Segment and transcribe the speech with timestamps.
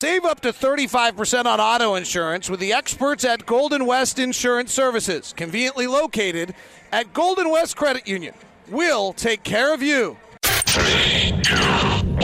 [0.00, 5.34] Save up to 35% on auto insurance with the experts at Golden West Insurance Services,
[5.36, 6.54] conveniently located
[6.92, 8.32] at Golden West Credit Union.
[8.68, 10.16] We'll take care of you.
[10.44, 11.56] Three, two,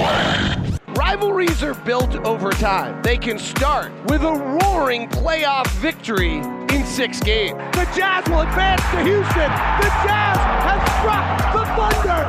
[0.00, 0.78] one.
[0.94, 3.02] Rivalries are built over time.
[3.02, 4.32] They can start with a
[4.62, 7.58] roaring playoff victory in six games.
[7.72, 9.50] The Jazz will advance to Houston.
[9.82, 12.22] The Jazz have struck the Thunder.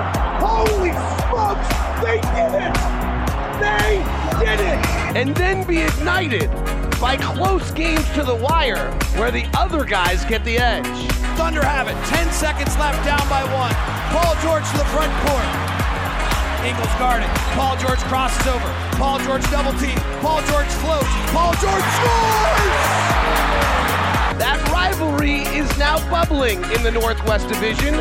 [0.44, 0.90] Holy
[1.22, 1.70] smokes,
[2.02, 2.74] they did it!
[3.62, 4.95] They did it!
[5.16, 6.52] And then be ignited
[7.00, 10.86] by close games to the wire where the other guys get the edge.
[11.40, 11.96] Thunder have it.
[12.12, 13.74] 10 seconds left down by one.
[14.12, 15.48] Paul George to the front court.
[16.68, 17.30] Ingles guarding.
[17.56, 18.68] Paul George crosses over.
[19.00, 19.96] Paul George double team.
[20.20, 21.08] Paul George floats.
[21.32, 22.76] Paul George scores!
[24.36, 27.96] That rivalry is now bubbling in the Northwest Division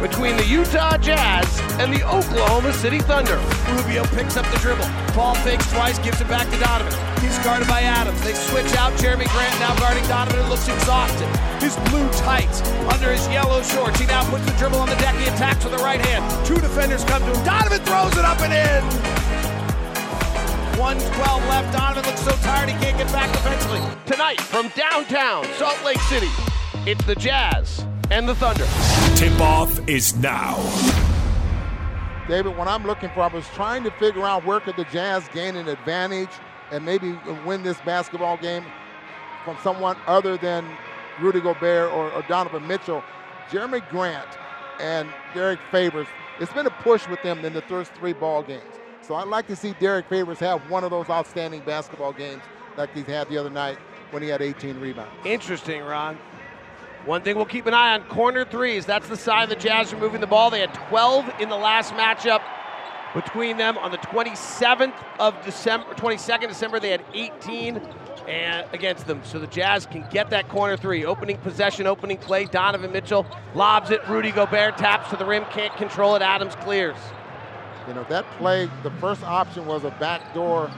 [0.00, 1.46] between the Utah Jazz
[1.78, 3.36] and the Oklahoma City Thunder.
[3.68, 4.88] Rubio picks up the dribble.
[5.14, 6.92] Ball fakes twice, gives it back to Donovan.
[7.20, 8.20] He's guarded by Adams.
[8.22, 8.92] They switch out.
[8.94, 11.28] Jerami Grant now guarding Donovan looks exhausted.
[11.60, 12.62] His blue tights
[12.92, 14.00] under his yellow shorts.
[14.00, 15.14] He now puts the dribble on the deck.
[15.16, 16.24] He attacks with the right hand.
[16.46, 17.44] Two defenders come to him.
[17.44, 18.82] Donovan throws it up and in.
[20.80, 21.76] 112 left.
[21.76, 23.80] Donovan looks so tired he can't get back defensively.
[24.06, 26.30] Tonight from downtown Salt Lake City,
[26.86, 28.66] it's the Jazz and the Thunder.
[29.16, 30.56] Tip off is now.
[32.28, 35.28] David, what I'm looking for, I was trying to figure out where could the Jazz
[35.32, 36.30] gain an advantage
[36.70, 38.64] and maybe win this basketball game
[39.44, 40.64] from someone other than
[41.20, 43.02] Rudy Gobert or, or Donovan Mitchell.
[43.50, 44.28] Jerami Grant
[44.80, 46.06] and Derrick Favors,
[46.38, 48.62] it's been a push with them in the first three ball games.
[49.02, 52.42] So I'd like to see Derrick Favors have one of those outstanding basketball games
[52.76, 53.78] like he had the other night
[54.10, 55.12] when he had 18 rebounds.
[55.24, 56.16] Interesting, Ron.
[57.06, 58.84] One thing we'll keep an eye on corner threes.
[58.84, 60.50] That's the sign the Jazz are moving the ball.
[60.50, 62.42] They had 12 in the last matchup
[63.14, 66.78] between them on the 27th of December, 22nd December.
[66.78, 67.80] They had 18
[68.28, 69.22] and against them.
[69.24, 71.04] So the Jazz can get that corner three.
[71.06, 72.44] Opening possession, opening play.
[72.44, 74.06] Donovan Mitchell lobs it.
[74.06, 76.22] Rudy Gobert taps to the rim, can't control it.
[76.22, 76.98] Adams clears.
[77.88, 80.70] You know, that play, the first option was a backdoor.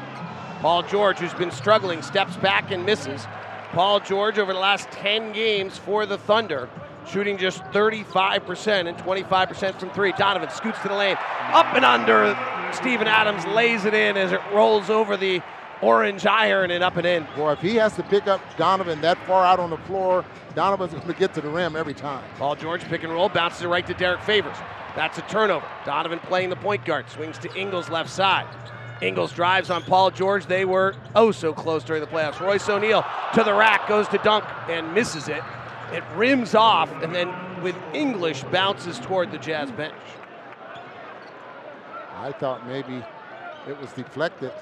[0.60, 3.27] Paul George, who's been struggling, steps back and misses.
[3.72, 6.69] Paul George, over the last 10 games for the Thunder,
[7.10, 10.12] shooting just 35% and 25% from three.
[10.12, 11.16] Donovan scoots to the lane,
[11.53, 12.37] up and under.
[12.72, 15.43] Steven Adams lays it in as it rolls over the
[15.81, 17.27] orange iron and up and in.
[17.34, 20.93] Boy, if he has to pick up Donovan that far out on the floor, Donovan's
[20.93, 22.22] going to get to the rim every time.
[22.37, 24.56] Paul George pick and roll, bounces it right to Derek Favors.
[24.94, 25.66] That's a turnover.
[25.87, 28.47] Donovan playing the point guard, swings to Ingles left side.
[29.03, 30.47] Ingles drives on Paul George.
[30.47, 32.41] They were oh so close during the playoffs.
[32.41, 33.05] Royce O'Neale
[33.35, 35.43] to the rack, goes to dunk and misses it.
[35.93, 37.31] It rims off, and then
[37.63, 39.95] with English bounces toward the Jazz bench.
[42.17, 43.05] I thought maybe
[43.69, 44.53] it was deflected.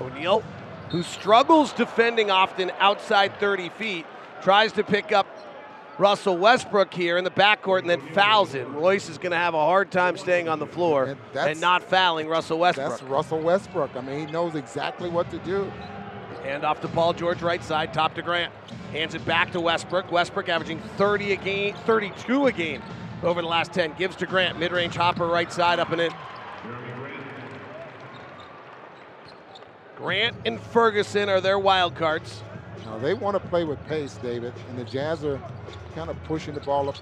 [0.00, 0.42] O'Neale,
[0.88, 4.06] who struggles defending often outside 30 feet,
[4.42, 5.26] tries to pick up
[6.00, 8.74] Russell Westbrook here in the backcourt and then fouls him.
[8.74, 11.82] Royce is going to have a hard time staying on the floor and, and, not
[11.82, 12.88] fouling Russell Westbrook.
[12.88, 13.94] That's Russell Westbrook.
[13.94, 15.70] I mean, he knows exactly what to do.
[16.42, 18.50] Hand off to Paul George, right side, top to Grant.
[18.92, 20.10] Hands it back to Westbrook.
[20.10, 22.82] Westbrook averaging 30 a game, 32 a game
[23.22, 23.92] over the last 10.
[23.98, 26.12] Gives to Grant, mid-range hopper, right side, up and in.
[29.96, 32.42] Grant and Ferguson are their wild cards.
[32.90, 35.40] Now they want to play with pace, David, and the Jazz are
[35.94, 36.96] kind of pushing the ball up.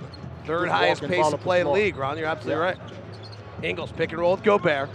[0.45, 2.19] Third highest pace to play in the league, Ron.
[2.19, 2.73] You're absolutely yeah.
[2.73, 2.79] right.
[3.63, 4.91] Ingles pick and roll with Gobert.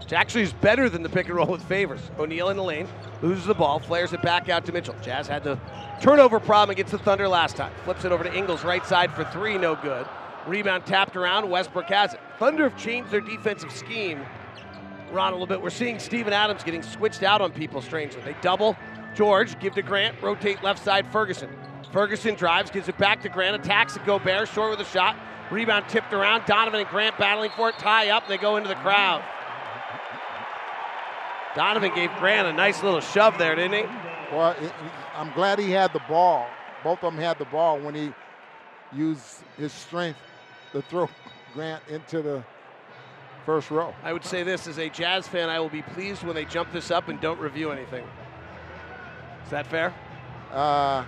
[0.00, 2.00] Which actually is better than the pick and roll with Favors.
[2.18, 2.86] O'Neale in the lane,
[3.22, 4.94] loses the ball, flares it back out to Mitchell.
[5.02, 5.58] Jazz had the
[6.02, 7.72] turnover problem against the Thunder last time.
[7.84, 10.06] Flips it over to Ingles, right side for three, no good.
[10.46, 12.20] Rebound tapped around, Westbrook has it.
[12.38, 14.20] Thunder have changed their defensive scheme,
[15.10, 15.62] Ron, a little bit.
[15.62, 18.20] We're seeing Steven Adams getting switched out on people strangely.
[18.20, 18.76] They double
[19.14, 21.50] George, give to Grant, rotate left side Ferguson.
[21.92, 25.16] Ferguson drives, gives it back to Grant, attacks it, Gobert, short with a shot.
[25.50, 26.44] Rebound tipped around.
[26.46, 29.22] Donovan and Grant battling for it, tie up, and they go into the crowd.
[31.54, 33.82] Donovan gave Grant a nice little shove there, didn't he?
[34.32, 34.56] Well,
[35.14, 36.48] I'm glad he had the ball.
[36.82, 38.12] Both of them had the ball when he
[38.92, 40.18] used his strength
[40.72, 41.08] to throw
[41.54, 42.42] Grant into the
[43.46, 43.94] first row.
[44.02, 46.72] I would say this as a Jazz fan, I will be pleased when they jump
[46.72, 48.04] this up and don't review anything.
[49.44, 49.94] Is that fair?
[50.52, 51.04] Uh,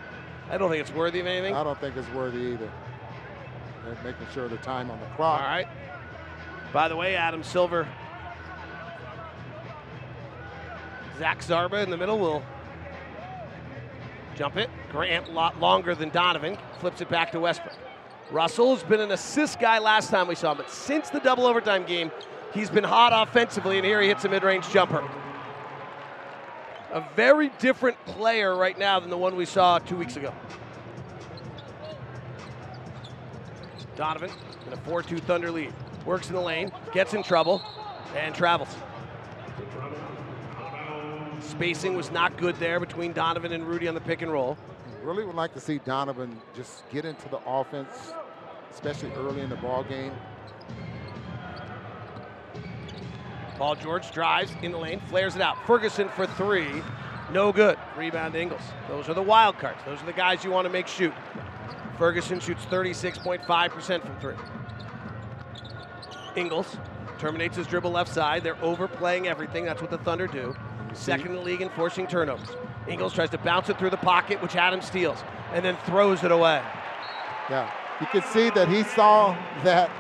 [0.51, 1.55] I don't think it's worthy of anything.
[1.55, 2.71] I don't think it's worthy either.
[3.85, 5.41] They're making sure the time on the clock.
[5.41, 5.69] All right.
[6.73, 7.87] By the way, Adam Silver,
[11.19, 12.43] Zach Zarba in the middle will
[14.37, 14.69] jump it.
[14.91, 17.75] Grant lot longer than Donovan flips it back to Westbrook.
[18.31, 21.47] Russell has been an assist guy last time we saw him, but since the double
[21.47, 22.11] overtime game,
[22.53, 25.09] he's been hot offensively, and here he hits a mid-range jumper.
[26.97, 30.33] A very different player right now than the one we saw two weeks ago.
[33.97, 34.31] Donovan
[34.67, 35.75] in a 4 2 Thunder lead.
[36.07, 37.61] Works in the lane, gets in trouble,
[38.17, 38.75] and travels.
[41.41, 44.57] Spacing was not good there between Donovan and Rudy on the pick and roll.
[45.03, 48.15] Really would like to see Donovan just get into the offense,
[48.73, 50.13] especially early in the ball game.
[53.57, 55.57] Paul George drives in the lane, flares it out.
[55.67, 56.83] Ferguson for three,
[57.33, 57.79] no good.
[57.97, 58.61] Rebound Ingles.
[58.89, 59.81] Those are the wild cards.
[59.85, 61.15] Those are the guys you want to make shoot.
[61.99, 64.35] Ferguson shoots 36.5% from three.
[66.37, 66.77] Ingles
[67.19, 68.45] terminates his dribble left side.
[68.45, 69.65] They're overplaying everything.
[69.65, 70.55] That's what the Thunder do.
[70.93, 72.49] Second in the league in forcing turnovers.
[72.89, 75.19] Ingles tries to bounce it through the pocket, which Adam steals,
[75.53, 76.63] and then throws it away.
[77.51, 77.71] Yeah,
[78.01, 79.91] you can see that he saw that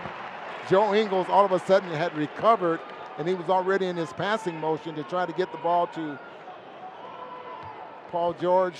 [0.68, 2.80] Joe Ingles all of a sudden had recovered,
[3.18, 6.18] and he was already in his passing motion to try to get the ball to
[8.10, 8.76] Paul George,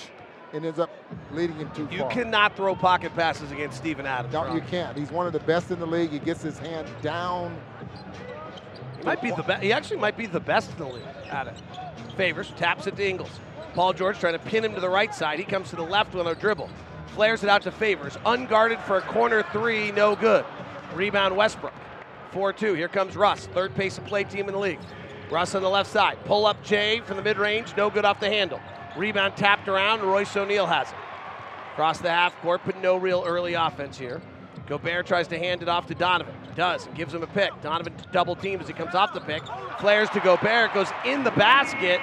[0.53, 0.89] and ends up
[1.31, 2.09] leading him too You far.
[2.09, 4.33] cannot throw pocket passes against Steven Adams.
[4.33, 4.55] No, Ron.
[4.55, 4.97] you can't.
[4.97, 6.11] He's one of the best in the league.
[6.11, 7.59] He gets his hand down.
[8.97, 9.61] He might be the best.
[9.63, 11.55] He actually might be the best in the league at it.
[12.15, 13.39] Favors taps it to Ingles.
[13.73, 15.37] Paul George trying to pin him to the right side.
[15.37, 16.69] He comes to the left with a dribble.
[17.07, 18.17] Flares it out to Favors.
[18.25, 20.45] Unguarded for a corner three, no good.
[20.95, 21.73] Rebound Westbrook.
[22.37, 22.75] 4 2.
[22.75, 24.77] Here comes Russ, third pace of play team in the league.
[25.31, 26.23] Russ on the left side.
[26.25, 28.59] Pull up Jay from the mid range, no good off the handle.
[28.95, 30.95] Rebound tapped around, Royce O'Neale has it.
[31.71, 34.21] Across the half court, but no real early offense here.
[34.67, 36.35] Gobert tries to hand it off to Donovan.
[36.55, 37.59] Does gives him a pick.
[37.63, 39.41] Donovan double teams as he comes off the pick.
[39.79, 41.99] Flares to Gobert, goes in the basket.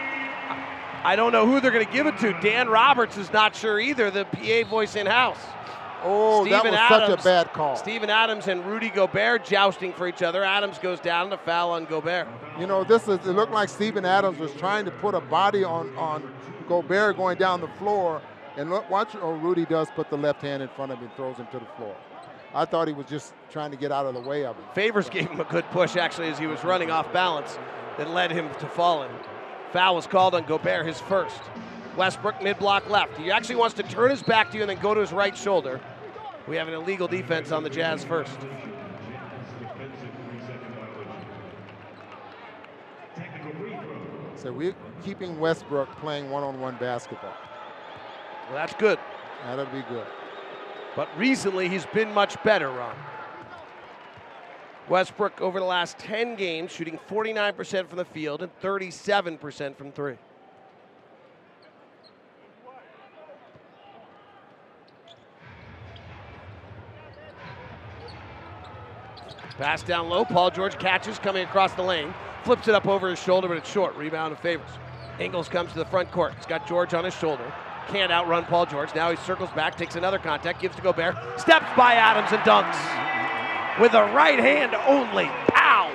[1.04, 2.32] I don't know who they're going to give it to.
[2.40, 5.38] Dan Roberts is not sure either, the PA voice in house.
[6.06, 7.76] Oh, that was such a bad call.
[7.76, 10.44] Steven Adams and Rudy Gobert jousting for each other.
[10.44, 12.28] Adams goes down to foul on Gobert.
[12.58, 15.64] You know, this is it looked like Steven Adams was trying to put a body
[15.64, 16.30] on on
[16.68, 18.20] Gobert going down the floor,
[18.56, 21.16] and look, watch oh Rudy does put the left hand in front of him and
[21.16, 21.96] throws him to the floor.
[22.54, 24.64] I thought he was just trying to get out of the way of it.
[24.74, 27.58] Favors gave him a good push actually as he was running off balance
[27.96, 29.10] that led him to falling.
[29.72, 31.40] Foul was called on Gobert, his first.
[31.96, 33.16] Westbrook mid block left.
[33.16, 35.36] He actually wants to turn his back to you and then go to his right
[35.36, 35.80] shoulder.
[36.46, 38.37] We have an illegal defense on the Jazz first.
[44.37, 47.32] So we're keeping Westbrook playing one-on-one basketball.
[48.49, 48.99] Well, that's good.
[49.44, 50.06] That'll be good.
[50.94, 52.94] But recently, he's been much better, Ron.
[54.88, 60.17] Westbrook, over the last 10 games, shooting 49% from the field and 37% from three.
[69.58, 70.24] Pass down low.
[70.24, 72.12] Paul George catches coming across the lane.
[72.42, 73.94] Flips it up over his shoulder, but it's short.
[73.96, 74.68] Rebound of favors.
[75.18, 76.34] Ingles comes to the front court.
[76.34, 77.52] He's got George on his shoulder.
[77.88, 78.94] Can't outrun Paul George.
[78.94, 81.14] Now he circles back, takes another contact, gives to Gobert.
[81.38, 83.80] Steps by Adams and dunks.
[83.80, 85.26] With a right hand only.
[85.48, 85.92] Pow!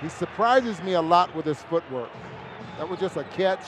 [0.00, 2.10] He surprises me a lot with his footwork.
[2.78, 3.64] That was just a catch,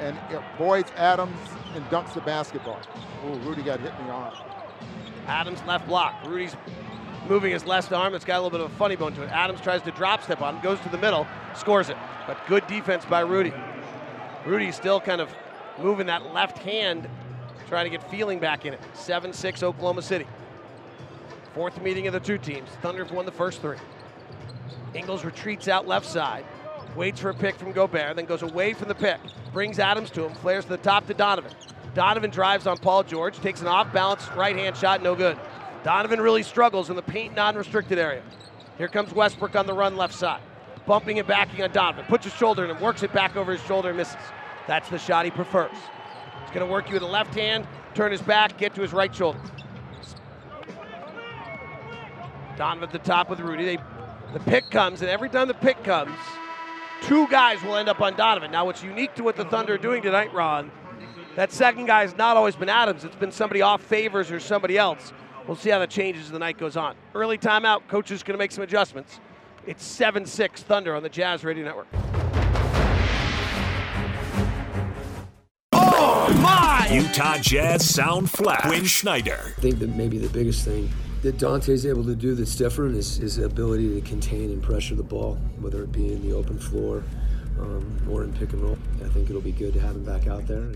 [0.00, 1.36] and it voids Adams
[1.74, 2.80] and dunks the basketball.
[3.24, 4.34] Oh, Rudy got hit in the arm.
[5.28, 6.14] Adams left block.
[6.26, 6.56] Rudy's
[7.28, 8.14] moving his left arm.
[8.14, 9.30] It's got a little bit of a funny bone to it.
[9.30, 11.96] Adams tries to drop step on goes to the middle, scores it.
[12.26, 13.52] But good defense by Rudy.
[14.46, 15.32] Rudy's still kind of
[15.78, 17.08] moving that left hand,
[17.68, 18.80] trying to get feeling back in it.
[18.94, 20.26] 7 6 Oklahoma City.
[21.54, 22.68] Fourth meeting of the two teams.
[22.82, 23.76] Thunder have won the first three.
[24.94, 26.44] Ingles retreats out left side,
[26.96, 29.20] waits for a pick from Gobert, then goes away from the pick,
[29.52, 31.52] brings Adams to him, flares to the top to Donovan.
[31.94, 35.38] Donovan drives on Paul George, takes an off balance right hand shot, no good.
[35.84, 38.22] Donovan really struggles in the paint non restricted area.
[38.76, 40.42] Here comes Westbrook on the run left side,
[40.86, 43.62] bumping and backing on Donovan, puts his shoulder in and works it back over his
[43.62, 44.16] shoulder and misses.
[44.66, 45.72] That's the shot he prefers.
[45.72, 48.92] He's going to work you with the left hand, turn his back, get to his
[48.92, 49.40] right shoulder.
[52.56, 53.64] Donovan at the top with Rudy.
[53.64, 53.78] They,
[54.32, 56.16] the pick comes, and every time the pick comes,
[57.02, 58.50] two guys will end up on Donovan.
[58.50, 60.70] Now, what's unique to what the Thunder are doing tonight, Ron,
[61.38, 63.04] that second guy has not always been Adams.
[63.04, 65.12] It's been somebody off favors or somebody else.
[65.46, 66.96] We'll see how that changes as the night goes on.
[67.14, 67.86] Early timeout.
[67.86, 69.20] Coach is going to make some adjustments.
[69.64, 71.86] It's 7 6 Thunder on the Jazz Radio Network.
[75.74, 76.88] Oh, my!
[76.90, 78.62] Utah Jazz Sound Flash.
[78.62, 79.54] Quin Snyder.
[79.56, 80.90] I think that maybe the biggest thing
[81.22, 85.04] that Dante's able to do that's different is his ability to contain and pressure the
[85.04, 87.04] ball, whether it be in the open floor
[87.60, 88.78] um, or in pick and roll.
[89.04, 90.72] I think it'll be good to have him back out there.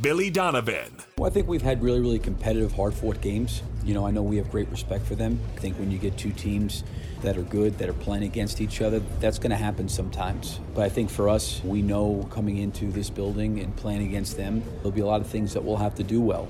[0.00, 0.92] Billy Donovan.
[1.16, 3.62] Well, I think we've had really, really competitive, hard fought games.
[3.84, 5.40] You know, I know we have great respect for them.
[5.56, 6.84] I think when you get two teams
[7.22, 10.60] that are good, that are playing against each other, that's going to happen sometimes.
[10.72, 14.62] But I think for us, we know coming into this building and playing against them,
[14.76, 16.48] there'll be a lot of things that we'll have to do well.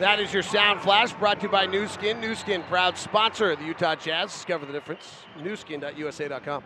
[0.00, 2.20] That is your sound flash brought to you by Nu Skin.
[2.20, 4.32] Nu Skin, proud sponsor of the Utah Jazz.
[4.32, 5.08] Discover the difference.
[5.40, 6.64] Newskin.usa.com.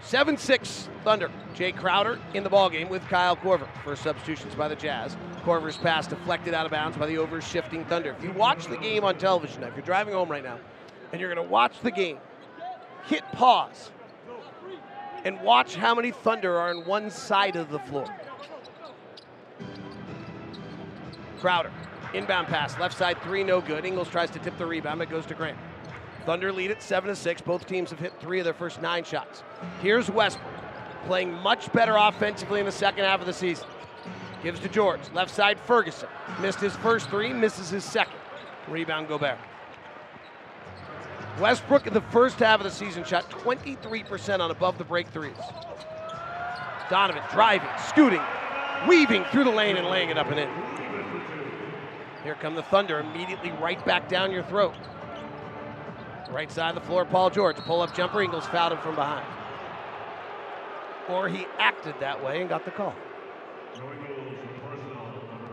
[0.00, 1.30] 7 6 Thunder.
[1.54, 3.66] Jae Crowder in the ballgame with Kyle Korver.
[3.84, 5.16] First substitutions by the Jazz.
[5.44, 8.14] Korver's pass deflected out of bounds by the over shifting Thunder.
[8.16, 10.60] If you watch the game on television now, if you're driving home right now
[11.10, 12.18] and you're going to watch the game,
[13.06, 13.90] hit pause
[15.24, 18.06] and watch how many Thunder are on one side of the floor.
[21.42, 21.72] Crowder,
[22.14, 23.84] inbound pass, left side three, no good.
[23.84, 25.58] Ingles tries to tip the rebound, it goes to Grant.
[26.24, 27.40] Thunder lead at seven to six.
[27.40, 29.42] Both teams have hit three of their first nine shots.
[29.80, 30.54] Here's Westbrook,
[31.04, 33.66] playing much better offensively in the second half of the season.
[34.44, 36.08] Gives to George, left side Ferguson.
[36.40, 38.14] Missed his first three, misses his second.
[38.68, 39.38] Rebound Gobert.
[41.40, 45.34] Westbrook in the first half of the season shot 23% on above the break threes.
[46.88, 48.22] Donovan driving, scooting,
[48.86, 50.81] weaving through the lane and laying it up and in.
[52.24, 54.74] Here come the Thunder, immediately right back down your throat.
[56.30, 57.56] Right side of the floor, Paul George.
[57.56, 59.26] Pull up jumper, Ingles fouled him from behind.
[61.08, 62.94] Or he acted that way and got the call.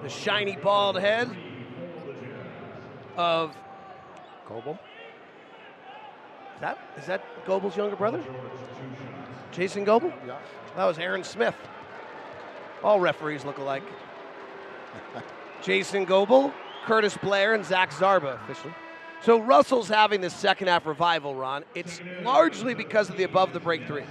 [0.03, 1.35] The shiny bald head
[3.17, 3.55] of
[4.47, 4.79] Goble.
[6.55, 8.23] Is that is that Goble's younger brother?
[9.51, 10.13] Jason Goble?
[10.25, 10.37] Yeah.
[10.75, 11.55] That was Aaron Smith.
[12.83, 13.83] All referees look alike.
[15.61, 16.53] Jason Goble,
[16.85, 18.73] Curtis Blair, and Zach Zarba officially.
[19.21, 21.65] So Russell's having this second half revival, Ron.
[21.75, 24.03] It's largely because of the above the break three.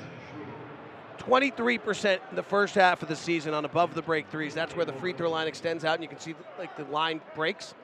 [1.19, 4.55] 23% in the first half of the season on above the break threes.
[4.55, 7.21] That's where the free throw line extends out, and you can see like the line
[7.35, 7.75] breaks.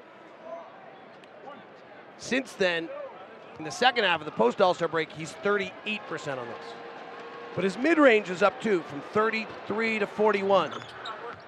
[2.18, 2.88] Since then,
[3.58, 6.56] in the second half of the post All Star break, he's 38% on this.
[7.54, 10.72] But his mid range is up too, from 33 to 41.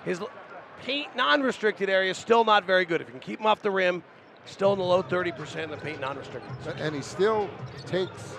[0.04, 0.20] His
[0.82, 3.00] paint non restricted area still not very good.
[3.00, 4.02] If you can keep him off the rim,
[4.44, 6.50] still in the low 30% in the paint non restricted.
[6.78, 7.48] And he still
[7.86, 8.36] takes.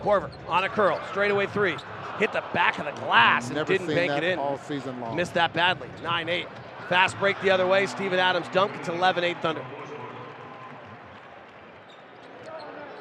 [0.00, 1.76] Korver on a curl, straightaway three.
[2.18, 4.38] Hit the back of the glass and Never didn't bank it in.
[4.38, 5.16] all season long.
[5.16, 5.88] Missed that badly.
[6.02, 6.46] 9 8.
[6.88, 7.86] Fast break the other way.
[7.86, 8.72] Steven Adams dunk.
[8.78, 9.64] It's 11 8 Thunder.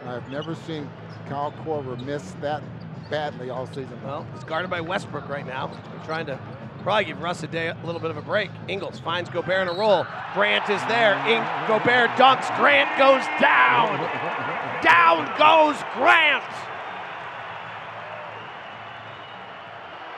[0.05, 0.89] I've never seen
[1.27, 2.62] Kyle Korver miss that
[3.10, 4.01] badly all season.
[4.03, 5.67] Well, he's guarded by Westbrook right now.
[5.67, 6.39] They're trying to
[6.83, 8.51] probably give Russ a day a little bit of a break.
[8.67, 10.05] Ingles finds Gobert in a roll.
[10.33, 11.13] Grant is there.
[11.25, 12.55] In- Gobert dunks.
[12.57, 13.97] Grant goes down.
[14.83, 16.43] down goes Grant.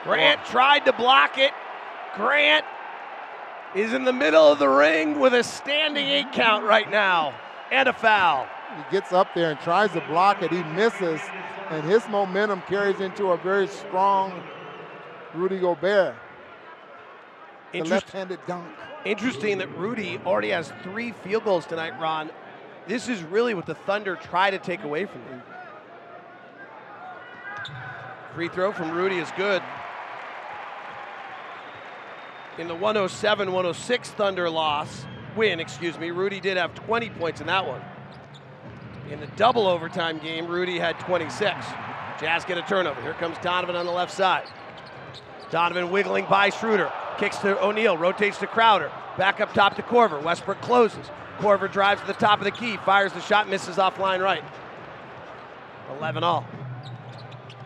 [0.02, 1.52] Grant tried to block it.
[2.16, 2.64] Grant
[3.74, 7.34] is in the middle of the ring with a standing eight count right now
[7.70, 8.46] and a foul.
[8.76, 10.50] He gets up there and tries to block it.
[10.50, 11.20] He misses,
[11.70, 14.42] and his momentum carries into a very strong
[15.34, 16.14] Rudy Gobert.
[17.72, 18.66] The left-handed dunk.
[19.04, 22.30] Interesting that Rudy already has three field goals tonight, Ron.
[22.86, 25.42] This is really what the Thunder try to take away from him.
[28.34, 29.62] Free throw from Rudy is good.
[32.58, 35.04] In the 107 106 Thunder loss,
[35.36, 37.82] win, excuse me, Rudy did have 20 points in that one.
[39.10, 41.54] In the double overtime game, Rudy had 26.
[42.20, 43.00] Jazz get a turnover.
[43.02, 44.44] Here comes Donovan on the left side.
[45.50, 46.90] Donovan wiggling by Schroeder.
[47.18, 48.90] Kicks to O'Neale, rotates to Crowder.
[49.16, 50.22] Back up top to Korver.
[50.22, 51.06] Westbrook closes.
[51.38, 54.44] Korver drives to the top of the key, fires the shot, misses off line right.
[55.98, 56.46] 11 all.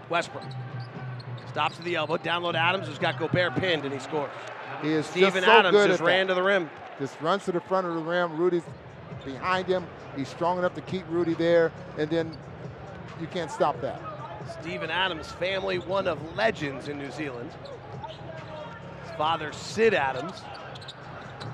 [0.08, 0.44] Westbrook
[1.48, 2.16] stops at the elbow.
[2.16, 4.30] Download Adams, who's got Gobert pinned, and he scores.
[4.82, 6.34] He is Steven just so Adams good just ran that.
[6.34, 6.70] to the rim.
[6.98, 8.36] Just runs to the front of the rim.
[8.36, 8.62] Rudy's
[9.24, 9.86] behind him.
[10.16, 12.36] He's strong enough to keep Rudy there, and then
[13.20, 14.00] you can't stop that.
[14.60, 17.50] Steven Adams' family, one of legends in New Zealand.
[19.20, 20.32] Father, Sid Adams,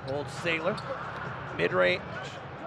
[0.07, 0.77] old sailor.
[1.57, 2.01] Mid range,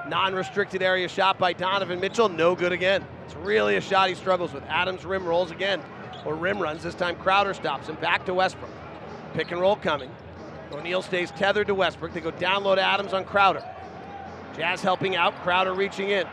[0.06, 3.02] non restricted area shot by Donovan Mitchell, no good again.
[3.24, 4.62] It's really a shot he struggles with.
[4.64, 5.80] Adams rim rolls again,
[6.26, 6.82] or rim runs.
[6.82, 7.94] This time Crowder stops him.
[7.94, 8.70] Back to Westbrook.
[9.32, 10.10] Pick and roll coming.
[10.70, 12.12] O'Neale stays tethered to Westbrook.
[12.12, 13.64] They go download Adams on Crowder.
[14.54, 16.26] Jazz helping out, Crowder reaching in.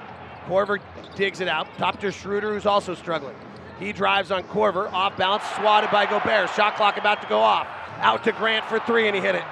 [0.46, 0.82] Korver
[1.16, 1.70] digs it out.
[1.78, 3.36] Top to Schroeder, who's also struggling.
[3.80, 6.50] He drives on Korver, off balance, swatted by Gobert.
[6.50, 7.66] Shot clock about to go off.
[8.00, 9.44] Out to Grant for three, and he hit it.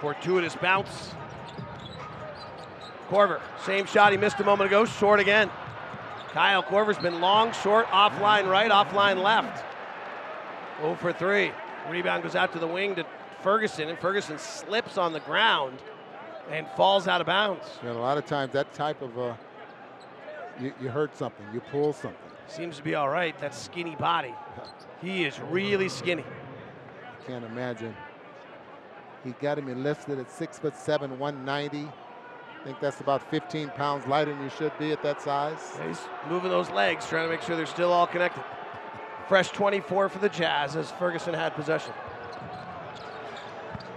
[0.00, 1.12] Fortuitous bounce.
[3.08, 5.50] Korver, same shot he missed a moment ago, short again.
[6.32, 9.64] Kyle Korver's been long, short, offline right, offline left.
[10.80, 11.50] 0 for 3.
[11.88, 13.06] Rebound goes out to the wing to
[13.42, 15.78] Ferguson, and Ferguson slips on the ground
[16.50, 17.64] and falls out of bounds.
[17.80, 19.34] And a lot of times that type of, uh,
[20.60, 22.25] you, you hurt something, you pull something.
[22.48, 24.34] Seems to be all right, that skinny body.
[25.02, 26.24] He is really skinny.
[27.26, 27.94] Can't imagine.
[29.24, 31.88] He got him enlisted at six foot seven, 190.
[31.88, 35.58] I think that's about 15 pounds lighter than you should be at that size.
[35.86, 38.42] He's moving those legs, trying to make sure they're still all connected.
[39.28, 41.92] Fresh 24 for the Jazz as Ferguson had possession.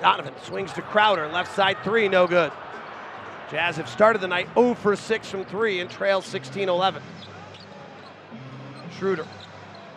[0.02, 2.52] Donovan swings to Crowder, left side three, no good.
[3.52, 7.02] Jazz have started the night 0 for 6 from 3 and trail 16 11.
[9.00, 9.26] Schroeder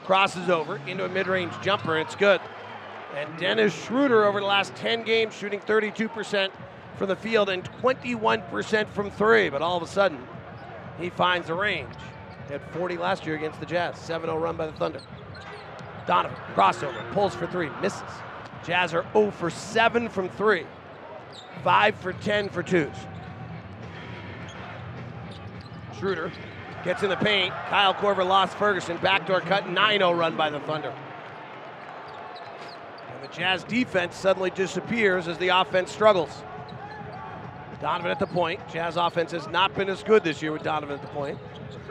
[0.05, 2.41] crosses over into a mid range jumper, it's good.
[3.17, 6.51] And Dennis Schroeder over the last 10 games shooting 32%
[6.97, 9.51] from the field and 21% from three.
[9.51, 10.19] But all of a sudden,
[10.99, 11.95] he finds the range.
[12.49, 13.99] Had 40 last year against the Jazz.
[13.99, 15.01] 7 0 run by the Thunder.
[16.07, 18.03] Donovan, crossover, pulls for three, misses.
[18.65, 20.67] Jazz are 0 for 7 from three,
[21.63, 22.95] 5 for 10 for twos.
[25.99, 26.33] Schroeder
[26.85, 27.53] gets in the paint.
[27.69, 28.97] Kyle Korver lost Ferguson.
[28.99, 30.95] Backdoor cut, 9 0 run by the Thunder.
[33.09, 36.43] And the Jazz defense suddenly disappears as the offense struggles.
[37.81, 38.61] Donovan at the point.
[38.73, 41.39] Jazz offense has not been as good this year with Donovan at the point.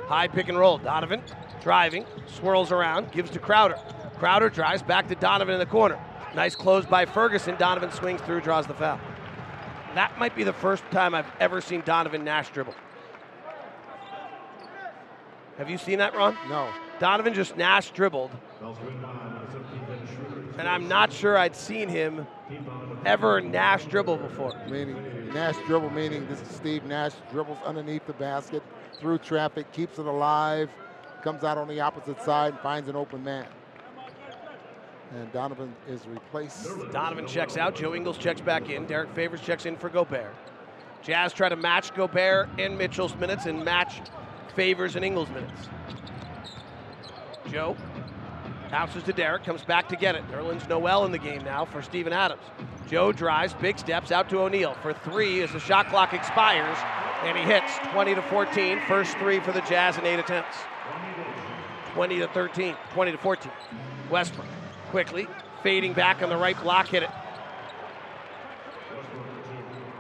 [0.07, 0.77] High pick and roll.
[0.77, 1.21] Donovan
[1.61, 3.75] driving, swirls around, gives to Crowder.
[4.17, 5.99] Crowder drives back to Donovan in the corner.
[6.33, 7.55] Nice close by Ferguson.
[7.57, 8.99] Donovan swings through, draws the foul.
[9.95, 12.73] That might be the first time I've ever seen Donovan Nash dribble.
[15.61, 16.35] Have you seen that, Ron?
[16.49, 16.73] No.
[16.97, 18.31] Donovan just Nash dribbled.
[20.57, 22.25] And I'm not sure I'd seen him
[23.05, 24.59] ever Nash dribble before.
[24.67, 28.63] Meaning Nash dribble, meaning this is Steve Nash dribbles underneath the basket,
[28.99, 30.71] through traffic, keeps it alive,
[31.21, 33.45] comes out on the opposite side, and finds an open man.
[35.13, 36.69] And Donovan is replaced.
[36.91, 37.75] Donovan checks out.
[37.75, 38.87] Joe Ingles checks back in.
[38.87, 40.33] Derrick Favors checks in for Gobert.
[41.03, 44.01] Jazz try to match Gobert and Mitchell's minutes and match
[44.55, 45.69] Favors and Ingles minutes.
[47.49, 47.75] Joe
[48.69, 50.25] bounces to Derrick, comes back to get it.
[50.31, 52.41] Nerlens Noel in the game now for Steven Adams.
[52.89, 56.77] Joe drives, big steps out to O'Neale for three as the shot clock expires,
[57.23, 58.79] and he hits 20 to 14.
[58.87, 60.57] First three for the Jazz in eight attempts.
[61.93, 63.51] 20 to 13, 20 to 14.
[64.09, 64.47] Westbrook
[64.89, 65.27] quickly,
[65.63, 67.09] fading back on the right block, hit it.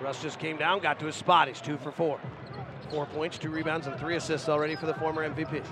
[0.01, 1.47] Russ just came down, got to his spot.
[1.47, 2.19] He's two for four.
[2.89, 5.63] Four points, two rebounds, and three assists already for the former MVP.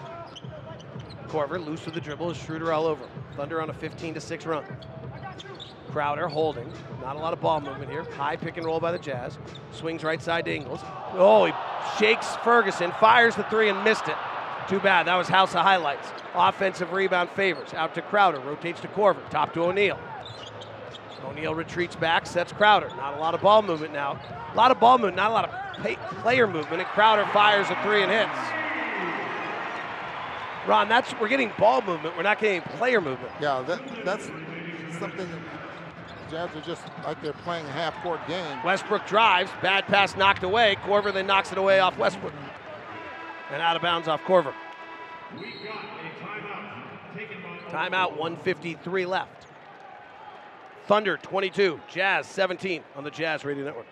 [1.28, 3.08] Korver loose with the dribble, is Schroeder all over.
[3.36, 4.66] Thunder on a 15 to 6 run.
[5.92, 6.72] Crowder holding.
[7.02, 8.04] Not a lot of ball movement here.
[8.04, 9.38] High pick and roll by the Jazz.
[9.72, 10.82] Swings right side to Ingles.
[11.14, 11.54] Oh, he
[11.98, 14.16] shakes Ferguson, fires the three and missed it.
[14.68, 15.08] Too bad.
[15.08, 16.08] That was House of Highlights.
[16.36, 17.74] Offensive rebound favors.
[17.74, 18.40] Out to Crowder.
[18.40, 19.28] Rotates to Korver.
[19.32, 20.00] Top to O'Neale.
[21.26, 22.90] O'Neale retreats back, sets Crowder.
[22.90, 24.20] Not a lot of ball movement now.
[24.54, 26.82] A lot of ball movement, not a lot of pay- player movement.
[26.82, 28.30] And Crowder fires a three and hits.
[30.68, 32.16] Ron, that's we're getting ball movement.
[32.18, 33.32] We're not getting player movement.
[33.42, 34.26] Yeah, that, that's
[35.00, 35.40] something the
[36.30, 38.64] Jazz are just like they're playing a half court game.
[38.64, 40.78] Westbrook drives, bad pass knocked away.
[40.84, 42.34] Korver then knocks it away off Westbrook.
[43.52, 44.54] And out of bounds off Korver.
[47.70, 49.48] Timeout, 153 left.
[50.90, 53.86] Thunder 22, Jazz 17 on the Jazz Radio Network.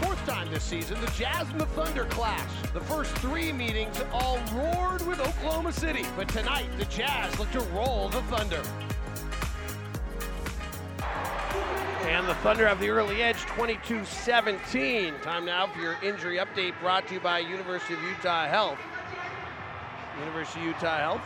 [0.00, 2.50] Fourth time this season, the Jazz and the Thunder clash.
[2.74, 7.60] The first three meetings all roared with Oklahoma City, but tonight the Jazz look to
[7.66, 8.62] roll the Thunder.
[12.08, 15.14] And the Thunder have the early edge 22 17.
[15.22, 18.80] Time now for your injury update brought to you by University of Utah Health.
[20.20, 21.22] University of Utah Health.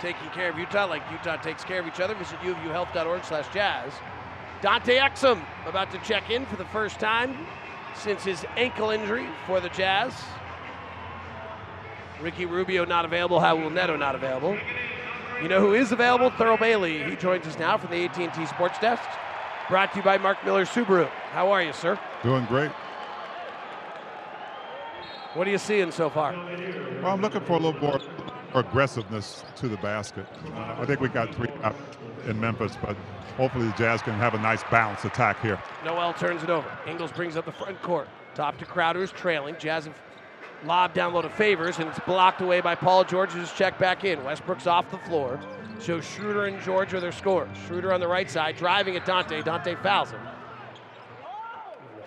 [0.00, 2.14] Taking care of Utah like Utah takes care of each other.
[2.14, 3.92] Visit uvuhealth.org slash jazz.
[4.62, 7.46] Dante Exum about to check in for the first time
[7.94, 10.14] since his ankle injury for the Jazz.
[12.20, 13.38] Ricky Rubio not available.
[13.40, 14.56] Raul Neto not available.
[15.42, 16.30] You know who is available?
[16.30, 17.02] Thurl Bailey.
[17.04, 19.02] He joins us now from the AT&T Sports Desk.
[19.68, 21.08] Brought to you by Mark Miller Subaru.
[21.32, 21.98] How are you, sir?
[22.22, 22.70] Doing great.
[25.36, 26.32] What are you seeing so far?
[26.32, 28.00] Well, I'm looking for a little more
[28.54, 30.26] aggressiveness to the basket.
[30.54, 31.76] Uh, I think we got three up
[32.26, 32.96] in Memphis, but
[33.36, 35.60] hopefully the Jazz can have a nice balanced attack here.
[35.84, 36.66] Noel turns it over.
[36.86, 38.08] Ingles brings up the front court.
[38.34, 39.56] Top to Crowder is trailing.
[39.58, 40.02] Jazz have
[40.64, 44.04] lob down low to Favors, and it's blocked away by Paul George, who's checked back
[44.04, 44.24] in.
[44.24, 45.38] Westbrook's off the floor.
[45.80, 47.54] So Schroeder and George are their scorers.
[47.66, 49.42] Schroeder on the right side, driving at Dante.
[49.42, 50.20] Dante fouls him.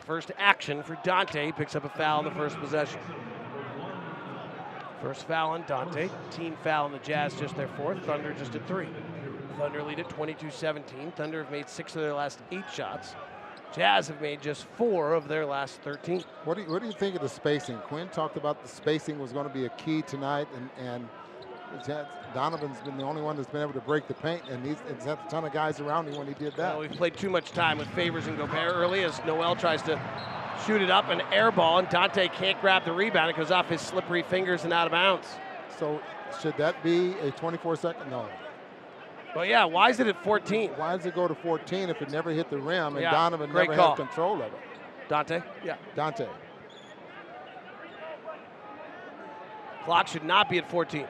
[0.10, 1.52] First action for Dante.
[1.52, 3.00] Picks up a foul in the first possession.
[5.04, 6.10] First foul on Dante.
[6.32, 8.04] Team foul on the Jazz, just their fourth.
[8.08, 8.88] Thunder just at three.
[9.60, 11.12] Thunder lead at 22 17.
[11.12, 13.14] Thunder have made six of their last eight shots.
[13.72, 16.24] Jazz have made just four of their last 13.
[16.44, 17.78] What do you, what do you think of the spacing?
[17.78, 21.08] Quin talked about the spacing was going to be a key tonight, and, and
[22.34, 25.06] Donovan's been the only one that's been able to break the paint, and he's, he's
[25.06, 26.74] had a ton of guys around him when he did that.
[26.74, 30.00] Well, we've played too much time with Favors and Gobert early as Noel tries to
[30.66, 33.30] shoot it up, an air ball, and Dante can't grab the rebound.
[33.32, 35.28] It goes off his slippery fingers and out of bounds.
[35.80, 36.02] So
[36.42, 38.10] should that be a 24 second?
[38.10, 38.28] No.
[39.36, 39.66] Well, yeah.
[39.66, 40.72] Why is it at 14?
[40.76, 43.54] Why does it go to 14 if it never hit the rim and Yeah, Donovan
[43.54, 43.90] never call.
[43.90, 44.54] had control of it?
[45.08, 45.42] Dante?
[45.64, 45.78] Yeah.
[45.96, 46.28] Dante.
[49.86, 51.08] Clock should not be at 14.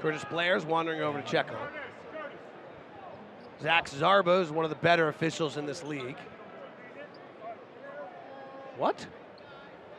[0.00, 1.68] Curtis Blair's wandering over to check on.
[3.62, 6.18] Zach Zarba is one of the better officials in this league.
[8.76, 9.06] What?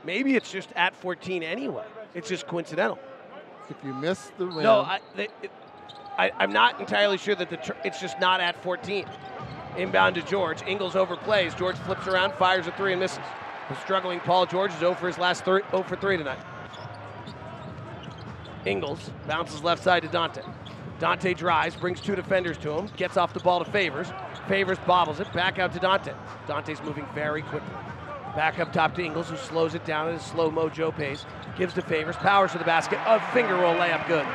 [0.04, 1.86] Maybe it's just at 14 anyway.
[2.14, 3.00] It's just coincidental.
[3.70, 5.52] If you miss the rim, No, I, they, it,
[6.18, 9.06] I, I'm not entirely sure that the tr- it's just not at 14.
[9.78, 10.62] Inbound to George.
[10.66, 11.58] Ingles overplays.
[11.58, 13.20] George flips around, fires a three, and misses.
[13.70, 16.40] The struggling Paul George is 0 for his last three, 0 for 3 tonight.
[18.68, 20.42] Ingles bounces left side to Dante.
[21.00, 24.08] Dante drives, brings two defenders to him, gets off the ball to Favors.
[24.48, 26.14] Favors bobbles it, back out to Dante.
[26.48, 27.74] Dante's moving very quickly.
[28.36, 31.26] Back up top to Ingles, who slows it down at a slow mo Joe pace.
[31.58, 33.00] Gives to Favors, powers to the basket.
[33.06, 34.26] A finger roll layup, good.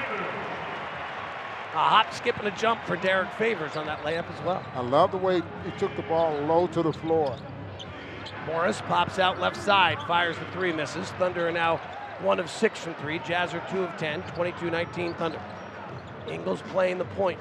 [1.75, 4.65] A hop, skip, and a jump for Derrick Favors on that layup as well.
[4.75, 7.37] I love the way he took the ball low to the floor.
[8.47, 11.09] Morris pops out left side, fires the three, misses.
[11.13, 11.81] Thunder are now
[12.23, 13.19] one of six from three.
[13.21, 15.41] Jazz are two of 10, 22 19 Thunder.
[16.29, 17.39] Ingles playing the point,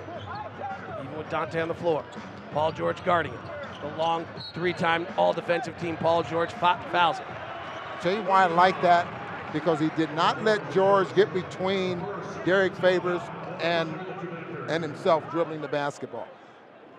[1.03, 2.03] even with Dante on the floor.
[2.51, 3.41] Paul George guarding him.
[3.81, 7.25] The long three time all defensive team, Paul George fou- fouls it.
[8.01, 9.07] Tell you why I like that
[9.53, 12.03] because he did not let George get between
[12.45, 13.21] Derrick Favors
[13.59, 13.93] and
[14.69, 16.27] and himself dribbling the basketball.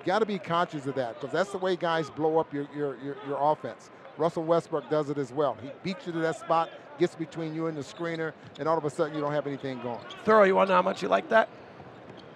[0.04, 2.96] Got to be conscious of that because that's the way guys blow up your, your
[2.98, 3.90] your your offense.
[4.18, 5.56] Russell Westbrook does it as well.
[5.62, 8.84] He beats you to that spot, gets between you and the screener, and all of
[8.84, 10.00] a sudden you don't have anything going.
[10.24, 11.48] Thurl, you want to know how much you like that?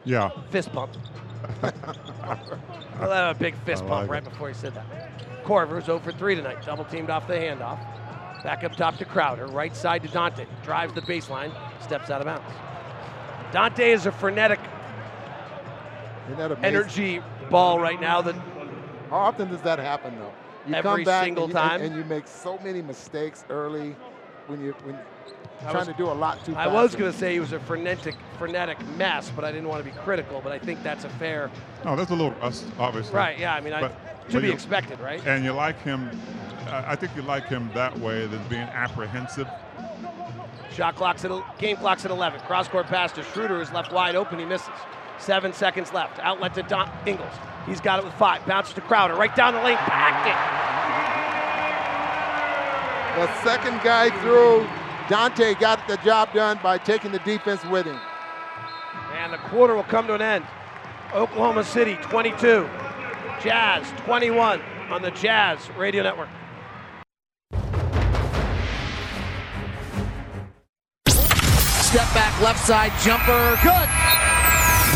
[0.05, 0.31] Yeah.
[0.51, 0.92] Fist pump.
[1.62, 1.73] well,
[3.01, 5.45] that a big fist I pump like right before he said that.
[5.45, 6.64] Korver's 0 for 3 tonight.
[6.64, 7.79] Double teamed off the handoff.
[8.42, 9.47] Back up top to Crowder.
[9.47, 10.47] Right side to Dante.
[10.62, 11.53] Drives the baseline.
[11.81, 12.45] Steps out of bounds.
[13.53, 14.59] Dante is a frenetic
[16.27, 16.64] Isn't that amazing?
[16.64, 18.35] energy ball right now that
[19.11, 20.33] How often does that happen though?
[20.66, 21.81] You Every come back single and you, time.
[21.81, 23.95] and, and you make so many mistakes early
[24.47, 24.97] when you when
[25.61, 27.53] I trying was- to do a lot too I was going to say he was
[27.53, 30.41] a frenetic, frenetic mess, but I didn't want to be critical.
[30.43, 31.51] But I think that's a fair.
[31.85, 33.15] No, that's a little rust, obviously.
[33.15, 33.91] Right, yeah, I mean, I- to
[34.33, 35.25] but be you- expected, right?
[35.27, 36.11] And you like him.
[36.69, 39.49] I I think you like him that way than being apprehensive.
[40.73, 42.41] Shot clock's at game clock's at 11.
[42.41, 44.39] Cross court pass to Schroeder is left wide open.
[44.39, 44.69] He misses.
[45.19, 46.19] Seven seconds left.
[46.21, 47.33] Outlet to Don Ingles.
[47.67, 48.45] He's got it with five.
[48.47, 49.15] Bounces to Crowder.
[49.15, 49.79] Right down the lane.
[49.79, 51.36] Packed it.
[53.16, 54.68] The second guy through,
[55.09, 57.98] Dante got the job done by taking the defense with him.
[59.14, 60.44] And the quarter will come to an end.
[61.14, 62.68] Oklahoma City 22,
[63.42, 66.29] Jazz 21 on the Jazz Radio Network.
[71.07, 73.59] Step back, left side jumper.
[73.62, 74.26] Good.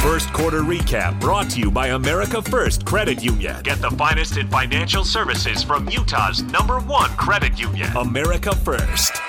[0.02, 3.62] First quarter recap brought to you by America First Credit Union.
[3.62, 7.94] Get the finest in financial services from Utah's number one credit union.
[7.94, 9.20] America First.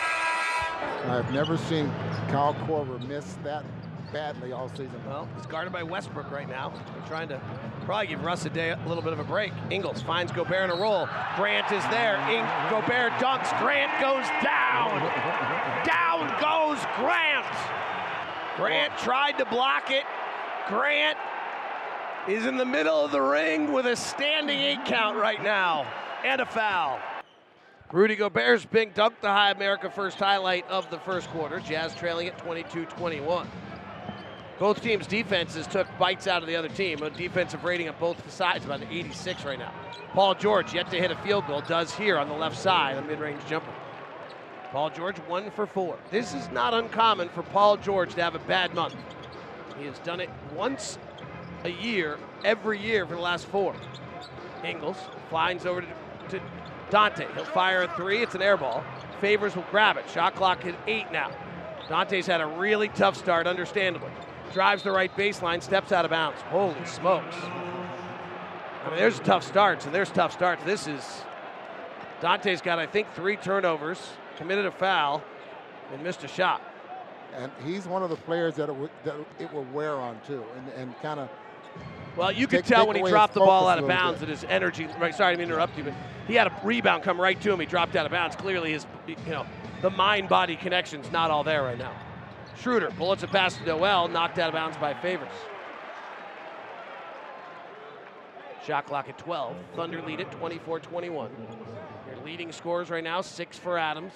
[1.07, 1.89] I've never seen
[2.29, 3.65] Kyle Korver miss that
[4.13, 5.01] badly all season.
[5.07, 6.69] Well, he's guarded by Westbrook right now.
[6.69, 7.41] They're trying to
[7.85, 9.51] probably give Russ a day a little bit of a break.
[9.69, 11.07] Ingles finds Gobert in a roll.
[11.35, 12.15] Grant is there.
[12.29, 13.49] Ing- Gobert dunks.
[13.59, 15.01] Grant goes down.
[15.83, 17.45] down goes Grant.
[18.55, 20.03] Grant tried to block it.
[20.67, 21.17] Grant
[22.27, 25.85] is in the middle of the ring with a standing eight count right now
[26.23, 26.99] and a foul.
[27.91, 31.59] Rudy Gobert's big dunk, the high America first highlight of the first quarter.
[31.59, 33.49] Jazz trailing at 22 21.
[34.59, 37.01] Both teams' defenses took bites out of the other team.
[37.01, 39.73] A defensive rating on both sides about an 86 right now.
[40.13, 43.01] Paul George yet to hit a field goal, does here on the left side, a
[43.01, 43.73] mid-range jumper.
[44.71, 45.97] Paul George one for four.
[46.11, 48.95] This is not uncommon for Paul George to have a bad month.
[49.79, 50.97] He has done it once
[51.63, 53.75] a year, every year for the last four.
[54.63, 54.97] Ingles
[55.29, 55.87] finds over to,
[56.29, 56.41] to
[56.89, 57.27] Dante.
[57.33, 58.21] He'll fire a three.
[58.21, 58.83] It's an air ball.
[59.19, 60.09] Favors will grab it.
[60.09, 61.31] Shot clock at eight now.
[61.89, 64.11] Dante's had a really tough start, understandably.
[64.53, 66.41] Drives the right baseline, steps out of bounds.
[66.43, 67.35] Holy smokes.
[67.35, 70.63] I mean, there's tough starts, and there's tough starts.
[70.63, 71.03] This is
[72.21, 73.99] Dante's got, I think, three turnovers,
[74.37, 75.23] committed a foul,
[75.91, 76.61] and missed a shot.
[77.35, 80.43] And he's one of the players that it would, that it will wear on too,
[80.57, 81.29] and, and kind of.
[82.17, 84.87] Well, you could tell when he dropped the ball out of bounds that his energy.
[84.99, 85.93] Right, sorry to interrupt you, but
[86.27, 87.59] he had a rebound come right to him.
[87.59, 88.35] He dropped out of bounds.
[88.35, 89.45] Clearly, his you know
[89.81, 91.93] the mind-body connection's not all there right now.
[92.59, 95.29] Schroeder bullets a pass to Noel, knocked out of bounds by Favors.
[98.65, 99.55] Shot clock at 12.
[99.75, 101.11] Thunder lead at 24-21.
[101.11, 101.29] Your
[102.23, 104.13] leading scores right now: six for Adams,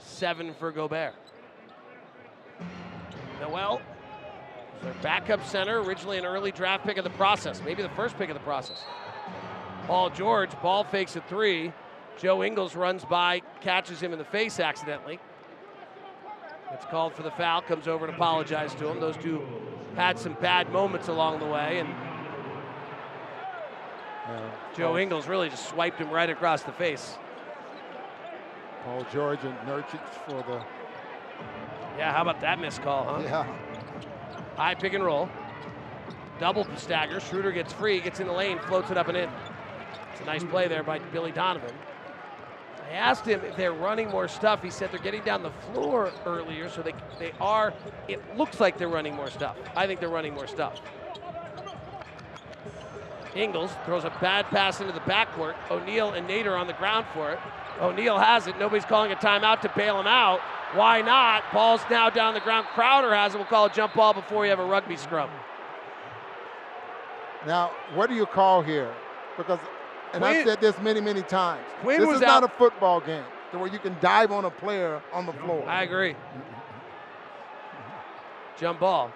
[0.00, 1.14] seven for Gobert.
[3.40, 3.80] Noel,
[4.82, 8.30] their backup center, originally an early draft pick of the process, maybe the first pick
[8.30, 8.82] of the process.
[9.86, 11.72] Paul George, ball fakes a three.
[12.18, 15.18] Joe Ingles runs by, catches him in the face accidentally.
[16.72, 19.00] It's called for the foul, comes over and apologizes to him.
[19.00, 19.46] Those two
[19.96, 21.88] had some bad moments along the way, and
[24.26, 27.16] uh, Joe Ingles really just swiped him right across the face.
[28.84, 30.62] Paul George and Nurkic for the
[31.98, 33.20] yeah, how about that missed call, huh?
[33.22, 33.46] Yeah.
[34.56, 35.28] High pick and roll.
[36.38, 37.20] Double stagger.
[37.20, 39.30] Schroeder gets free, gets in the lane, floats it up and in.
[40.12, 41.74] It's a nice play there by Billy Donovan.
[42.88, 44.62] I asked him if they're running more stuff.
[44.62, 47.74] He said they're getting down the floor earlier, so they, they are.
[48.06, 49.56] It looks like they're running more stuff.
[49.76, 50.80] I think they're running more stuff.
[53.34, 55.54] Ingles throws a bad pass into the backcourt.
[55.70, 57.38] O'Neale and Nader on the ground for it.
[57.80, 58.58] O'Neale has it.
[58.58, 60.40] Nobody's calling a timeout to bail him out.
[60.74, 61.44] Why not?
[61.52, 62.66] Ball's now down the ground.
[62.74, 63.38] Crowder has it.
[63.38, 65.30] We'll call a jump ball before you have a rugby scrum.
[67.46, 68.92] Now, what do you call here?
[69.36, 69.60] Because,
[70.12, 71.64] and Quin, I've said this many, many times.
[71.80, 72.42] Quin this is out.
[72.42, 75.66] not a football game to where you can dive on a player on the floor.
[75.66, 76.14] I agree.
[78.58, 79.12] jump ball.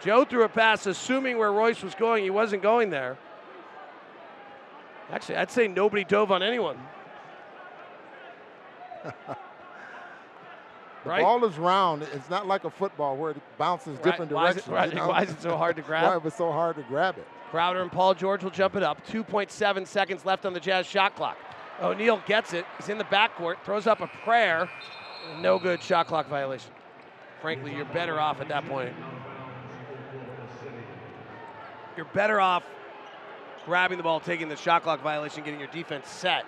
[0.00, 2.24] Joe threw a pass, assuming where Royce was going.
[2.24, 3.18] He wasn't going there.
[5.10, 6.78] Actually, I'd say nobody dove on anyone.
[9.26, 9.36] the
[11.04, 11.22] right?
[11.22, 12.02] ball is round.
[12.02, 14.04] It's not like a football where it bounces right.
[14.04, 14.64] different why directions.
[14.64, 14.88] Is it, right.
[14.90, 15.08] you know?
[15.08, 16.04] Why is it so hard to grab?
[16.04, 17.26] Why is it so hard to grab it?
[17.50, 19.06] Crowder and Paul George will jump it up.
[19.06, 21.38] 2.7 seconds left on the Jazz shot clock.
[21.80, 22.66] O'Neale gets it.
[22.76, 24.68] He's in the backcourt, throws up a prayer.
[25.40, 26.70] No good shot clock violation.
[27.40, 28.92] Frankly, you're better off at that point.
[31.96, 32.64] You're better off
[33.64, 36.44] grabbing the ball, taking the shot clock violation, getting your defense set,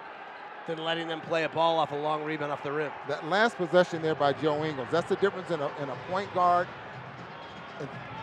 [0.71, 2.93] than letting them play a ball off a long rebound off the rim.
[3.09, 6.33] That last possession there by Joe Ingles, that's the difference in a, in a point
[6.33, 6.69] guard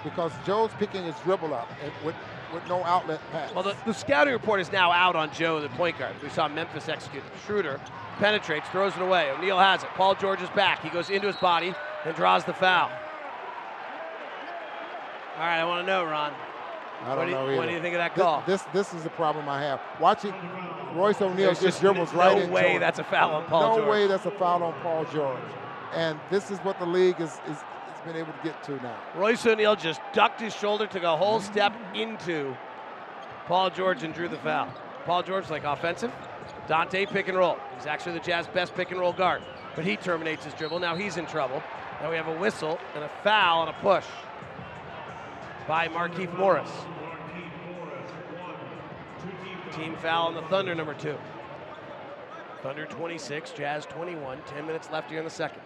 [0.04, 1.68] because Joe's picking his dribble up
[2.06, 2.16] with,
[2.54, 3.54] with no outlet pass.
[3.54, 6.16] Well, the, the scouting report is now out on Joe, the point guard.
[6.24, 7.24] We saw Memphis execute.
[7.46, 7.82] Schroeder
[8.20, 9.30] penetrates, throws it away.
[9.32, 9.90] O'Neale has it.
[9.96, 10.82] Paul George is back.
[10.82, 11.74] He goes into his body
[12.06, 12.90] and draws the foul.
[15.36, 16.34] All right, I want to know, Ron.
[17.04, 17.58] I don't what do, you, know either.
[17.58, 18.44] what do you think of that call?
[18.48, 19.80] This this, this is the problem I have.
[20.00, 20.34] Watching
[20.94, 22.50] Royce O'Neale just, just dribbles no right in.
[22.50, 22.80] No way George.
[22.80, 23.86] that's a foul on Paul no George.
[23.86, 25.40] No way that's a foul on Paul George.
[25.94, 28.98] And this is what the league is, is has been able to get to now.
[29.16, 32.56] Royce O'Neale just ducked his shoulder, took a whole step into
[33.46, 34.74] Paul George and drew the foul.
[35.06, 36.12] Paul George like offensive.
[36.68, 37.58] Dante pick and roll.
[37.78, 39.42] He's actually the Jazz best pick and roll guard.
[39.76, 40.80] But he terminates his dribble.
[40.80, 41.64] Now he's in trouble.
[42.02, 44.06] Now we have a whistle and a foul and a push
[45.68, 46.70] by Markieff Morris.
[49.74, 51.18] Team foul on the Thunder, number two.
[52.64, 54.40] Thunder 26, Jazz 21.
[54.48, 55.62] 10 minutes left here in the second.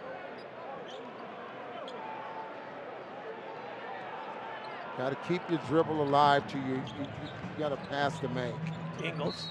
[4.98, 6.74] Got to keep your dribble alive to you.
[6.74, 8.54] You, you, you got to pass to make.
[9.02, 9.46] Ingles.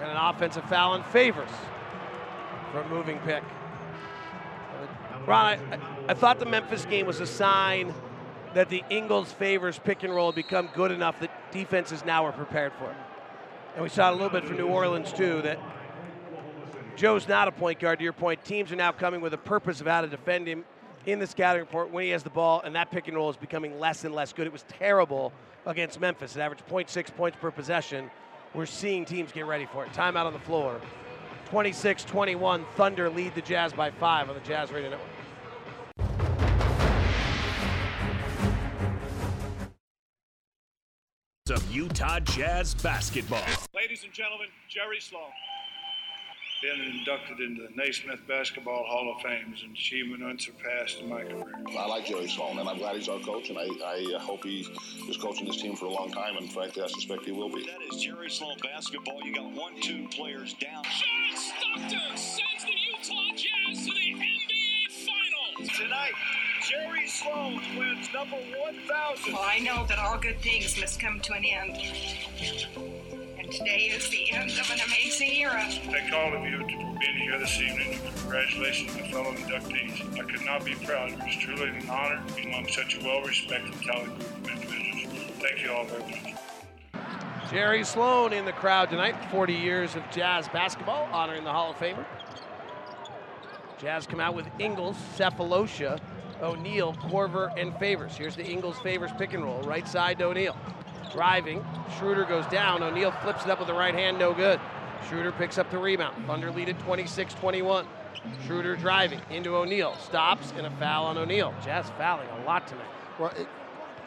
[0.00, 1.50] And an offensive foul in favors
[2.72, 3.42] for a moving pick.
[3.42, 7.92] Uh, Ron, I, I thought the Memphis game was a sign
[8.54, 12.72] that the Ingles favors pick and roll become good enough that defenses now are prepared
[12.78, 12.96] for it.
[13.74, 15.58] And we saw a little bit from New Orleans, too, that
[16.96, 18.44] Joe's not a point guard, to your point.
[18.44, 20.64] Teams are now coming with a purpose of how to defend him
[21.06, 23.36] in the scouting report when he has the ball, and that pick and roll is
[23.36, 24.46] becoming less and less good.
[24.46, 25.32] It was terrible
[25.66, 26.36] against Memphis.
[26.36, 28.10] It averaged 0.6 points per possession.
[28.54, 29.92] We're seeing teams get ready for it.
[29.92, 30.80] Timeout on the floor.
[31.50, 35.13] 26 21, Thunder lead the Jazz by five on the Jazz Radio Network.
[41.50, 43.44] Of Utah Jazz basketball.
[43.74, 45.28] Ladies and gentlemen, Jerry Sloan.
[46.62, 51.22] Been inducted into the Naismith Basketball Hall of Fame is an achievement unsurpassed in my
[51.22, 51.44] career.
[51.78, 54.42] I like Jerry Sloan, and I'm glad he's our coach, and I, I uh, hope
[54.42, 54.60] he
[55.06, 57.66] is coaching this team for a long time, and frankly, I suspect he will be.
[57.66, 59.22] That is Jerry Sloan basketball.
[59.22, 60.82] You got one, two players down.
[60.84, 65.76] John Stockton sends the Utah Jazz to the NBA Finals.
[65.76, 66.12] Tonight,
[66.66, 69.32] Jerry Sloan wins number 1,000.
[69.34, 71.76] Well, I know that all good things must come to an end.
[73.38, 75.62] And today is the end of an amazing era.
[75.68, 77.98] Thank all of you for being here this evening.
[78.20, 80.18] Congratulations to fellow inductees.
[80.18, 81.16] I could not be prouder.
[81.26, 85.32] It's truly an honor to be among such a well-respected talent group of individuals.
[85.40, 87.50] Thank you all very much.
[87.50, 89.16] Jerry Sloan in the crowd tonight.
[89.30, 92.06] 40 years of Jazz basketball, honoring the Hall of Famer.
[93.78, 96.00] Jazz come out with Ingles, Sefolosha,
[96.44, 98.16] O'Neale, Korver, and Favors.
[98.16, 99.60] Here's the Ingles Favors pick and roll.
[99.62, 100.56] Right side to O'Neale.
[101.12, 101.64] Driving.
[101.96, 102.82] Schroeder goes down.
[102.82, 104.18] O'Neale flips it up with the right hand.
[104.18, 104.60] No good.
[105.08, 106.26] Schroeder picks up the rebound.
[106.26, 107.86] Thunder lead at 26 21.
[108.46, 109.96] Schroeder driving into O'Neale.
[109.96, 111.54] Stops and a foul on O'Neale.
[111.64, 112.86] Jazz fouling a lot tonight.
[113.18, 113.48] Well, it,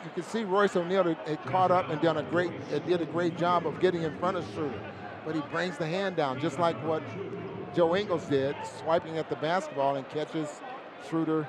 [0.03, 2.51] you can see Royce O'Neale had caught up and done a great,
[2.85, 4.79] did a great job of getting in front of Schroeder.
[5.25, 7.03] But he brings the hand down, just like what
[7.75, 10.61] Joe Ingles did, swiping at the basketball and catches
[11.07, 11.47] Schroeder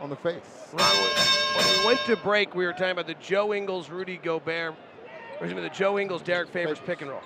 [0.00, 0.40] on the face.
[0.72, 5.46] When we went to break, we were talking about the Joe Ingles, Rudy Gobert, or
[5.46, 7.22] excuse me, the Joe Ingles, Derrick Favors pick and roll.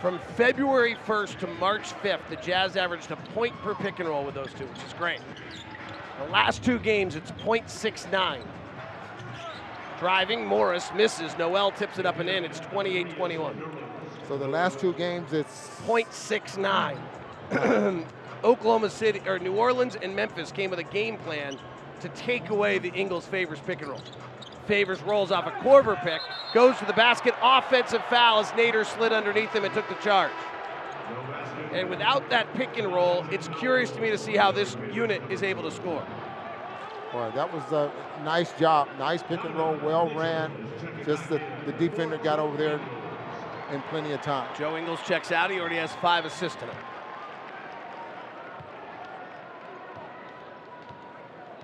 [0.00, 4.24] From February 1st to March 5th, the Jazz averaged a point per pick and roll
[4.24, 5.20] with those two, which is great.
[6.24, 8.40] The last two games, it's 0.69.
[9.98, 11.36] Driving, Morris misses.
[11.36, 12.44] Noel tips it up and in.
[12.44, 13.60] It's 28 21.
[14.28, 16.98] So the last two games, it's 0.69.
[18.44, 21.56] Oklahoma City or New Orleans and Memphis came with a game plan
[22.00, 24.00] to take away the Ingles Favors pick and roll.
[24.66, 26.20] Favors rolls off a Korver pick,
[26.52, 30.32] goes to the basket, offensive foul as Nader slid underneath him and took the charge.
[31.72, 35.22] And without that pick and roll, it's curious to me to see how this unit
[35.30, 36.06] is able to score.
[37.12, 37.90] Boy, that was a
[38.22, 38.88] nice job.
[38.98, 40.52] Nice pick and roll, well ran.
[41.04, 42.80] Just the, the defender got over there
[43.72, 44.48] in plenty of time.
[44.58, 45.50] Joe Ingles checks out.
[45.50, 46.76] He already has five assists tonight.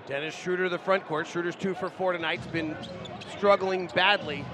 [0.07, 1.27] Dennis Schroeder, the front court.
[1.27, 2.39] Schroeder's two for four tonight.
[2.39, 2.77] He's been
[3.35, 4.45] struggling badly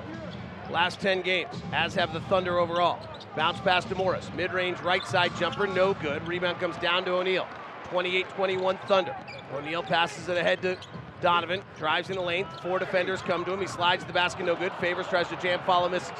[0.69, 2.99] last 10 games, as have the Thunder overall.
[3.35, 4.29] Bounce pass to Morris.
[4.35, 6.25] Mid range right side jumper, no good.
[6.25, 7.47] Rebound comes down to O'Neale.
[7.89, 9.15] 28 21 Thunder.
[9.53, 10.77] O'Neale passes it ahead to
[11.19, 11.61] Donovan.
[11.77, 12.47] Drives in the lane.
[12.61, 13.59] Four defenders come to him.
[13.59, 14.71] He slides the basket, no good.
[14.73, 16.13] Favors tries to jam, follow, misses.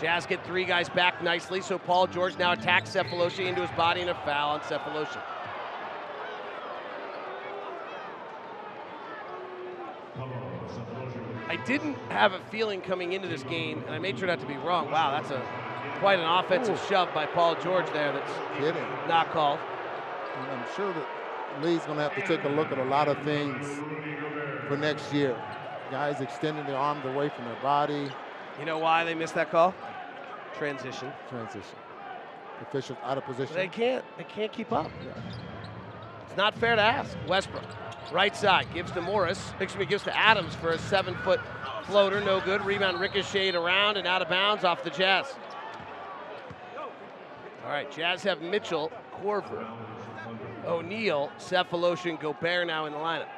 [0.00, 4.00] Jazz get three guys back nicely, so Paul George now attacks Sefolosha into his body
[4.00, 5.22] and a foul on Sefolosha.
[11.54, 14.46] I didn't have a feeling coming into this game, and I made sure not to
[14.46, 14.90] be wrong.
[14.90, 15.40] Wow, that's a
[16.00, 16.88] quite an offensive Ooh.
[16.88, 18.12] shove by Paul George there.
[18.12, 18.82] That's Kidding.
[19.06, 19.60] not called.
[20.36, 21.06] And I'm sure that
[21.62, 23.64] Lee's going to have to take a look at a lot of things
[24.66, 25.40] for next year.
[25.92, 28.10] Guys extending their arms away from their body.
[28.58, 29.74] You know why they missed that call?
[30.58, 31.12] Transition.
[31.28, 31.76] Transition.
[32.62, 33.54] Officials out of position.
[33.54, 34.04] They can't.
[34.18, 34.90] They can't keep up.
[36.26, 37.16] It's not fair to ask.
[37.28, 37.62] Westbrook
[38.12, 39.52] Right side gives to Morris.
[39.60, 41.40] Excuse me, gives to Adams for a seven-foot
[41.84, 42.20] floater.
[42.20, 42.64] No good.
[42.64, 45.26] Rebound ricocheted around and out of bounds off the Jazz.
[47.64, 49.66] All right, Jazz have Mitchell, Korver,
[50.66, 53.28] O'Neale, and Gobert now in the lineup.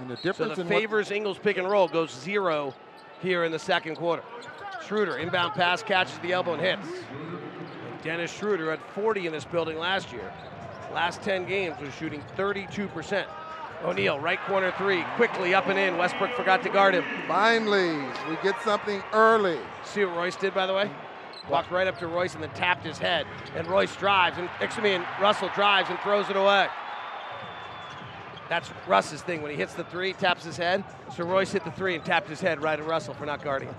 [0.00, 1.16] And the difference so the favors what...
[1.16, 2.74] Ingles pick and roll goes zero
[3.22, 4.24] here in the second quarter.
[4.86, 6.88] Schroeder inbound pass catches the elbow and hits.
[6.88, 10.32] And Dennis Schroeder had 40 in this building last year.
[10.92, 13.28] Last 10 games was shooting 32 percent.
[13.84, 15.98] O'Neale, right corner three, quickly up and in.
[15.98, 17.04] Westbrook forgot to guard him.
[17.28, 17.98] Finally,
[18.30, 19.58] we get something early.
[19.84, 20.90] See what Royce did, by the way?
[21.50, 23.26] Walked right up to Royce and then tapped his head.
[23.54, 26.68] And Royce drives, and excuse me, and Russell drives and throws it away.
[28.48, 29.42] That's Russ's thing.
[29.42, 30.82] When he hits the three, taps his head.
[31.14, 33.68] So Royce hit the three and tapped his head right at Russell for not guarding
[33.68, 33.76] him.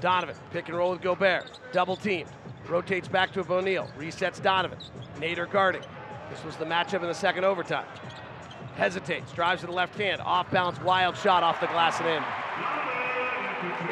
[0.00, 1.60] Donovan, pick and roll with Gobert.
[1.72, 2.26] Double team.
[2.68, 3.88] Rotates back to O'Neale.
[3.96, 4.78] Resets Donovan.
[5.18, 5.82] Nader guarding.
[6.28, 7.86] This was the matchup in the second overtime
[8.76, 12.22] hesitates, drives to the left hand, off balance, wild shot off the glass and in.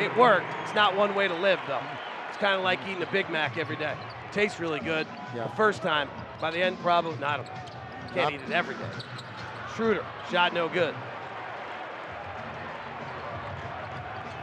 [0.04, 0.46] It worked.
[0.62, 1.82] It's not one way to live, though.
[2.28, 3.96] It's kind of like eating a Big Mac every day.
[4.32, 5.44] Tastes really good yeah.
[5.44, 6.08] the first time.
[6.40, 7.46] By the end, probably not.
[8.12, 8.32] Can't not.
[8.34, 8.90] eat it every day.
[9.74, 10.94] Schroeder, shot no good.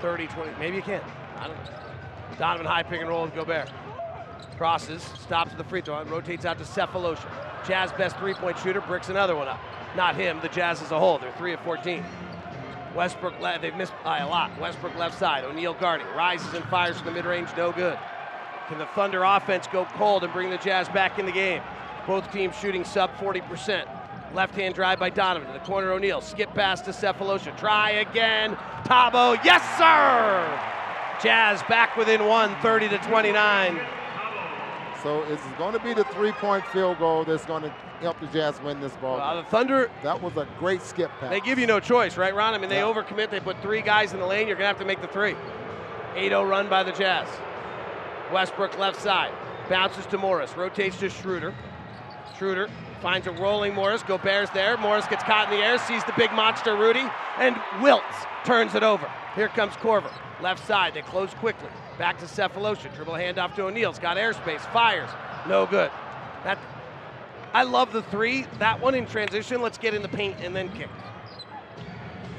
[0.01, 1.01] 30, 20, maybe you can.
[1.37, 1.71] I don't know.
[2.39, 3.71] Donovan high pick and roll with Gobert.
[4.57, 7.29] Crosses, stops at the free throw line, rotates out to Sefolosha.
[7.67, 9.59] Jazz best three point shooter, bricks another one up.
[9.95, 11.17] Not him, the Jazz as a whole.
[11.17, 12.03] They're 3 of 14.
[12.95, 14.57] Westbrook, they've missed by a lot.
[14.59, 15.43] Westbrook left side.
[15.43, 16.07] O'Neale guarding.
[16.15, 17.97] Rises and fires from the mid range, no good.
[18.67, 21.61] Can the Thunder offense go cold and bring the Jazz back in the game?
[22.07, 23.85] Both teams shooting sub 40%.
[24.33, 25.91] Left hand drive by Donovan to the corner.
[25.91, 26.21] O'Neale.
[26.21, 27.57] Skip pass to Sefolosha.
[27.57, 28.57] Try again.
[28.85, 29.37] Thabo.
[29.43, 30.59] Yes, sir!
[31.21, 33.79] Jazz back within one, 30 to 29.
[35.03, 37.69] So it's going to be the three-point field goal that's going to
[38.01, 39.17] help the Jazz win this ball.
[39.17, 39.89] Well, the Thunder.
[40.03, 41.31] That was a great skip pass.
[41.31, 42.53] They give you no choice, right, Ron?
[42.53, 42.83] I mean, they yeah.
[42.83, 43.31] overcommit.
[43.31, 44.47] They put three guys in the lane.
[44.47, 45.35] You're going to have to make the three.
[46.15, 47.27] 8-0 run by the Jazz.
[48.31, 49.33] Westbrook left side.
[49.69, 50.55] Bounces to Morris.
[50.55, 51.53] Rotates to Schroeder.
[52.37, 52.69] Schroeder
[53.01, 54.03] finds a rolling Morris.
[54.03, 54.77] Gobert's there.
[54.77, 57.03] Morris gets caught in the air, sees the big monster Rudy,
[57.39, 58.05] and wilts.
[58.45, 59.09] turns it over.
[59.35, 60.11] Here comes Korver.
[60.41, 60.93] Left side.
[60.93, 61.69] They close quickly.
[62.01, 62.91] Back to Sefolosha.
[62.95, 64.61] Dribble handoff to O'Neale's got airspace.
[64.73, 65.11] Fires.
[65.47, 65.91] No good.
[66.43, 66.57] That
[67.53, 68.47] I love the three.
[68.57, 69.61] That one in transition.
[69.61, 70.89] Let's get in the paint and then kick.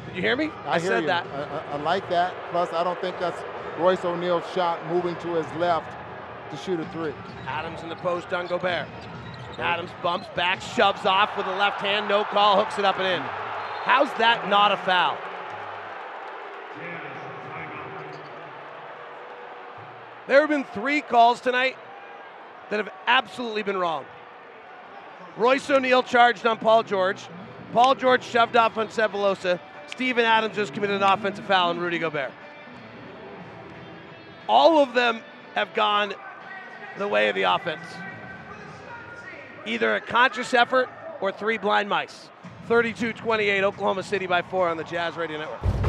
[0.06, 0.50] Did you hear me?
[0.66, 1.06] I, hear said you.
[1.06, 1.28] that.
[1.28, 2.34] I, I, I like that.
[2.50, 3.40] Plus, I don't think that's
[3.78, 5.96] Royce O'Neale's shot moving to his left
[6.50, 7.14] to shoot a three.
[7.46, 8.88] Adams in the post on Gobert.
[9.58, 13.06] Adams bumps back, shoves off with the left hand, no call, hooks it up and
[13.06, 13.22] in.
[13.22, 15.16] How's that not a foul?
[20.26, 21.76] There have been three calls tonight
[22.70, 24.04] that have absolutely been wrong.
[25.36, 27.26] Royce O'Neale charged on Paul George.
[27.72, 29.58] Paul George shoved off on Sefolosha.
[29.88, 32.30] Steven Adams just committed an offensive foul on Rudy Gobert.
[34.48, 35.20] All of them
[35.54, 36.14] have gone
[36.98, 37.84] the way of the offense.
[39.66, 40.88] Either a conscious effort
[41.20, 42.28] or three blind mice.
[42.68, 45.81] 32 28, Oklahoma City by four on the Jazz Radio Network.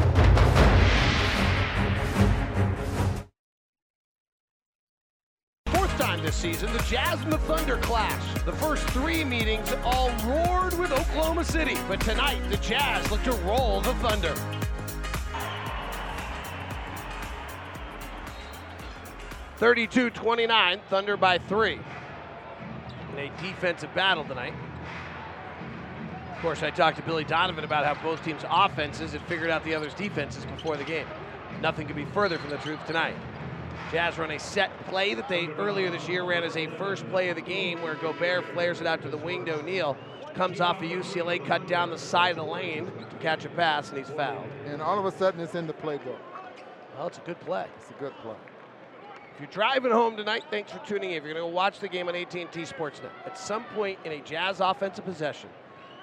[5.98, 8.42] Time this season, the Jazz and the Thunder clash.
[8.44, 13.32] The first three meetings all roared with Oklahoma City, but tonight the Jazz look to
[13.32, 14.34] roll the Thunder.
[19.58, 21.78] Thirty-two twenty-nine, Thunder by three.
[23.12, 24.54] In a defensive battle tonight.
[26.34, 29.64] Of course, I talked to Billy Donovan about how both teams' offenses had figured out
[29.64, 31.06] the other's defenses before the game.
[31.62, 33.14] Nothing could be further from the truth tonight.
[33.90, 37.28] Jazz run a set play that they earlier this year ran as a first play
[37.28, 39.96] of the game where Gobert flares it out to the wing to O'Neale.
[40.34, 43.90] Comes off a UCLA cut down the side of the lane to catch a pass,
[43.90, 44.46] and he's fouled.
[44.66, 46.18] And all of a sudden, it's in the playbook.
[46.96, 47.66] Well, it's a good play.
[47.78, 48.34] It's a good play.
[49.34, 51.18] If you're driving home tonight, thanks for tuning in.
[51.18, 54.12] If you're going to go watch the game on AT&T Sportsnet, at some point in
[54.12, 55.50] a Jazz offensive possession,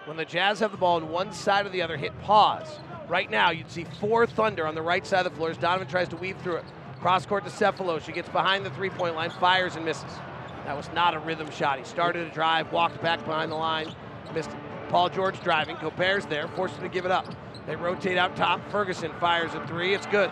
[0.05, 2.79] when the Jazz have the ball on one side or the other, hit pause.
[3.07, 5.87] Right now, you'd see four Thunder on the right side of the floor as Donovan
[5.87, 6.65] tries to weave through it.
[7.01, 10.19] Cross court to Sefolosha gets behind the three point line, fires and misses.
[10.65, 11.79] That was not a rhythm shot.
[11.79, 13.91] He started a drive, walked back behind the line,
[14.33, 14.51] missed.
[14.89, 15.77] Paul George driving.
[15.81, 17.25] Gobert's there, forced him to give it up.
[17.65, 18.61] They rotate out top.
[18.69, 19.93] Ferguson fires a three.
[19.93, 20.31] It's good.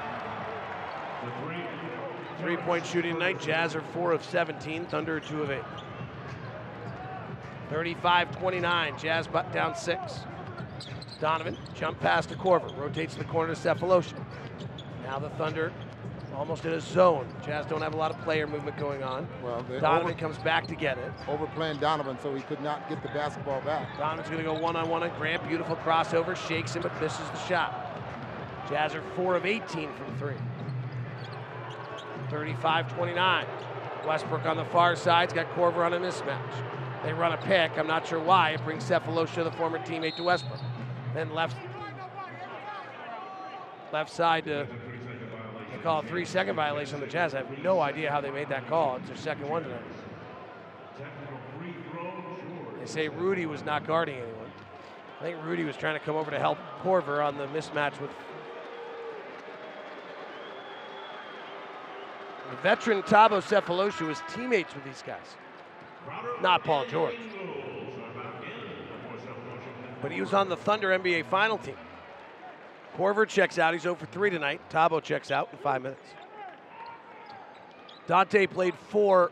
[2.40, 3.40] Three point shooting tonight.
[3.40, 4.86] Jazz are four of 17.
[4.86, 5.64] Thunder two of eight.
[7.70, 8.98] 35 29.
[9.00, 10.20] Jazz butt down six.
[11.20, 14.14] Donovan jump pass to Korver, Rotates to the corner to Sefolosha.
[15.04, 15.74] Now the Thunder
[16.36, 17.28] almost in a zone.
[17.46, 19.28] Jazz don't have a lot of player movement going on.
[19.44, 21.12] Well, Donovan comes back to get it.
[21.28, 23.98] Overplaying Donovan, so he could not get the basketball back.
[23.98, 25.48] Donovan's going to go one on one on Grant.
[25.48, 26.36] Beautiful crossover.
[26.36, 27.86] Shakes him, but misses the shot.
[28.70, 30.36] Jazz are 4 of 18 from three.
[32.30, 33.46] 35 29.
[34.06, 36.40] Westbrook on the far side's got Korver on a mismatch.
[37.04, 37.78] They run a pick.
[37.78, 38.52] I'm not sure why.
[38.52, 40.60] It brings Sefolosha, the former teammate, to Westbrook.
[41.14, 41.58] Then left
[43.92, 44.68] left side to
[45.80, 47.34] they call a three second violation on the Jazz.
[47.34, 48.98] I have no idea how they made that call.
[48.98, 49.82] It's their second one tonight.
[52.82, 54.52] They say Rudy was not guarding anyone.
[55.22, 58.10] I think Rudy was trying to come over to help Korver on the mismatch with
[62.50, 65.36] the veteran Thabo Sefolosha was teammates with these guys,
[66.42, 67.16] not Paul George.
[70.02, 71.76] But he was on the Thunder NBA final team.
[73.00, 73.74] Korver checks out.
[73.74, 74.60] He's 0 for 3 tonight.
[74.70, 76.06] Thabo checks out in five minutes.
[78.08, 79.32] Dante played four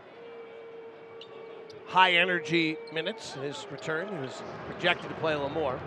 [1.88, 4.08] high energy minutes in his return.
[4.08, 5.78] He was projected to play a little more.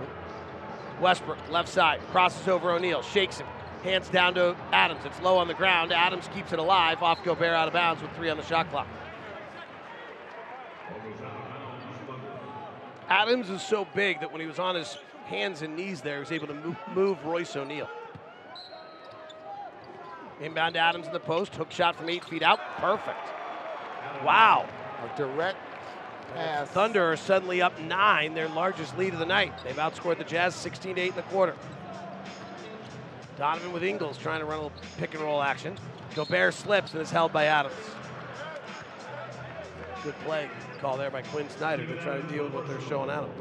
[1.01, 3.47] Westbrook, left side, crosses over O'Neale, shakes him,
[3.83, 5.01] hands down to Adams.
[5.07, 5.91] It's low on the ground.
[5.91, 8.89] Adams keeps it alive, off Gobert out of bounds with three on the shot clock.
[13.09, 14.99] Adams is so big that when he was on his
[15.31, 17.89] hands and knees there, He's able to move, move Royce O'Neale.
[20.41, 23.29] Inbound to Adams in the post, hook shot from eight feet out, perfect.
[24.25, 24.69] Wow.
[25.03, 25.59] A direct
[26.35, 26.69] pass.
[26.69, 29.53] Thunder are suddenly up nine, their largest lead of the night.
[29.65, 31.55] They've outscored the Jazz 16 to 8 in the quarter.
[33.39, 35.79] Donovan with Ingles trying to run a little pick and roll action.
[36.15, 37.75] Gobert slips and is held by Adams.
[40.03, 40.49] Good play
[40.81, 43.35] call there by Quin Snyder to try to deal with what they're showing Adams.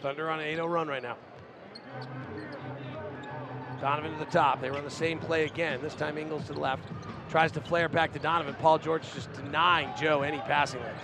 [0.00, 1.16] Thunder on an 8-0 run right now.
[3.80, 4.60] Donovan to the top.
[4.60, 5.80] They run the same play again.
[5.82, 6.82] This time Ingles to the left.
[7.30, 8.54] Tries to flare back to Donovan.
[8.54, 11.00] Paul George just denying Joe any passing lanes.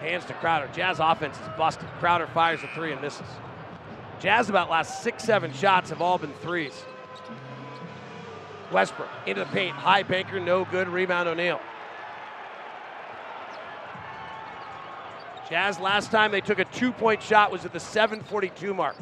[0.00, 0.68] Hands to Crowder.
[0.72, 1.88] Jazz offense is busted.
[1.98, 3.26] Crowder fires a three and misses.
[4.20, 6.84] Jazz about last six, seven shots have all been threes.
[8.72, 9.74] Westbrook into the paint.
[9.74, 10.88] High banker, no good.
[10.88, 11.60] Rebound O'Neale.
[15.48, 18.96] Jazz last time they took a two point shot was at the 742 mark.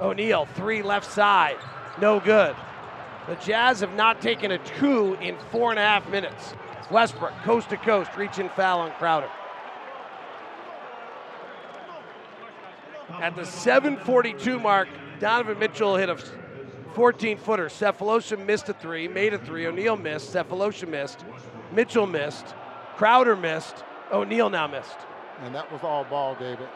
[0.00, 1.56] O'Neale, three left side,
[2.00, 2.56] no good.
[3.28, 6.54] The Jazz have not taken a two in four and a half minutes.
[6.90, 9.30] Westbrook, coast to coast, reaching foul on Crowder.
[13.20, 14.88] At the 742 mark,
[15.20, 16.16] Donovan Mitchell hit a
[16.94, 17.66] 14 footer.
[17.68, 19.66] Sefolosha missed a three, made a three.
[19.66, 20.34] O'Neale missed.
[20.34, 21.24] Sefolosha missed.
[21.72, 22.46] Mitchell missed.
[22.96, 23.84] Crowder missed.
[24.10, 24.96] O'Neale now missed.
[25.42, 26.68] And that was all ball, David.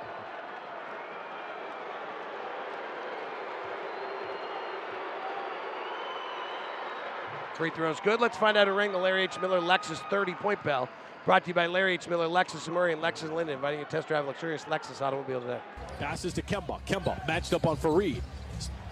[7.55, 8.21] Free throws good.
[8.21, 8.93] Let's find out a ring.
[8.93, 9.41] the Larry H.
[9.41, 10.89] Miller Lexus 30 point bell.
[11.25, 12.09] Brought to you by Larry H.
[12.09, 15.41] Miller, Lexus Murray, and Lexus Linden, inviting you to test drive a luxurious Lexus automobile
[15.41, 15.59] today.
[15.99, 16.81] Passes to Kemba.
[16.87, 18.21] Kemba matched up on Faried.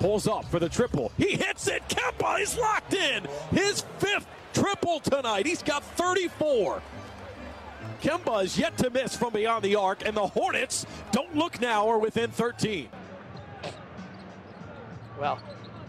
[0.01, 1.13] Pulls up for the triple.
[1.17, 1.83] He hits it.
[1.89, 3.25] Kemba is locked in.
[3.51, 5.47] His fifth triple tonight.
[5.47, 6.83] He's got 34.
[8.03, 11.89] Kemba is yet to miss from beyond the arc, and the Hornets don't look now
[11.89, 12.89] are within 13.
[15.19, 15.39] Well,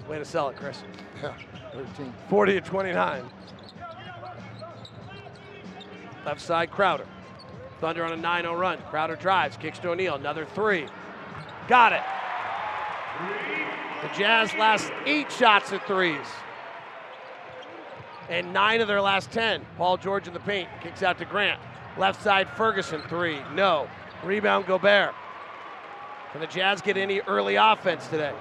[0.07, 0.81] way to sell it, Chris.
[1.21, 1.33] Yeah,
[1.73, 2.13] 13.
[2.29, 3.23] 40 to 29.
[6.25, 7.05] Left side, Crowder.
[7.81, 8.79] Thunder on a 9 0 run.
[8.89, 10.15] Crowder drives, kicks to O'Neale.
[10.15, 10.87] Another three.
[11.67, 12.01] Got it.
[14.01, 16.25] The Jazz last eight shots at threes.
[18.29, 19.65] And nine of their last 10.
[19.77, 20.69] Paul George in the paint.
[20.81, 21.59] Kicks out to Grant.
[21.97, 23.39] Left side, Ferguson, three.
[23.53, 23.87] No.
[24.23, 25.13] Rebound, Gobert.
[26.31, 28.33] Can the Jazz get any early offense today?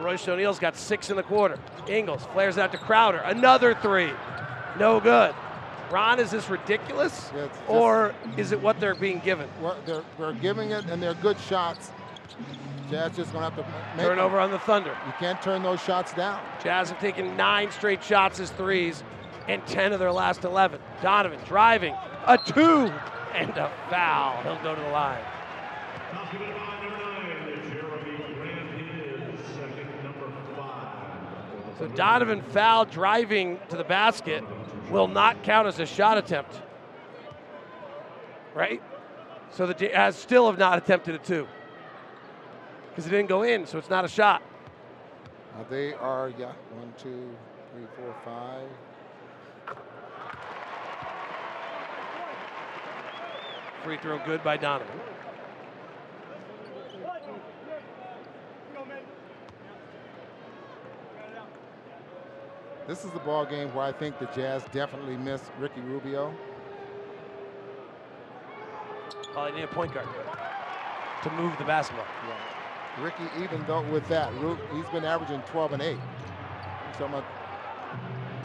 [0.00, 1.58] Royce O'Neale's got six in the quarter.
[1.88, 3.18] Ingles flares out to Crowder.
[3.18, 4.10] Another three.
[4.78, 5.34] No good.
[5.90, 7.30] Ron, is this ridiculous?
[7.34, 9.48] Yeah, just- or is it what they're being given?
[9.86, 11.92] They're, they're giving it, and they're good shots.
[12.90, 13.62] Jazz just going to have to
[13.96, 14.06] make them.
[14.06, 14.96] Turnover on the Thunder.
[15.06, 16.40] You can't turn those shots down.
[16.62, 19.02] Jazz have taken nine straight shots as threes
[19.48, 20.80] and 10 of their last 11.
[21.02, 21.94] Donovan driving.
[22.26, 22.92] A two
[23.34, 24.42] and a foul.
[24.42, 25.22] He'll go to the line.
[31.78, 34.42] So Donovan foul driving to the basket
[34.90, 36.62] will not count as a shot attempt.
[38.54, 38.82] Right?
[39.50, 41.46] So the Jazz still have not attempted a two.
[42.88, 44.42] Because it didn't go in, so it's not a shot.
[45.54, 47.30] Uh, they are, yeah, one, two,
[47.72, 48.68] three, four, five.
[53.86, 54.98] Free throw good by Donovan.
[62.88, 66.34] This is the ball game where I think the Jazz definitely missed Ricky Rubio.
[69.36, 70.08] Well, they need a point guard
[71.22, 72.06] to move the basketball.
[72.26, 73.04] Yeah.
[73.04, 74.32] Ricky, even though with that,
[74.74, 75.96] he's been averaging 12 and 8.
[76.98, 77.24] So I'm a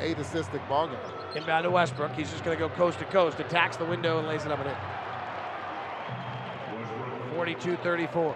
[0.01, 0.97] eight assisted ball game.
[1.35, 2.11] Inbound to Westbrook.
[2.11, 4.59] He's just going to go coast to coast, attacks the window, and lays it up
[4.59, 5.00] and in.
[7.41, 8.35] 42 34.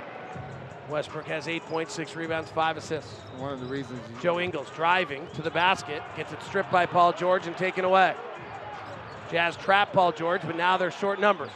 [0.89, 3.13] Westbrook has 8.6 rebounds, five assists.
[3.37, 7.13] One of the reasons Joe Ingles driving to the basket, gets it stripped by Paul
[7.13, 8.15] George and taken away.
[9.29, 11.51] Jazz trap Paul George, but now they're short numbers.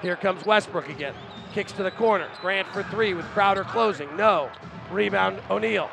[0.00, 1.12] Here comes Westbrook again.
[1.52, 2.28] Kicks to the corner.
[2.40, 4.16] Grant for three with Crowder closing.
[4.16, 4.48] No.
[4.88, 5.90] Rebound O'Neale.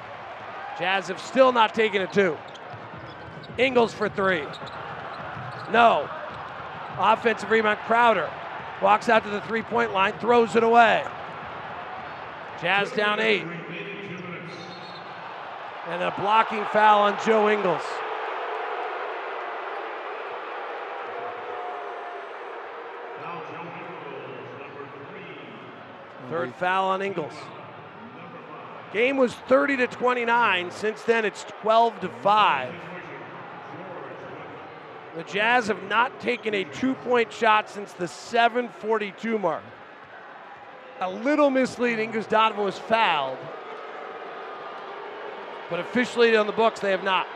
[0.77, 2.37] Jazz have still not taken a two.
[3.57, 4.43] Ingles for three.
[5.71, 6.07] No.
[6.99, 8.29] Offensive rebound Crowder.
[8.81, 11.03] Walks out to the three point line, throws it away.
[12.61, 13.45] Jazz down eight.
[15.87, 17.81] And a blocking foul on Joe Ingles.
[26.29, 27.33] Third foul on Ingles.
[28.93, 30.71] Game was 30 to 29.
[30.71, 32.73] Since then, it's 12 to 5.
[35.19, 39.63] The Jazz have not taken a two point shot since the 742 mark.
[41.01, 43.37] A little misleading because Donovan was fouled.
[45.69, 47.27] But officially on the books, they have not.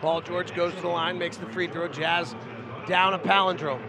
[0.00, 1.88] Paul George goes to the line, makes the free throw.
[1.88, 2.36] Jazz
[2.86, 3.82] down a palindrome.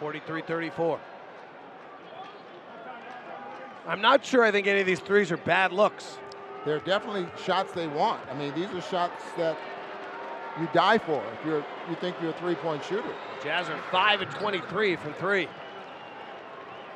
[0.00, 1.00] 43 34.
[3.86, 6.18] I'm not sure I think any of these threes are bad looks.
[6.66, 8.20] They're definitely shots they want.
[8.28, 9.56] I mean, these are shots that
[10.60, 13.14] you die for if you're you think you're a three-point shooter.
[13.42, 15.48] Jazz are 5 and 23 from three.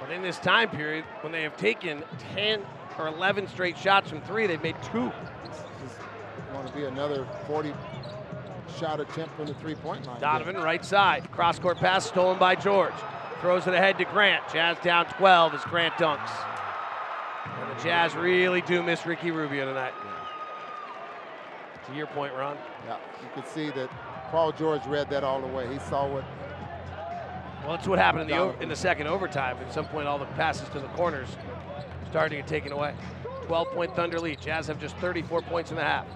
[0.00, 2.02] But in this time period, when they have taken
[2.34, 2.62] 10
[2.98, 5.12] or 11 straight shots from three, they've made two.
[6.52, 7.72] Want to be another 40
[8.78, 10.20] shot attempt from the three-point line.
[10.20, 11.30] Donovan, right side.
[11.30, 12.94] Cross court pass stolen by George.
[13.40, 14.42] Throws it ahead to Grant.
[14.52, 16.49] Jazz down 12 as Grant dunks.
[17.82, 19.94] Jazz really do miss Ricky Rubio tonight.
[21.86, 22.56] To your point, Ron.
[22.86, 23.90] Yeah, you could see that
[24.30, 25.66] Paul George read that all the way.
[25.72, 26.24] He saw what.
[27.62, 29.56] Well, that's what happened in the over, in the second overtime.
[29.58, 31.28] At some point, all the passes to the corners
[32.10, 32.94] started to get taken away.
[33.46, 34.40] 12-point Thunder lead.
[34.40, 36.06] Jazz have just 34 points in the half.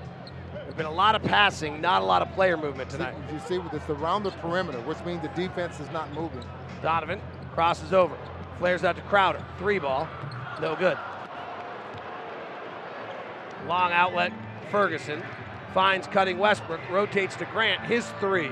[0.53, 3.15] There's been a lot of passing, not a lot of player movement tonight.
[3.33, 6.45] You see, it's around the perimeter, which means the defense is not moving.
[6.83, 7.21] Donovan
[7.53, 8.17] crosses over,
[8.59, 9.45] flares out to Crowder.
[9.59, 10.09] Three ball,
[10.61, 10.97] no good.
[13.67, 14.33] Long outlet,
[14.71, 15.23] Ferguson
[15.73, 17.83] finds cutting Westbrook, rotates to Grant.
[17.87, 18.51] His three,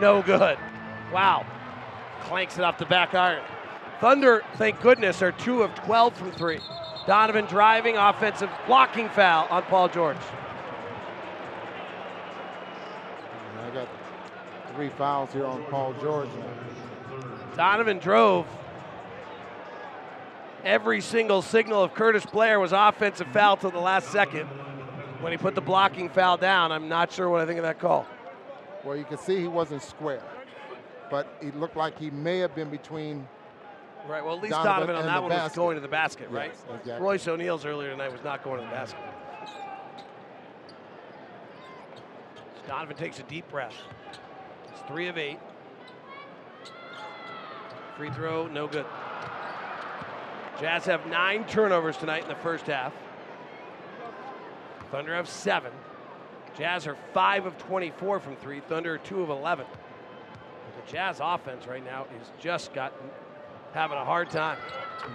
[0.00, 0.58] no good.
[1.12, 1.46] Wow,
[2.22, 3.42] clanks it off the back iron.
[4.00, 6.60] Thunder, thank goodness, are two of 12 from three.
[7.06, 10.16] Donovan driving, offensive blocking foul on Paul George.
[13.60, 13.88] I got
[14.74, 16.28] three fouls here on Paul George.
[17.56, 18.46] Donovan drove.
[20.64, 24.46] Every single signal of Curtis Blair was offensive foul till the last second.
[25.20, 27.78] When he put the blocking foul down, I'm not sure what I think of that
[27.80, 28.06] call.
[28.84, 30.22] Well, you can see he wasn't square,
[31.10, 33.26] but it looked like he may have been between.
[34.08, 34.24] Right.
[34.24, 35.44] Well, at least Donovan, Donovan, on that one basket.
[35.44, 36.52] was going to the basket, right?
[36.52, 37.04] Yes, exactly.
[37.04, 39.00] Royce O'Neale's earlier tonight was not going to the basket.
[42.66, 43.74] Donovan takes a deep breath.
[44.70, 45.38] It's three of eight.
[47.96, 48.86] Free throw, no good.
[50.60, 52.92] Jazz have nine turnovers tonight in the first half.
[54.90, 55.70] Thunder have seven.
[56.56, 58.60] Jazz are five of 24 from three.
[58.60, 59.66] Thunder are two of 11.
[59.70, 63.08] But the Jazz offense right now is just gotten
[63.72, 64.58] having a hard time.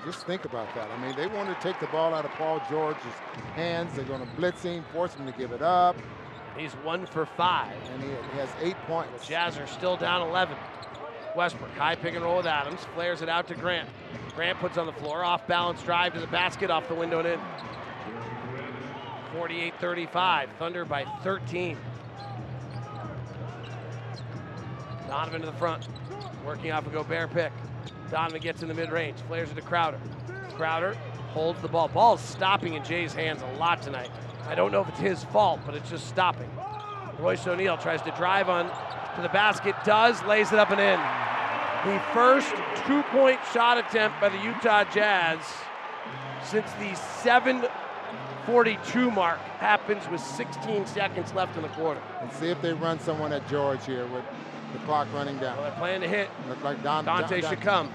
[0.05, 0.89] Just think about that.
[0.89, 3.03] I mean, they want to take the ball out of Paul George's
[3.55, 3.93] hands.
[3.95, 5.97] They're going to blitz him, force him to give it up.
[6.57, 7.75] He's one for five.
[7.93, 9.11] And he, he has eight points.
[9.21, 10.55] The Jazz are still down 11.
[11.35, 13.89] Westbrook, high pick and roll with Adams, flares it out to Grant.
[14.35, 17.27] Grant puts on the floor, off balance drive to the basket, off the window and
[17.27, 17.39] in.
[19.33, 21.77] 48 35, Thunder by 13.
[25.07, 25.87] Donovan to the front,
[26.45, 27.51] working off a Gobert pick.
[28.11, 29.99] Donovan gets in the mid range, flares it to Crowder.
[30.55, 30.95] Crowder
[31.29, 31.87] holds the ball.
[31.87, 34.11] Ball's stopping in Jae's hands a lot tonight.
[34.47, 36.49] I don't know if it's his fault, but it's just stopping.
[37.19, 38.71] Royce O'Neale tries to drive on
[39.15, 40.99] to the basket, does, lays it up and in.
[41.91, 42.53] The first
[42.85, 45.39] two point shot attempt by the Utah Jazz
[46.43, 52.01] since the 742 mark happens with 16 seconds left in the quarter.
[52.21, 54.23] And see if they run someone at George here with
[54.71, 55.57] the clock running down.
[55.57, 56.29] Well, they're planning to hit.
[56.47, 57.91] Look like Don, Dante Don- should come.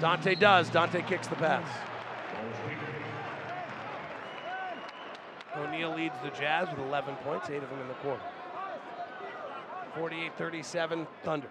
[0.00, 0.70] Dante does.
[0.70, 1.68] Dante kicks the pass.
[5.56, 8.22] O'Neale leads the Jazz with 11 points, eight of them in the quarter.
[9.96, 11.48] 48 37, Thunder.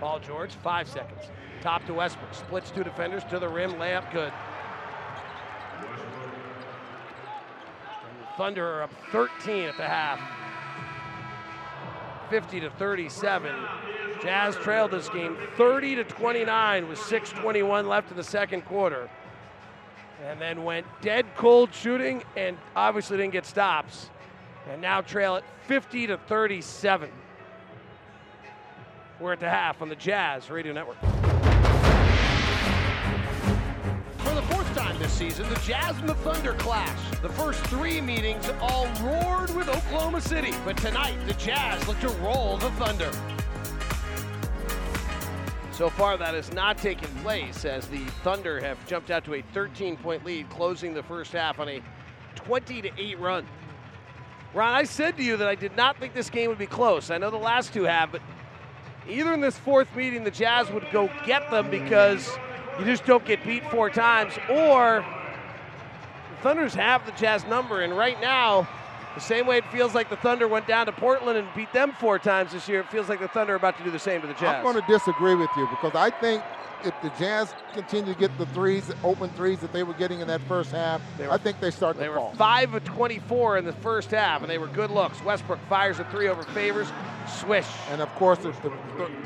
[0.00, 1.30] Paul George, five seconds.
[1.60, 2.34] Top to Westbrook.
[2.34, 3.74] Splits two defenders to the rim.
[3.74, 4.32] Layup good.
[8.36, 10.20] Thunder are up 13 at the half.
[12.30, 13.54] 50 to 37.
[14.20, 19.08] Jazz trailed this game 30 to 29 with 6:21 left in the second quarter.
[20.24, 24.08] And then went dead cold shooting and obviously didn't get stops.
[24.70, 27.10] And now trail it 50 to 37.
[29.20, 30.98] We're at the half on the Jazz Radio Network.
[34.18, 36.98] For the fourth time this season, the Jazz and the Thunder clash.
[37.20, 42.08] The first three meetings all roared with Oklahoma City, but tonight the Jazz look to
[42.08, 43.10] roll the Thunder.
[45.76, 49.42] So far, that has not taken place as the Thunder have jumped out to a
[49.42, 51.82] 13 point lead, closing the first half on a
[52.36, 53.44] 20 to 8 run.
[54.54, 57.10] Ron, I said to you that I did not think this game would be close.
[57.10, 58.22] I know the last two have, but
[59.08, 62.30] either in this fourth meeting, the Jazz would go get them because
[62.78, 65.04] you just don't get beat four times, or
[66.30, 68.68] the Thunders have the Jazz number, and right now,
[69.14, 71.92] the same way it feels like the Thunder went down to Portland and beat them
[72.00, 74.20] four times this year, it feels like the Thunder are about to do the same
[74.20, 74.56] to the Jazz.
[74.56, 76.42] I'm going to disagree with you because I think
[76.84, 80.28] if the Jazz continue to get the threes, open threes that they were getting in
[80.28, 81.00] that first half,
[81.30, 82.30] I think they start They to fall.
[82.30, 85.22] They were 5 of 24 in the first half, and they were good looks.
[85.22, 86.88] Westbrook fires a three over Favors.
[87.26, 87.66] Swish.
[87.90, 88.70] And of course, if, the,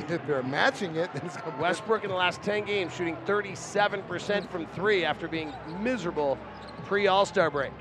[0.08, 3.16] if they're matching it, then it's going to Westbrook in the last 10 games shooting
[3.26, 6.38] 37% from three after being miserable
[6.84, 7.72] pre All Star break.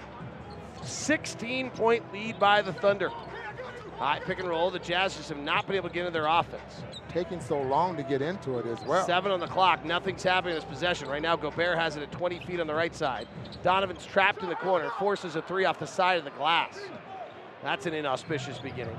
[0.88, 3.10] 16 point lead by the Thunder.
[3.98, 4.70] High pick and roll.
[4.70, 6.84] The Jazz just have not been able to get into their offense.
[7.10, 9.04] taking so long to get into it as well.
[9.06, 9.84] Seven on the clock.
[9.84, 11.10] Nothing's happening in this possession.
[11.10, 13.28] Right now, Gobert has it at 20 feet on the right side.
[13.64, 16.80] Donovan's trapped in the corner, forces a three off the side of the glass.
[17.64, 18.98] That's an inauspicious beginning.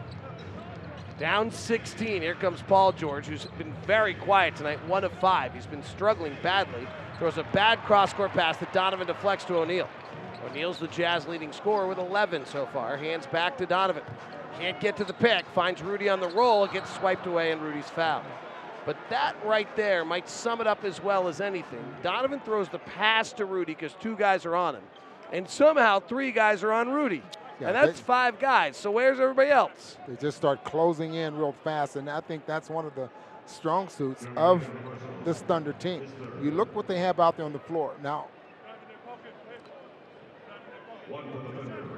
[1.19, 2.23] Down 16.
[2.23, 5.53] Here comes Paul George, who's been very quiet tonight, one of five.
[5.53, 6.87] He's been struggling badly.
[7.19, 9.89] Throws a bad cross court pass that Donovan deflects to O'Neale.
[10.49, 12.97] O'Neale's the Jazz leading scorer with 11 so far.
[12.97, 14.05] Hands back to Donovan.
[14.61, 15.45] Can't get to the pick.
[15.47, 16.69] Finds Rudy on the roll.
[16.69, 18.25] Gets swiped away, and Rudy's fouled.
[18.87, 21.85] But that right there might sum it up as well as anything.
[22.03, 24.85] Donovan throws the pass to Rudy because two guys are on him.
[25.33, 27.23] And somehow three guys are on Rudy.
[27.61, 28.77] Yeah, and that's they- five guys.
[28.77, 29.97] So where's everybody else?
[30.07, 33.09] They just start closing in real fast, and I think that's one of the
[33.47, 34.39] strong suits mm-hmm.
[34.39, 34.69] of
[35.25, 36.07] this Thunder team.
[36.43, 37.95] You look what they have out there on the floor.
[38.03, 38.27] Now,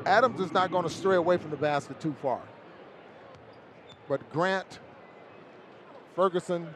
[0.06, 2.40] Adams is not going to stray away from the basket too far.
[4.08, 4.80] But Grant,
[6.16, 6.68] Ferguson,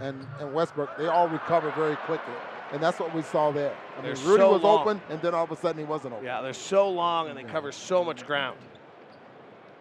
[0.00, 2.34] and, and Westbrook, they all recover very quickly.
[2.72, 3.76] And that's what we saw there.
[3.98, 4.80] I mean, Rudy so was long.
[4.80, 6.24] open, and then all of a sudden he wasn't open.
[6.24, 8.58] Yeah, they're so long and they cover so much ground.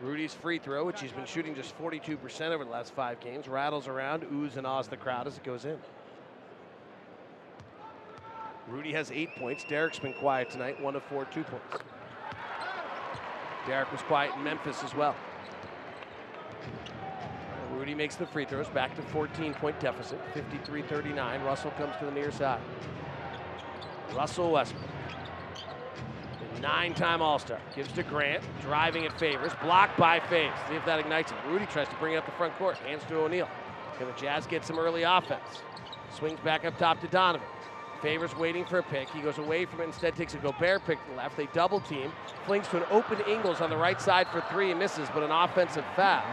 [0.01, 3.87] Rudy's free throw, which he's been shooting just 42% over the last five games, rattles
[3.87, 5.77] around, oohs and ahs the crowd as it goes in.
[8.67, 9.63] Rudy has eight points.
[9.63, 11.83] Derrick's been quiet tonight, one of four, two points.
[13.65, 15.15] Derrick was quiet in Memphis as well.
[17.83, 21.43] Rudy makes the free throws, back to 14 point deficit, 53 39.
[21.43, 22.61] Russell comes to the near side.
[24.15, 24.89] Russell Westbrook.
[26.61, 27.59] Nine-time All-Star.
[27.75, 28.41] Gives to Grant.
[28.61, 29.51] Driving at Favors.
[29.61, 30.55] Blocked by Faves.
[30.69, 31.37] See if that ignites him.
[31.49, 32.77] Rudy tries to bring it up the front court.
[32.77, 33.49] Hands to O'Neale.
[33.97, 35.61] Can the Jazz get some early offense?
[36.17, 37.45] Swings back up top to Donovan.
[38.01, 39.09] Favors waiting for a pick.
[39.09, 39.85] He goes away from it.
[39.87, 41.35] Instead takes a Gobert pick to the left.
[41.35, 42.13] They double team.
[42.45, 45.31] Flings to an open Ingles on the right side for three and misses, but an
[45.31, 46.23] offensive foul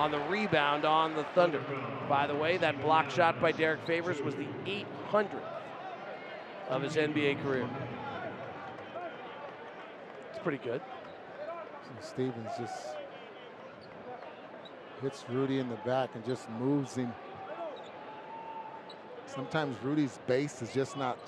[0.00, 1.62] on the rebound on the Thunder.
[2.08, 4.46] By the way, that block shot by Derrick Favors was the
[5.12, 5.42] 800th
[6.70, 7.68] of his NBA career.
[10.30, 10.80] It's pretty good.
[12.00, 12.96] Stevens just
[15.02, 17.12] hits Rudy in the back and just moves him.
[19.26, 21.18] Sometimes Rudy's base is just not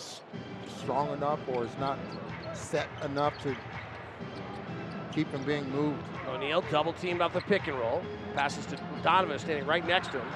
[0.78, 1.98] strong enough or is not
[2.54, 3.54] set enough to
[5.12, 6.02] keep him being moved.
[6.28, 8.02] O'Neale double teamed off the pick and roll.
[8.34, 10.28] Passes to Donovan standing right next to him.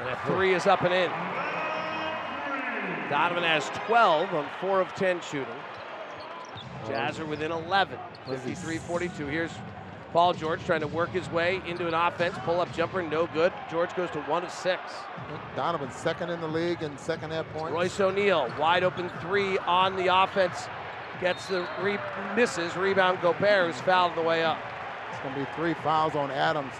[0.00, 1.10] And a three is up and in.
[3.10, 5.46] Donovan has 12 on 4 of 10 shooting.
[6.86, 7.98] Jazz are within 11.
[8.28, 9.26] 53 42.
[9.26, 9.52] Here's
[10.12, 12.36] Paul George trying to work his way into an offense.
[12.44, 13.52] Pull up jumper, no good.
[13.70, 14.80] George goes to 1 of 6.
[15.54, 17.72] Donovan second in the league in second half points.
[17.72, 20.68] Royce O'Neale, wide open three on the offense.
[21.20, 21.98] Gets the re-
[22.34, 22.76] misses.
[22.76, 24.58] Rebound Gobert, who's fouled the way up.
[25.10, 26.72] It's going to be three fouls on Adams.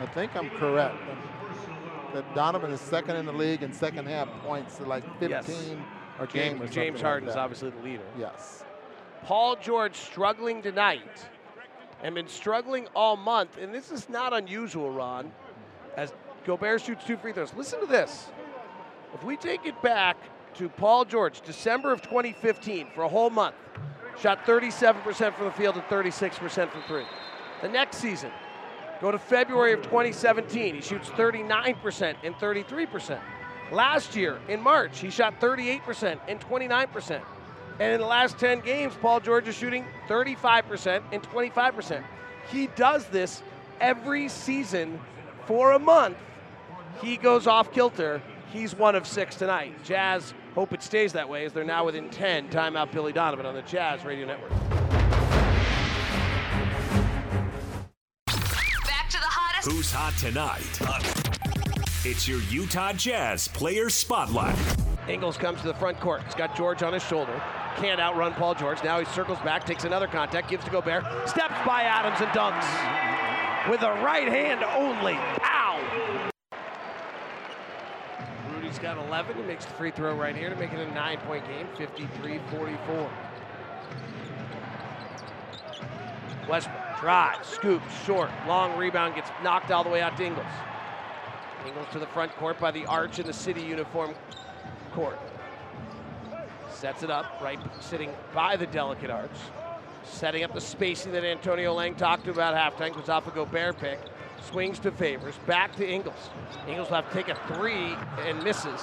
[0.00, 0.96] I think I'm correct.
[2.14, 5.48] That Donovan is second in the league in second half points, like 15 Yes.
[6.20, 8.04] a game James, or James something like obviously the leader.
[8.18, 8.64] Yes.
[9.24, 11.28] Paul George struggling tonight
[12.02, 13.58] and been struggling all month.
[13.58, 15.32] And this is not unusual, Ron,
[15.96, 16.12] as
[16.46, 17.52] Gobert shoots two free throws.
[17.54, 18.28] Listen to this.
[19.14, 20.16] If we take it back
[20.54, 23.54] to Paul George, December of 2015, for a whole month,
[24.20, 27.04] shot 37% from the field and 36% from three.
[27.62, 28.30] The next season,
[29.00, 33.20] go to February of 2017, he shoots 39% and 33%.
[33.70, 37.20] Last year, in March, he shot 38% and 29%.
[37.80, 42.02] And in the last 10 games, Paul George is shooting 35% and 25%.
[42.50, 43.42] He does this
[43.80, 44.98] every season
[45.46, 46.16] for a month.
[47.00, 48.20] He goes off kilter.
[48.52, 49.74] He's one of six tonight.
[49.84, 52.48] Jazz hope it stays that way as they're now within 10.
[52.48, 54.50] Timeout Billy Donovan on the Jazz Radio Network.
[58.26, 59.70] Back to the hottest.
[59.70, 60.62] Who's hot tonight?
[62.04, 64.56] It's your Utah Jazz Player Spotlight.
[65.08, 66.22] Ingles comes to the front court.
[66.24, 67.42] He's got George on his shoulder.
[67.76, 68.82] Can't outrun Paul George.
[68.82, 73.70] Now he circles back, takes another contact, gives to Gobert, steps by Adams and dunks
[73.70, 75.18] with a right hand only.
[78.78, 79.36] Rudy's got 11.
[79.36, 82.40] He makes the free throw right here to make it a nine point game, 53
[82.50, 83.10] 44.
[86.48, 90.46] Westbrook drives, scoops, short, long rebound, gets knocked all the way out to Ingles.
[91.66, 94.14] Ingles to the front court by the arch in the city uniform
[94.92, 95.18] court.
[96.70, 99.30] Sets it up, right sitting by the delicate arch.
[100.04, 102.94] Setting up the spacing that Antonio Lang talked about halftime.
[102.94, 103.98] Goes off a Gobert pick.
[104.42, 105.36] Swings to Favors.
[105.46, 106.30] Back to Ingles.
[106.66, 107.94] Ingles will have to take a three
[108.26, 108.80] and misses.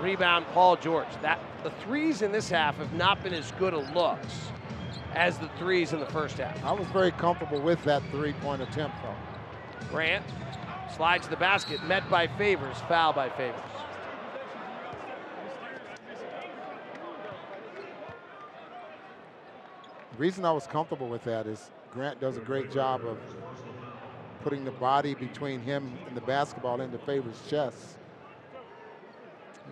[0.00, 1.08] Rebound Paul George.
[1.22, 4.52] That the threes in this half have not been as good a looks
[5.14, 6.64] as the threes in the first half.
[6.64, 9.88] I was very comfortable with that three-point attempt, though.
[9.90, 10.24] Grant
[10.94, 13.60] slides to the basket, met by Favors, foul by Favors.
[20.12, 23.18] The reason I was comfortable with that is Grant does a great job of
[24.48, 27.98] putting the body between him and the basketball into Favors' chest.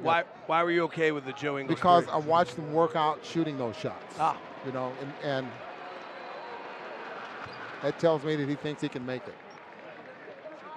[0.02, 1.78] Why, why were you okay with the Joe Ingles?
[1.78, 2.12] Because three?
[2.12, 4.16] I watched him work out shooting those shots.
[4.20, 4.36] Ah.
[4.66, 5.48] You know, and, and
[7.80, 9.34] that tells me that he thinks he can make it.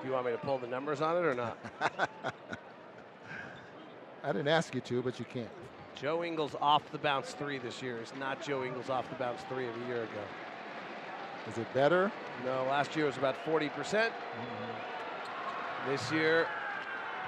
[0.01, 1.57] Do you want me to pull the numbers on it or not?
[4.23, 5.49] I didn't ask you to, but you can't.
[5.95, 9.41] Joe Ingles off the bounce three this year is not Joe Ingles off the bounce
[9.49, 10.23] three of a year ago.
[11.47, 12.11] Is it better?
[12.45, 13.71] No, last year was about 40%.
[13.73, 15.91] percent mm-hmm.
[15.91, 16.47] This year,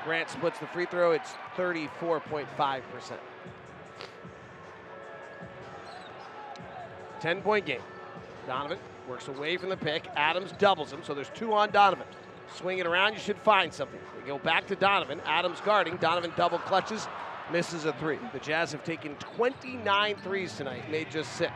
[0.04, 1.12] Grant splits the free throw.
[1.12, 3.18] It's 34.5%.
[7.20, 7.82] 10 point game.
[8.48, 10.08] Donovan works away from the pick.
[10.16, 12.08] Adams doubles him, so there's two on Donovan.
[12.56, 14.00] Swing it around, you should find something.
[14.20, 15.22] We go back to Donovan.
[15.26, 15.98] Adams guarding.
[15.98, 17.08] Donovan double clutches,
[17.52, 18.20] misses a three.
[18.34, 21.54] The Jazz have taken 29 threes tonight, made just six.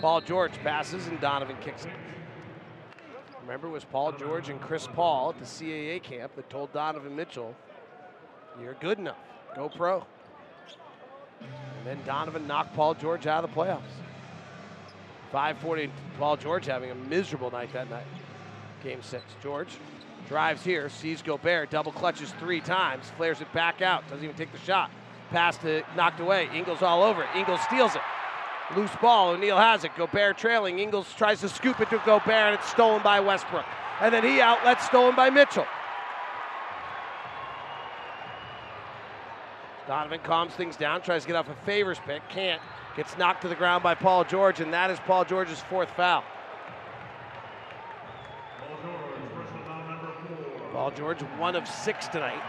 [0.00, 1.92] Paul George passes and Donovan kicks it.
[3.42, 7.14] Remember, it was Paul George and Chris Paul at the CAA camp that told Donovan
[7.14, 7.54] Mitchell,
[8.62, 9.18] You're good enough.
[9.54, 10.06] Go pro.
[11.40, 13.80] And then Donovan knocked Paul George out of the playoffs.
[15.32, 18.06] 540, Paul George having a miserable night that night.
[18.82, 19.24] Game six.
[19.42, 19.68] George
[20.28, 24.52] drives here, sees Gobert, double clutches three times, flares it back out, doesn't even take
[24.52, 24.90] the shot.
[25.30, 26.48] Pass to knocked away.
[26.54, 27.28] Ingles all over it.
[27.36, 28.00] Ingles steals it.
[28.76, 29.30] Loose ball.
[29.30, 29.92] O'Neale has it.
[29.96, 30.78] Gobert trailing.
[30.78, 33.66] Ingles tries to scoop it to Gobert, and it's stolen by Westbrook.
[34.00, 35.66] And then he outlets stolen by Mitchell.
[39.86, 42.62] Donovan calms things down, tries to get off a favors pick, can't.
[42.94, 46.22] Gets knocked to the ground by Paul George, and that is Paul George's fourth foul.
[50.72, 52.40] Paul George, one of six tonight.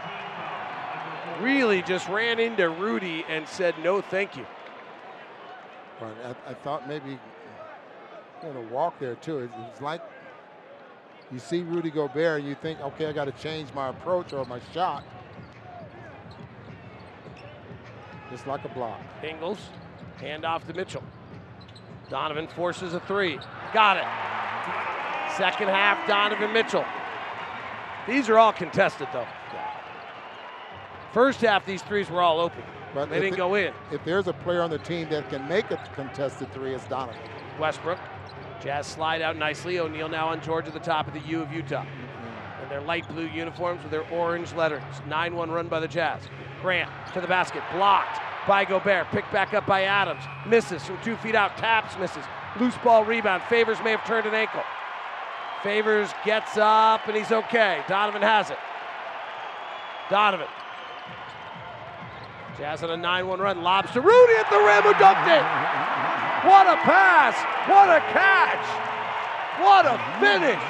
[1.40, 4.46] Really just ran into Rudy and said, no, thank you.
[6.02, 7.18] But I, I thought maybe
[8.42, 9.38] going to walk there too.
[9.38, 10.02] It, it's like
[11.30, 14.44] you see Rudy Gobert and you think, okay, I got to change my approach or
[14.44, 15.04] my shot.
[18.30, 19.00] Just like a block.
[19.22, 19.58] Ingles,
[20.18, 21.04] hand off to Mitchell.
[22.10, 23.38] Donovan forces a three.
[23.72, 25.36] Got it.
[25.36, 26.84] Second half, Donovan Mitchell.
[28.08, 29.26] These are all contested, though.
[31.12, 32.62] First half, these threes were all open.
[32.94, 33.72] But they didn't it- go in.
[33.90, 37.20] If there's a player on the team that can make a contested three, it's Donovan.
[37.58, 37.98] Westbrook.
[38.62, 39.78] Jazz slide out nicely.
[39.78, 41.82] O'Neale now on George at the top of the U of Utah.
[41.82, 42.62] Mm-hmm.
[42.62, 44.82] In their light blue uniforms with their orange letters.
[45.08, 46.22] 9 1 run by the Jazz.
[46.60, 47.62] Grant to the basket.
[47.72, 49.08] Blocked by Gobert.
[49.10, 50.22] Picked back up by Adams.
[50.46, 51.56] Misses from two feet out.
[51.56, 52.24] Taps, misses.
[52.60, 53.42] Loose ball rebound.
[53.44, 54.62] Favors may have turned an ankle.
[55.62, 57.82] Favors gets up and he's okay.
[57.88, 58.58] Donovan has it.
[60.10, 60.48] Donovan.
[62.58, 63.62] Jazz on a 9 1 run.
[63.62, 65.42] Lobs to Rudy at the rim who dunked it.
[66.46, 67.34] What a pass!
[67.68, 68.66] What a catch!
[69.60, 70.60] What a finish!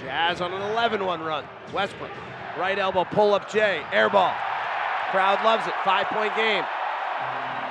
[0.00, 1.44] Jazz on an 11 1 run.
[1.72, 2.10] Westbrook,
[2.58, 4.34] right elbow pull up Jay, air ball.
[5.10, 5.74] Crowd loves it.
[5.84, 6.64] Five point game.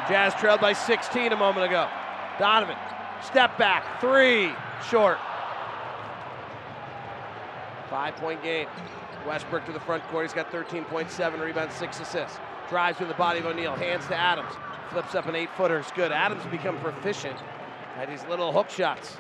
[0.08, 1.90] Jazz trailed by 16 a moment ago.
[2.40, 2.78] Donovan,
[3.22, 4.52] step back, three,
[4.90, 5.18] short.
[7.90, 8.68] Five point game.
[9.26, 10.26] Westbrook to the front court.
[10.26, 12.40] He's got 13.7 rebounds, six assists.
[12.70, 13.76] Drives with the body of O'Neale.
[13.76, 14.54] Hands to Adams.
[14.92, 15.80] Flips up an eight footer.
[15.80, 16.12] It's good.
[16.12, 17.38] Adams become proficient
[17.98, 19.18] at these little hook shots.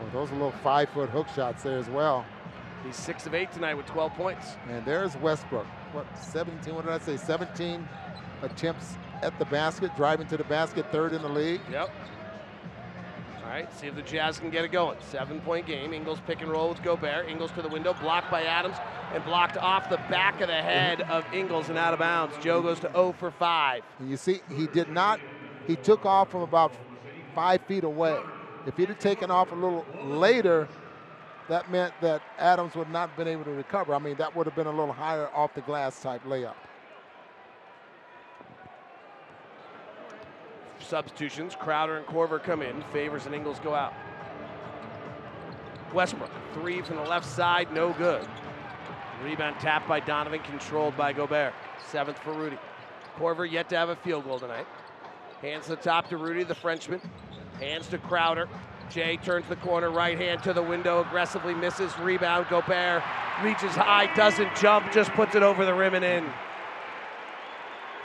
[0.00, 2.24] Well, those are little five foot hook shots there as well.
[2.84, 4.56] He's six of eight tonight with 12 points.
[4.68, 5.66] And there's Westbrook.
[5.92, 7.16] What, 17, what did I say?
[7.16, 7.88] 17
[8.42, 11.60] attempts at the basket, driving to the basket, third in the league.
[11.70, 11.90] Yep.
[13.56, 14.98] Right, see if the Jazz can get it going.
[15.00, 15.94] Seven point game.
[15.94, 17.26] Ingles pick and roll with Gobert.
[17.26, 18.76] Ingles to the window, blocked by Adams,
[19.14, 22.34] and blocked off the back of the head of Ingles and out of bounds.
[22.42, 23.82] Joe goes to 0 for 5.
[24.06, 25.20] You see, he did not,
[25.66, 26.70] he took off from about
[27.34, 28.18] five feet away.
[28.66, 30.68] If he'd have taken off a little later,
[31.48, 33.94] that meant that Adams would not have been able to recover.
[33.94, 36.56] I mean, that would have been a little higher off the glass type layup.
[40.86, 41.56] Substitutions.
[41.58, 42.82] Crowder and Korver come in.
[42.92, 43.92] Favors and Ingles go out.
[45.92, 48.26] Westbrook, three from the left side, no good.
[49.22, 51.54] Rebound tapped by Donovan, controlled by Gobert.
[51.90, 52.58] Seventh for Rudy.
[53.16, 54.66] Korver yet to have a field goal tonight.
[55.40, 57.00] Hands the top to Rudy, the Frenchman.
[57.60, 58.48] Hands to Crowder.
[58.90, 61.96] Jae turns the corner, right hand to the window, aggressively misses.
[61.98, 63.02] Rebound, Gobert
[63.42, 66.26] reaches high, doesn't jump, just puts it over the rim and in.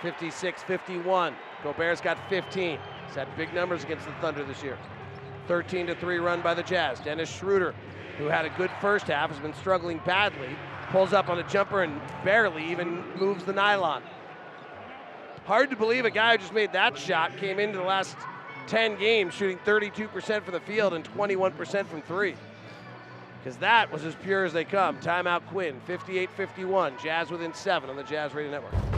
[0.01, 1.35] 56 51.
[1.63, 2.79] Gobert's got 15.
[3.07, 4.77] He's had big numbers against the Thunder this year.
[5.47, 6.99] 13 to 3 run by the Jazz.
[6.99, 7.73] Dennis Schroeder,
[8.17, 10.49] who had a good first half, has been struggling badly.
[10.89, 14.03] Pulls up on a jumper and barely even moves the nylon.
[15.45, 18.15] Hard to believe a guy who just made that shot came into the last
[18.67, 22.35] 10 games shooting 32% from the field and 21% from three.
[23.43, 24.97] Because that was as pure as they come.
[24.99, 26.93] Timeout Quin, 58 51.
[27.03, 28.90] Jazz within seven on the Jazz Radio Network.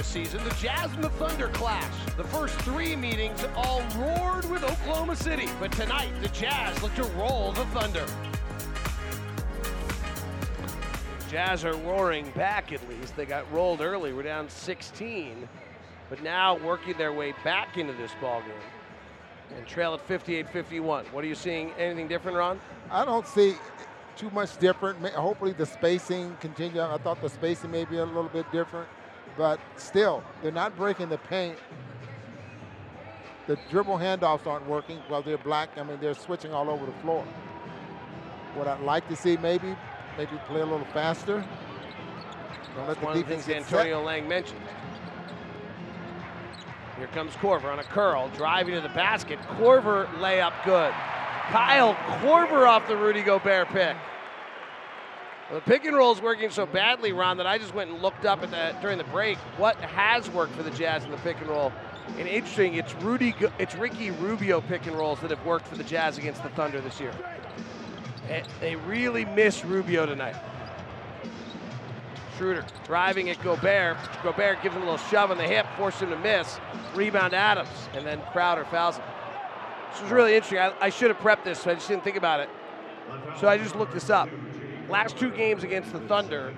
[0.00, 1.92] This season, the Jazz and the Thunder clash.
[2.16, 7.04] The first three meetings all roared with Oklahoma City, but tonight the Jazz look to
[7.18, 8.06] roll the Thunder.
[11.28, 13.14] Jazz are roaring back at least.
[13.14, 14.14] They got rolled early.
[14.14, 15.46] We're down 16,
[16.08, 21.12] but now working their way back into this ball game and trail at 58-51.
[21.12, 21.72] What are you seeing?
[21.72, 22.58] Anything different, Ron?
[22.90, 23.54] I don't see
[24.16, 25.04] too much different.
[25.10, 26.80] Hopefully the spacing continue.
[26.80, 28.88] I thought the spacing may be a little bit different,
[29.40, 31.56] but still, they're not breaking the paint.
[33.46, 35.70] The dribble handoffs aren't working Well, they're black.
[35.78, 37.24] I mean, they're switching all over the floor.
[38.54, 39.74] What I'd like to see maybe
[40.18, 41.42] maybe play a little faster.
[42.76, 44.04] Don't let That's the defense of the things Antonio set.
[44.04, 44.60] Lang mentioned.
[46.98, 49.38] Here comes Korver on a curl, driving to the basket.
[49.56, 50.92] Korver layup good.
[51.48, 53.96] Kyle Korver off the Rudy Gobert pick.
[55.52, 58.24] The pick and roll is working so badly, Ron, that I just went and looked
[58.24, 61.48] up at during the break what has worked for the Jazz in the pick and
[61.48, 61.72] roll.
[62.18, 65.84] And interesting, it's Rudy, it's Ricky Rubio pick and rolls that have worked for the
[65.84, 67.12] Jazz against the Thunder this year.
[68.60, 70.36] They really miss Rubio tonight.
[72.38, 73.96] Schroeder driving at Gobert.
[74.22, 76.60] Gobert gives him a little shove on the hip, forces him to miss.
[76.94, 79.04] Rebound Adams, and then Crowder fouls him.
[79.90, 80.58] This was really interesting.
[80.58, 82.48] I, I should have prepped this, so I just didn't think about it.
[83.40, 84.28] So I just looked this up.
[84.90, 86.52] Last two games against the Thunder,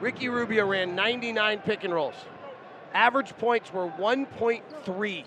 [0.00, 2.16] Ricky Rubio ran 99 pick and rolls.
[2.92, 5.24] Average points were 1.3,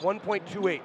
[0.00, 0.80] 1.28.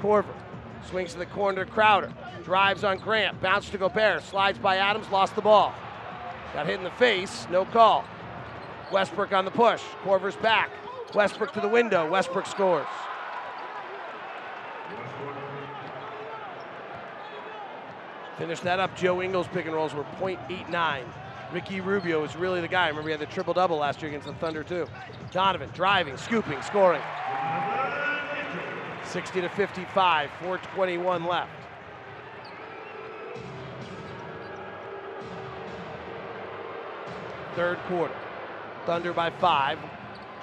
[0.00, 0.34] Korver.
[0.86, 2.12] Swings to the corner to Crowder.
[2.44, 3.40] Drives on Grant.
[3.40, 4.22] Bounce to Gobert.
[4.22, 5.08] Slides by Adams.
[5.10, 5.74] Lost the ball.
[6.54, 7.46] Got hit in the face.
[7.50, 8.04] No call.
[8.90, 9.82] Westbrook on the push.
[10.02, 10.70] Korver's back.
[11.14, 12.08] Westbrook to the window.
[12.08, 12.86] Westbrook scores.
[18.38, 18.96] Finish that up.
[18.96, 21.02] Joe Ingles pick and rolls were 0.89.
[21.52, 22.88] Ricky Rubio is really the guy.
[22.88, 24.86] Remember, he had the triple double last year against the Thunder, too.
[25.32, 27.02] Donovan driving, scooping, scoring.
[29.08, 31.50] 60 to 55, 421 left.
[37.54, 38.14] Third quarter.
[38.86, 39.78] Thunder by five.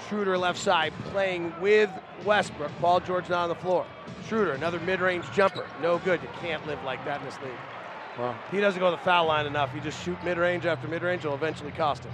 [0.07, 1.89] Schroeder left side playing with
[2.25, 2.71] Westbrook.
[2.81, 3.85] Paul George not on the floor.
[4.27, 5.65] Schroeder, another mid range jumper.
[5.81, 6.21] No good.
[6.21, 7.51] You can't live like that in this league.
[8.17, 9.73] Well, he doesn't go to the foul line enough.
[9.73, 11.25] He just shoot mid-range after mid-range.
[11.25, 12.11] It'll eventually cost him.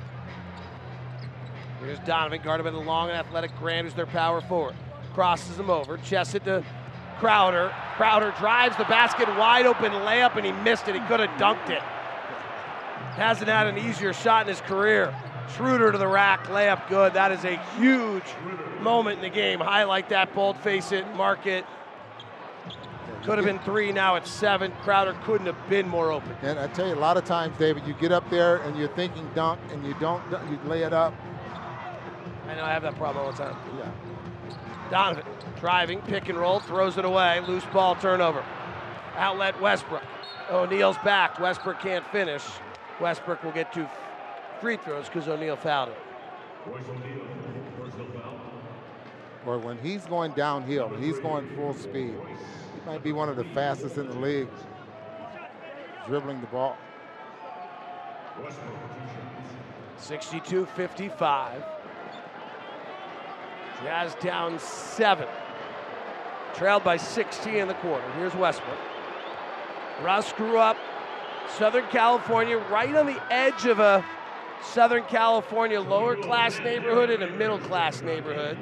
[1.80, 4.76] Here's Donovan, guarded by the long and athletic Grant, who's their power forward.
[5.14, 6.64] Crosses him over, chests it to
[7.20, 7.72] Crowder.
[7.98, 10.96] Crowder drives the basket, wide open layup, and he missed it.
[10.96, 11.82] He could have dunked it.
[13.14, 15.14] Hasn't had an easier shot in his career.
[15.56, 17.14] Schroeder to the rack, layup good.
[17.14, 18.24] That is a huge
[18.80, 19.60] moment in the game.
[19.60, 21.66] Highlight that, bold face it, mark it.
[23.24, 24.72] Could have been three, now it's seven.
[24.82, 26.36] Crowder couldn't have been more open.
[26.42, 28.88] And I tell you, a lot of times, David, you get up there and you're
[28.96, 31.14] thinking dunk and you don't, you lay it up.
[32.48, 33.56] I know I have that problem all the time.
[33.78, 33.92] Yeah.
[34.92, 35.24] Donovan
[35.58, 38.44] driving, pick and roll, throws it away, loose ball turnover.
[39.16, 40.04] Outlet Westbrook.
[40.50, 41.40] O'Neale's back.
[41.40, 42.44] Westbrook can't finish.
[43.00, 43.88] Westbrook will get two
[44.60, 45.96] free throws because O'Neale fouled him.
[49.46, 52.14] Or when he's going downhill, he's going full speed.
[52.14, 54.50] he Might be one of the fastest in the league,
[56.06, 56.78] dribbling the ball.
[59.98, 61.64] 62 55.
[63.84, 65.28] Jazz down seven.
[66.54, 68.04] Trailed by 16 in the quarter.
[68.14, 68.78] Here's Westbrook.
[70.04, 70.78] Russ grew up
[71.58, 74.06] Southern California, right on the edge of a
[74.62, 78.58] Southern California lower class neighborhood and a middle class neighborhood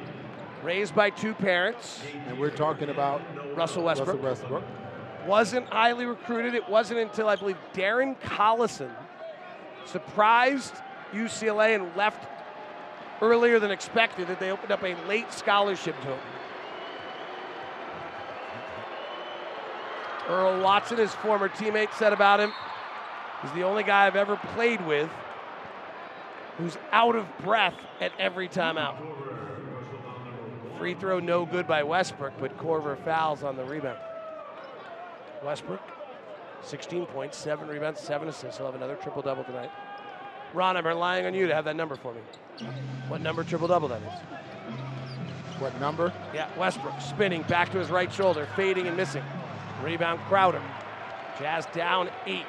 [0.63, 2.01] raised by two parents.
[2.27, 3.21] And we're talking about
[3.55, 4.21] Russell Westbrook.
[4.21, 4.63] Russell Westbrook.
[5.25, 6.55] Wasn't highly recruited.
[6.55, 8.91] It wasn't until I believe Darren Collison
[9.85, 10.73] surprised
[11.11, 12.25] UCLA and left
[13.21, 16.19] earlier than expected that they opened up a late scholarship to him.
[20.27, 22.53] Earl Watson, his former teammate, said about him,
[23.41, 25.09] he's the only guy I've ever played with
[26.57, 28.95] who's out of breath at every timeout.
[30.77, 33.97] Free throw no good by Westbrook, but Korver fouls on the rebound.
[35.43, 35.81] Westbrook,
[36.61, 38.57] 16 points, seven rebounds, seven assists.
[38.57, 39.71] He'll have another triple double tonight.
[40.53, 42.21] Ron, I'm relying on you to have that number for me.
[43.07, 45.59] What number triple double that is?
[45.59, 46.13] What number?
[46.33, 49.23] Yeah, Westbrook spinning back to his right shoulder, fading and missing.
[49.83, 50.61] Rebound Crowder.
[51.37, 52.45] Jazz down eight.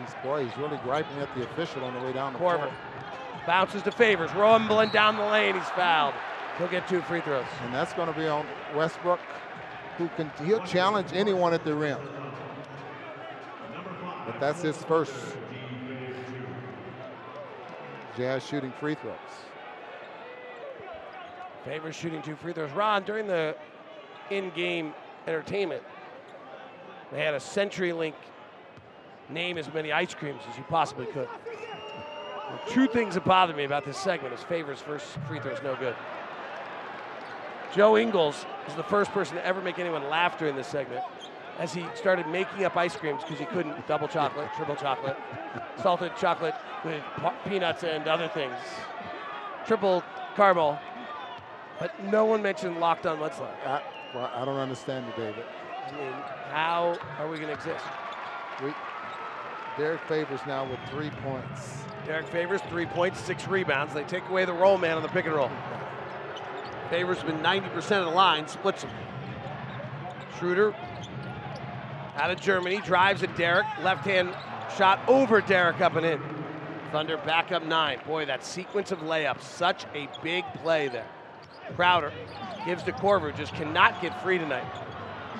[0.00, 2.60] He's boy, he's really griping at the official on the way down the court.
[3.46, 5.54] bounces to Favors, rumbling down the lane.
[5.54, 6.14] He's fouled.
[6.58, 7.44] He'll get two free throws.
[7.64, 9.20] And that's going to be on Westbrook,
[9.98, 11.98] who can he'll challenge anyone at the rim.
[14.26, 15.12] But that's his first
[18.16, 19.16] Jazz shooting free throws.
[21.64, 22.70] Favors shooting two free throws.
[22.72, 23.56] Ron, during the
[24.30, 24.92] in-game
[25.26, 25.82] entertainment,
[27.10, 28.14] they had a CenturyLink
[29.30, 31.28] name as many ice creams as you possibly could.
[32.66, 35.62] The two things that bothered me about this segment is Favors' first free throw is
[35.62, 35.96] no good.
[37.74, 41.02] Joe Ingles is the first person to ever make anyone laugh during this segment
[41.58, 45.16] as he started making up ice creams because he couldn't double chocolate, triple chocolate,
[45.82, 46.54] salted chocolate
[46.84, 47.02] with
[47.48, 48.56] peanuts and other things,
[49.66, 50.04] triple
[50.36, 50.78] caramel.
[51.78, 53.54] But no one mentioned locked on mudslide.
[53.66, 53.82] I,
[54.14, 55.44] well, I don't understand it, David.
[55.86, 56.12] I mean,
[56.50, 57.84] how are we going to exist?
[58.62, 58.72] We,
[59.76, 61.84] Derrick Favors now with three points.
[62.06, 63.92] Derrick Favors, three points, six rebounds.
[63.92, 65.50] They take away the roll man on the pick and roll.
[66.90, 68.90] Favors been 90% of the line, splits them.
[70.38, 70.74] Schroeder
[72.16, 73.66] out of Germany, drives at Derrick.
[73.82, 74.34] Left hand
[74.76, 76.20] shot over Derrick up and in.
[76.92, 77.98] Thunder back up nine.
[78.06, 81.08] Boy, that sequence of layups, such a big play there.
[81.76, 82.12] Crowder
[82.66, 84.64] gives to Korver, just cannot get free tonight.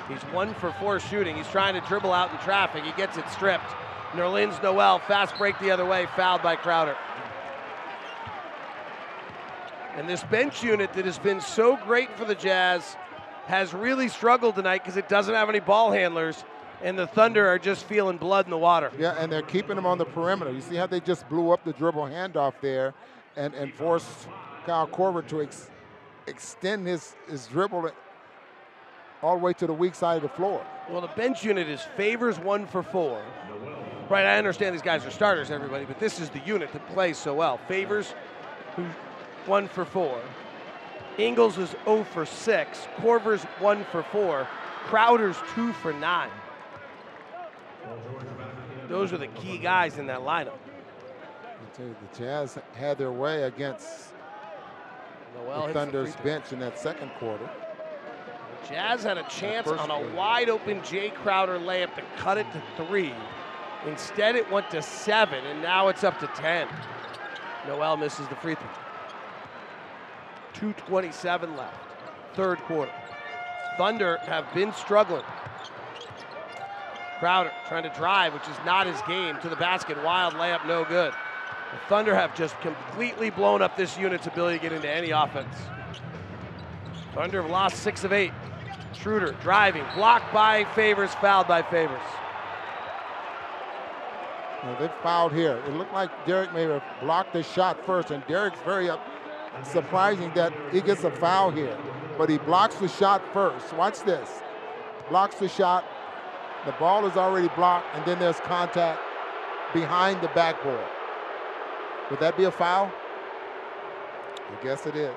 [0.08, 1.36] He's one for four shooting.
[1.36, 2.84] He's trying to dribble out in traffic.
[2.84, 3.70] He gets it stripped.
[4.12, 6.96] Nerlens Noel, fast break the other way, fouled by Crowder.
[9.96, 12.96] And this bench unit that has been so great for the Jazz
[13.46, 16.44] has really struggled tonight because it doesn't have any ball handlers,
[16.82, 18.90] and the Thunder are just feeling blood in the water.
[18.98, 20.50] Yeah, and they're keeping him on the perimeter.
[20.50, 22.94] You see how they just blew up the dribble handoff there
[23.36, 24.28] and, and forced
[24.66, 25.70] Kyle Korver to ex-
[26.26, 27.90] extend his, his dribble
[29.22, 30.64] all the way to the weak side of the floor.
[30.90, 33.22] Well, the bench unit is favors one for four.
[34.10, 37.16] Right, I understand these guys are starters, everybody, but this is the unit that plays
[37.16, 37.58] so well.
[37.68, 38.14] Favors,
[39.46, 40.20] one for four.
[41.16, 42.88] Ingles is 0 for 6.
[42.96, 44.48] Korver's 1 for 4.
[44.86, 46.28] Crowder's 2 for 9.
[48.88, 50.58] Those are the key guys in that lineup.
[51.44, 54.12] I tell you, the Jazz had their way against
[55.34, 56.24] Noel the the Thunder's throw.
[56.24, 57.48] bench in that second quarter.
[58.68, 60.14] Jazz had a chance on a quarter.
[60.14, 63.12] wide open Jae Crowder layup to cut it to three.
[63.86, 66.66] Instead, it went to seven, and now it's up to 10.
[67.66, 68.68] Noel misses the free throw.
[70.72, 71.76] 2.27 left,
[72.34, 72.92] third quarter.
[73.76, 75.24] Thunder have been struggling.
[77.18, 80.02] Crowder trying to drive, which is not his game, to the basket.
[80.02, 81.12] Wild layup, no good.
[81.74, 85.56] The Thunder have just completely blown up this unit's ability to get into any offense.
[87.14, 88.30] Thunder have lost six of eight.
[88.92, 91.98] Schroeder driving, blocked by Favors, fouled by Favors.
[94.62, 95.60] Now, they fouled here.
[95.66, 99.04] It looked like Derrick may have blocked the shot first, and Derrick's very up,
[99.64, 101.76] surprising that he gets a foul here.
[102.16, 103.72] But he blocks the shot first.
[103.72, 104.42] Watch this.
[105.10, 105.84] Blocks the shot.
[106.66, 109.00] The ball is already blocked, and then there's contact
[109.72, 110.86] behind the backboard.
[112.10, 112.92] Would that be a foul?
[114.36, 115.14] I guess it is.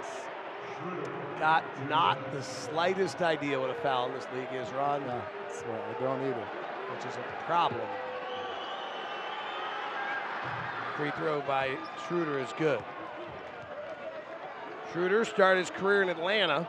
[1.40, 5.06] Got not the slightest idea what a foul in this league is, Ron.
[5.06, 6.48] No, I don't either.
[6.94, 7.82] Which is a problem.
[10.96, 11.78] Free throw by
[12.08, 12.80] Schroeder is good.
[14.92, 16.68] Schroeder started his career in Atlanta,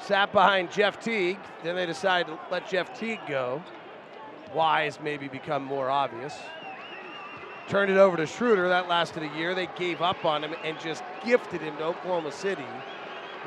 [0.00, 3.62] sat behind Jeff Teague, then they decided to let Jeff Teague go.
[4.52, 6.34] Why has maybe become more obvious.
[7.68, 8.68] Turned it over to Schroeder.
[8.68, 9.54] That lasted a year.
[9.54, 12.64] They gave up on him and just gifted him to Oklahoma City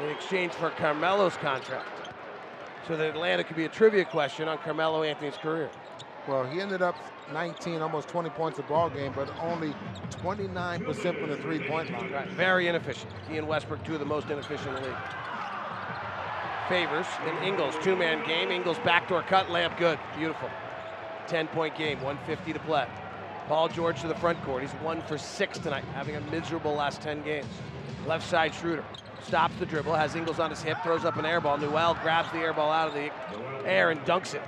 [0.01, 1.87] in exchange for Carmelo's contract.
[2.87, 5.69] So that Atlanta could be a trivia question on Carmelo Anthony's career.
[6.27, 6.95] Well, he ended up
[7.33, 9.75] 19, almost 20 points a ball game, but only
[10.09, 12.11] 29% from the three-point line.
[12.11, 13.11] Right, very inefficient.
[13.29, 14.97] He and Westbrook, two of the most inefficient in the league.
[16.67, 18.49] Favors and Ingles, two-man game.
[18.49, 20.49] Ingles backdoor cut, layup good, beautiful.
[21.27, 22.87] 10-point game, 150 to play.
[23.47, 24.63] Paul George to the front court.
[24.63, 27.47] He's one for six tonight, having a miserable last 10 games.
[28.07, 28.83] Left side Schroeder
[29.23, 31.57] stops the dribble, has Ingles on his hip, throws up an air ball.
[31.57, 33.11] Noel grabs the air ball out of the
[33.67, 34.41] air and dunks it.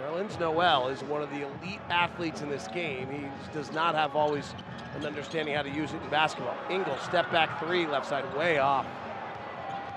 [0.00, 3.08] Nerlens Noel is one of the elite athletes in this game.
[3.10, 4.54] He does not have always
[4.96, 6.56] an understanding how to use it in basketball.
[6.70, 8.86] Ingles, step back three, left side, way off.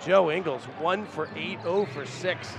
[0.06, 2.54] Joe Ingles, one for eight, 0 for six.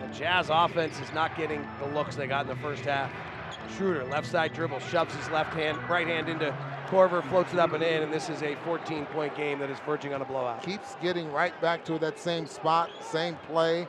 [0.00, 3.10] The Jazz offense is not getting the looks they got in the first half.
[3.76, 6.54] Schroeder, left side dribble, shoves his left hand, right hand into
[6.90, 9.78] Korver floats it up and in, and this is a 14 point game that is
[9.86, 10.62] verging on a blowout.
[10.62, 13.86] Keeps getting right back to that same spot, same play.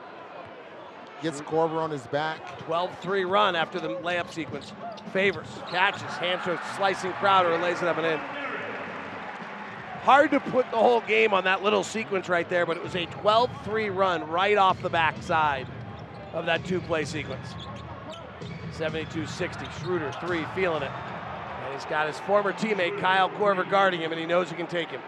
[1.20, 2.58] Gets Korver on his back.
[2.60, 4.72] 12 3 run after the layup sequence.
[5.12, 8.20] Favors, catches, hands to slicing Crowder, lays it up and in.
[10.02, 12.96] Hard to put the whole game on that little sequence right there, but it was
[12.96, 15.66] a 12 3 run right off the backside
[16.32, 17.54] of that two play sequence.
[18.72, 19.66] 72 60.
[19.80, 20.90] Schroeder, three, feeling it.
[20.90, 24.66] And he's got his former teammate Kyle Korver guarding him, and he knows he can
[24.66, 25.00] take him.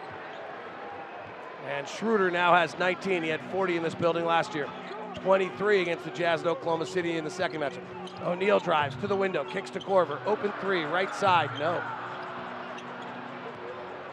[1.68, 3.22] And Schroeder now has 19.
[3.22, 4.68] He had 40 in this building last year.
[5.14, 7.82] 23 against the Jazz at Oklahoma City in the second matchup.
[8.22, 10.24] O'Neale drives to the window, kicks to Korver.
[10.26, 11.82] Open three, right side, no.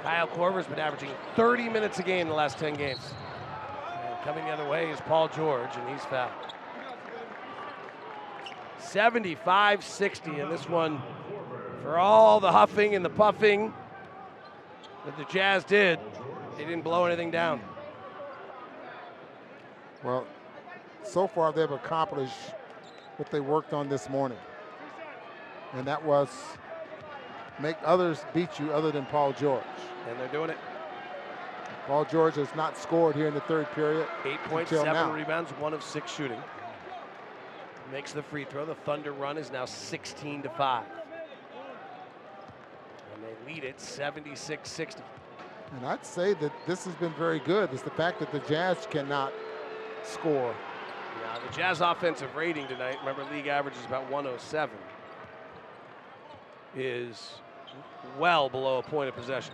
[0.03, 3.13] Kyle Korver's been averaging 30 minutes a game in the last 10 games.
[4.03, 6.31] And coming the other way is Paul George, and he's fouled.
[8.81, 11.01] 75 60 in this one
[11.81, 13.73] for all the huffing and the puffing
[15.05, 15.99] that the Jazz did.
[16.57, 17.61] They didn't blow anything down.
[20.03, 20.25] Well,
[21.03, 22.33] so far they've accomplished
[23.17, 24.37] what they worked on this morning.
[25.73, 26.29] And that was
[27.59, 29.63] make others beat you other than Paul George.
[30.09, 30.57] And they're doing it.
[31.87, 34.07] Paul George has not scored here in the third period.
[34.25, 35.11] Eight points, seven now.
[35.11, 36.39] rebounds, one of six shooting.
[37.91, 38.65] Makes the free throw.
[38.65, 40.85] The Thunder run is now 16 to 5.
[43.13, 45.01] And they lead it 76 60.
[45.75, 47.69] And I'd say that this has been very good.
[47.73, 49.33] It's the fact that the Jazz cannot
[50.03, 50.55] score.
[51.21, 54.75] Yeah, the Jazz offensive rating tonight, remember league average is about 107,
[56.75, 57.33] is
[58.17, 59.53] well below a point of possession.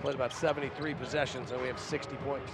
[0.00, 2.50] Played about 73 possessions, and we have 60 points.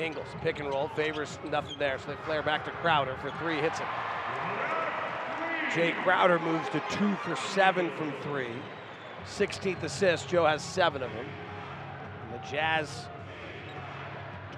[0.00, 3.58] Ingles, pick and roll, favors nothing there, so they flare back to Crowder for three,
[3.58, 3.86] hits it.
[5.70, 8.50] Jae Crowder moves to two for seven from three.
[9.26, 11.26] 16th assist, Joe has seven of them.
[12.24, 13.06] And the Jazz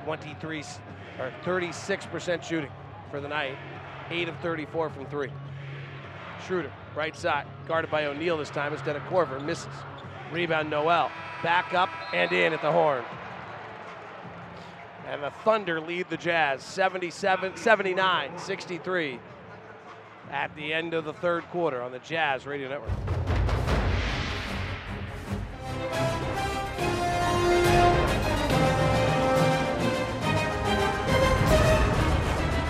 [0.05, 0.64] 23
[1.19, 2.70] or 36% shooting
[3.10, 3.56] for the night,
[4.10, 5.28] 8 of 34 from 3.
[6.47, 9.69] Schroeder, right side, guarded by O'Neale this time instead of Korver, misses.
[10.32, 11.10] Rebound Noel,
[11.43, 13.05] back up and in at the horn.
[15.08, 19.18] And the Thunder lead the Jazz 77 79 63
[20.30, 22.90] at the end of the third quarter on the Jazz Radio Network.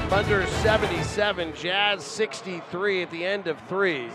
[0.09, 4.11] Thunder 77, Jazz 63 at the end of three.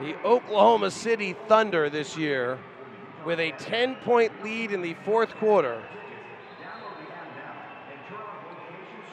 [0.00, 2.58] The Oklahoma City Thunder this year
[3.24, 5.82] with a 10 point lead in the fourth quarter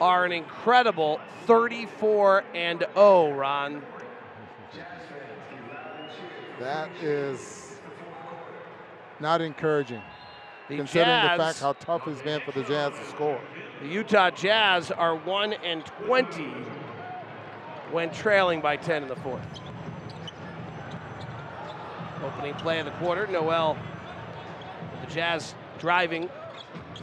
[0.00, 3.82] are an incredible 34 and 0, Ron.
[6.58, 7.78] That is
[9.20, 10.02] not encouraging.
[10.68, 13.40] The considering Jazz, the fact how tough it's been for the Jazz to score.
[13.80, 16.44] The Utah Jazz are 1 and 20
[17.92, 19.60] when trailing by 10 in the fourth.
[22.24, 23.76] Opening play of the quarter, Noel,
[24.92, 26.28] with the Jazz driving,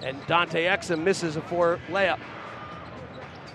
[0.02, 2.20] and Dante Exum misses a four layup.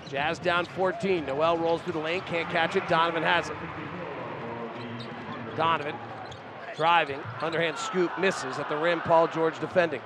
[0.09, 1.27] Jazz down 14.
[1.27, 2.87] Noel rolls through the lane, can't catch it.
[2.89, 3.57] Donovan has it.
[5.57, 5.95] Donovan
[6.77, 9.01] driving, underhand scoop, misses at the rim.
[9.01, 10.01] Paul George defending.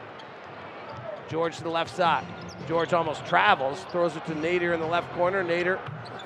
[1.29, 2.25] George to the left side.
[2.67, 5.45] George almost travels, throws it to Nader in the left corner.
[5.45, 5.79] Nader,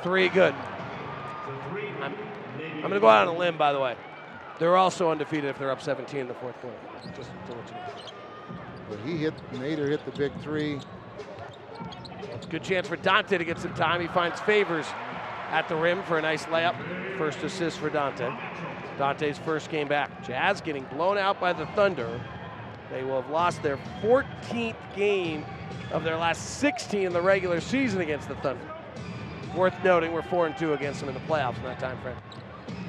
[0.02, 0.54] three good.
[2.00, 2.14] I'm,
[2.74, 3.96] I'm going to go out on a limb, by the way.
[4.58, 6.76] They're also undefeated if they're up 17 in the fourth quarter.
[7.16, 7.80] Just to let you know.
[8.88, 10.78] But he hit, Nader hit the big three.
[12.20, 14.00] It's a good chance for Dante to get some time.
[14.00, 14.86] He finds Favors
[15.50, 16.76] at the rim for a nice layup.
[17.18, 18.30] First assist for Dante.
[18.98, 20.26] Dante's first game back.
[20.26, 22.20] Jazz getting blown out by the Thunder.
[22.90, 25.44] They will have lost their 14th game
[25.90, 28.64] of their last 16 in the regular season against the Thunder.
[29.54, 32.16] Worth noting, we're 4 and 2 against them in the playoffs in that time frame.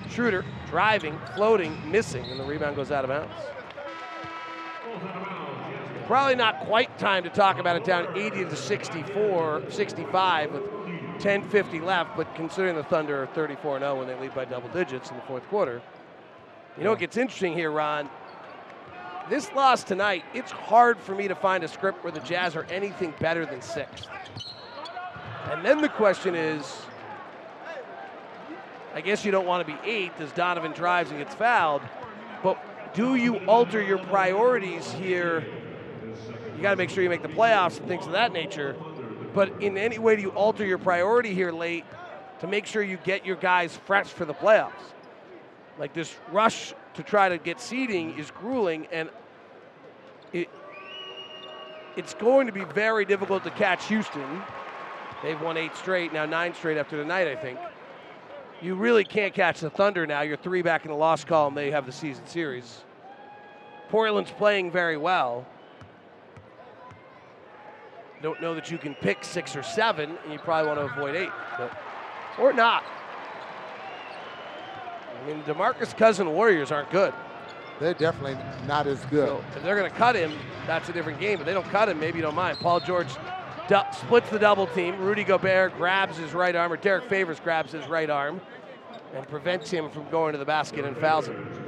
[0.10, 3.34] Schroeder driving, floating, missing, and the rebound goes out of bounds.
[6.08, 10.64] Probably not quite time to talk about it down 80 to 64, 65 with
[11.20, 15.18] 10:50 left, but considering the Thunder are 34-0 when they lead by double digits in
[15.18, 15.82] the fourth quarter,
[16.78, 18.10] you know what gets interesting here, Ron?
[19.30, 22.66] This loss tonight, it's hard for me to find a script where the Jazz are
[22.70, 24.08] anything better than sixth.
[25.52, 26.84] And then the question is,
[28.96, 31.82] I guess you don't want to be eighth as Donovan drives and gets fouled,
[32.44, 32.58] but
[32.94, 35.46] do you alter your priorities here?
[36.58, 38.76] You got to make sure you make the playoffs and things of that nature.
[39.36, 41.86] But in any way, do you alter your priority here late
[42.40, 44.72] to make sure you get your guys fresh for the playoffs?
[45.78, 49.12] Like this rush to try to get seeding is grueling, and
[50.34, 50.50] it,
[51.96, 54.42] it's going to be very difficult to catch Houston.
[55.22, 57.60] They've won eight straight, now nine straight after tonight, I think.
[58.64, 60.22] You really can't catch the Thunder now.
[60.22, 61.54] You're three back in the loss column.
[61.54, 62.84] They have the season series.
[63.90, 65.46] Portland's playing very well.
[68.22, 71.16] Don't know that you can pick six or seven, and you probably want to avoid
[71.16, 71.72] eight, but,
[72.40, 72.84] or not.
[75.24, 77.14] I mean, Demarcus Cousin Warriors aren't good.
[77.80, 79.28] They're definitely not as good.
[79.28, 80.34] So if they're going to cut him,
[80.66, 81.38] that's a different game.
[81.38, 82.58] But they don't cut him, maybe you don't mind.
[82.58, 83.10] Paul George
[83.68, 84.98] du- splits the double team.
[85.00, 88.42] Rudy Gobert grabs his right arm, or Derrick Favors grabs his right arm,
[89.14, 91.67] and prevents him from going to the basket and fouls him.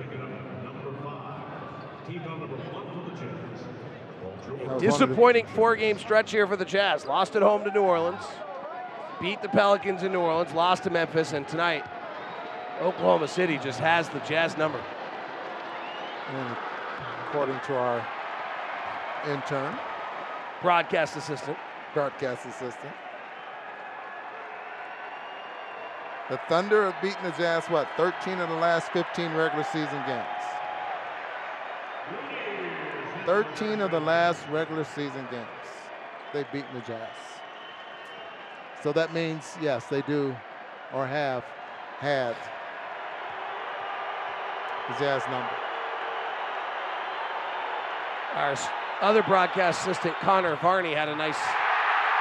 [4.77, 7.05] Disappointing four-game stretch here for the Jazz.
[7.05, 8.23] Lost at home to New Orleans,
[9.19, 11.85] beat the Pelicans in New Orleans, lost to Memphis, and tonight
[12.79, 14.79] Oklahoma City just has the Jazz number.
[16.31, 16.57] And
[17.27, 18.07] according to our
[19.27, 19.75] intern,
[20.61, 21.57] broadcast assistant,
[21.93, 22.93] broadcast assistant,
[26.29, 30.38] the Thunder have beaten the Jazz what 13 of the last 15 regular season games.
[33.25, 35.47] 13 of the last regular season games,
[36.33, 37.09] they've beaten the Jazz.
[38.81, 40.35] So that means, yes, they do
[40.93, 41.43] or have
[41.99, 42.35] had
[44.87, 45.49] the Jazz number.
[48.35, 48.55] Our
[49.01, 51.37] other broadcast assistant, Connor Varney, had a nice.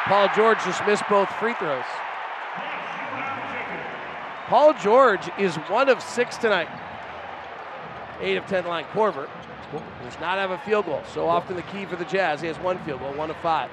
[0.05, 1.85] Paul George just missed both free throws.
[4.47, 6.69] Paul George is one of six tonight.
[8.21, 8.85] Eight of 10 line.
[8.93, 9.29] Korver
[10.03, 11.03] does not have a field goal.
[11.13, 12.41] So often the key for the Jazz.
[12.41, 13.71] He has one field goal, one of five.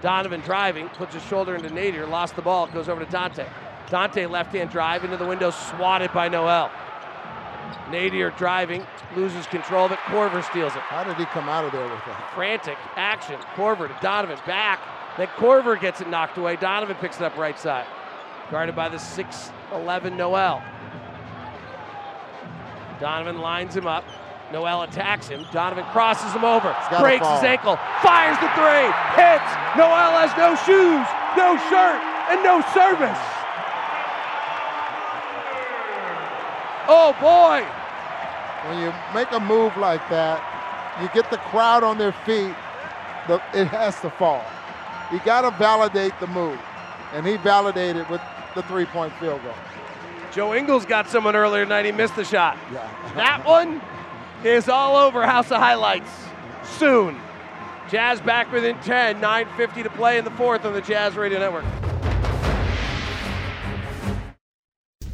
[0.00, 3.46] Donovan driving, puts his shoulder into Nader, lost the ball, goes over to Dante.
[3.88, 6.70] Dante left hand drive into the window, swatted by Noel.
[7.88, 9.98] Nader driving, loses control of it.
[10.00, 10.80] Korver steals it.
[10.80, 12.32] How did he come out of there with that?
[12.34, 13.38] Frantic action.
[13.54, 14.80] Korver to Donovan, back.
[15.16, 16.56] Then Korver gets it knocked away.
[16.56, 17.86] Donovan picks it up right side.
[18.50, 20.62] Guarded by the 6'11 Noel.
[23.00, 24.04] Donovan lines him up.
[24.52, 25.44] Noel attacks him.
[25.52, 29.50] Donovan crosses him over, breaks his ankle, fires the three, hits.
[29.74, 31.98] Noel has no shoes, no shirt,
[32.30, 33.18] and no service.
[36.86, 37.64] Oh boy!
[38.68, 40.38] When you make a move like that,
[41.02, 42.54] you get the crowd on their feet.
[43.26, 44.44] The, it has to fall.
[45.10, 46.58] You got to validate the move,
[47.12, 48.20] and he validated with
[48.54, 49.54] the three-point field goal.
[50.34, 51.84] Joe Ingles got someone earlier tonight.
[51.84, 52.58] He missed the shot.
[52.72, 52.90] Yeah.
[53.14, 53.80] that one
[54.42, 56.10] is all over House of Highlights
[56.76, 57.20] soon.
[57.88, 61.64] Jazz back within 10, 9.50 to play in the fourth on the Jazz Radio Network.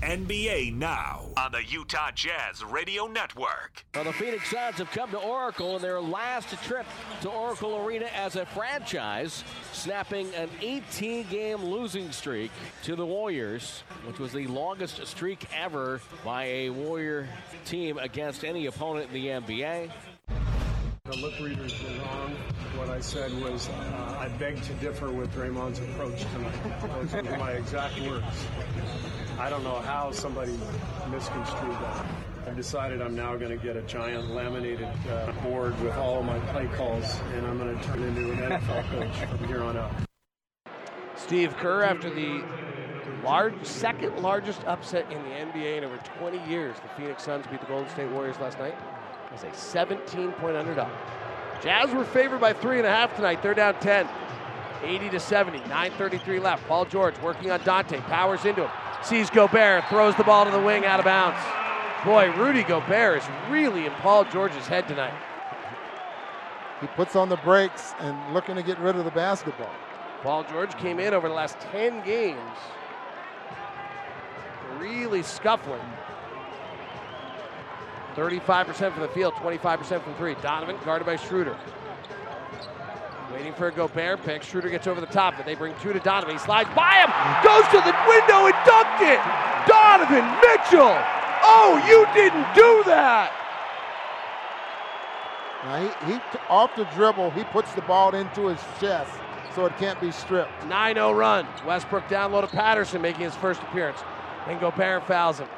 [0.03, 3.85] NBA Now on the Utah Jazz Radio Network.
[3.95, 6.87] Well, the Phoenix Suns have come to Oracle in their last trip
[7.21, 12.51] to Oracle Arena as a franchise, snapping an 18 game losing streak
[12.85, 17.29] to the Warriors, which was the longest streak ever by a Warrior
[17.67, 19.91] team against any opponent in the NBA.
[21.05, 22.31] The lip readers were wrong.
[22.77, 27.13] What I said was, uh, I beg to differ with Draymond's approach tonight.
[27.13, 28.47] Those were my exact words.
[29.41, 30.53] I don't know how somebody
[31.11, 32.07] misconstrued that.
[32.47, 36.27] I've decided I'm now going to get a giant laminated uh, board with all of
[36.27, 39.79] my play calls, and I'm going to turn into an NFL coach from here on
[39.79, 39.93] out.
[41.17, 42.45] Steve Kerr, after the
[43.25, 47.61] large, second largest upset in the NBA in over 20 years, the Phoenix Suns beat
[47.61, 48.75] the Golden State Warriors last night
[49.33, 50.93] as a 17 point underdog.
[51.63, 53.43] Jazz were favored by three and a half tonight.
[53.43, 54.07] They're down 10,
[54.83, 56.69] 80 to 70, 9:33 left.
[56.69, 58.71] Paul George working on Dante, powers into him,
[59.03, 61.39] sees Gobert, throws the ball to the wing out of bounds.
[62.05, 65.15] Boy, Rudy Gobert is really in Paul George's head tonight.
[66.81, 69.71] He puts on the brakes and looking to get rid of the basketball.
[70.23, 72.39] Paul George came in over the last 10 games,
[74.79, 75.81] really scuffling.
[78.17, 80.35] 35% from the field, 25% from three.
[80.37, 81.57] Donovan guarded by Schroeder.
[83.33, 84.43] Waiting for a Gobert pick.
[84.43, 86.35] Schroeder gets over the top, but they bring two to Donovan.
[86.35, 87.11] He slides by him,
[87.45, 89.21] goes to the window and dunked it.
[89.67, 90.99] Donovan Mitchell.
[91.43, 93.33] Oh, you didn't do that.
[96.07, 99.13] He, he off the dribble, he puts the ball into his chest
[99.55, 100.53] so it can't be stripped.
[100.63, 101.47] 9-0 run.
[101.67, 103.99] Westbrook down low to Patterson making his first appearance.
[104.47, 105.49] And Gobert fouls him.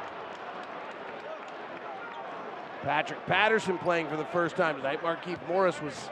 [2.82, 5.02] Patrick Patterson playing for the first time tonight.
[5.02, 6.10] Markieff Morris was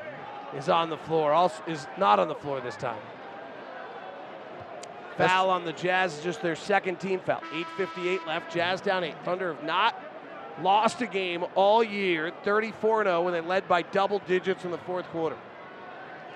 [0.57, 1.33] is on the floor.
[1.33, 3.01] Also is not on the floor this time.
[5.17, 7.43] Foul on the Jazz is just their second team foul.
[7.53, 8.53] 8:58 left.
[8.53, 9.15] Jazz down eight.
[9.25, 9.95] Thunder have not
[10.63, 14.79] lost a game all year, 34 0, when they led by double digits in the
[14.79, 15.37] fourth quarter.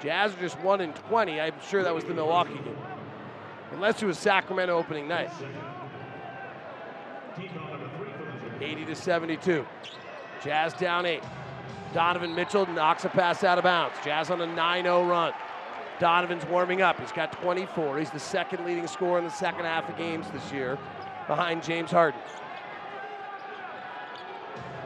[0.03, 1.41] Jazz are just 1 in 20.
[1.41, 2.77] I'm sure that was the Milwaukee game.
[3.73, 5.31] Unless it was Sacramento opening night.
[8.61, 9.66] 80 to 72.
[10.43, 11.23] Jazz down 8.
[11.95, 13.95] Donovan Mitchell knocks a pass out of bounds.
[14.05, 15.33] Jazz on a 9 0 run.
[16.01, 16.99] Donovan's warming up.
[16.99, 18.01] He's got 24.
[18.01, 20.77] He's the second leading scorer in the second half of games this year
[21.29, 22.21] behind James Harden.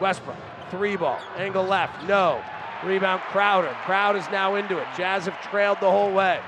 [0.02, 0.36] Westbrook,
[0.70, 2.43] three ball, angle left, no.
[2.85, 3.74] Rebound Crowder.
[3.85, 4.86] Crowd is now into it.
[4.97, 6.39] Jazz have trailed the whole way.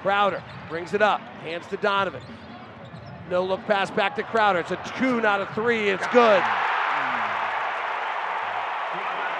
[0.00, 2.22] Crowder brings it up, hands to Donovan.
[3.30, 4.60] No look pass back to Crowder.
[4.60, 5.90] It's a two, not a three.
[5.90, 6.42] It's good.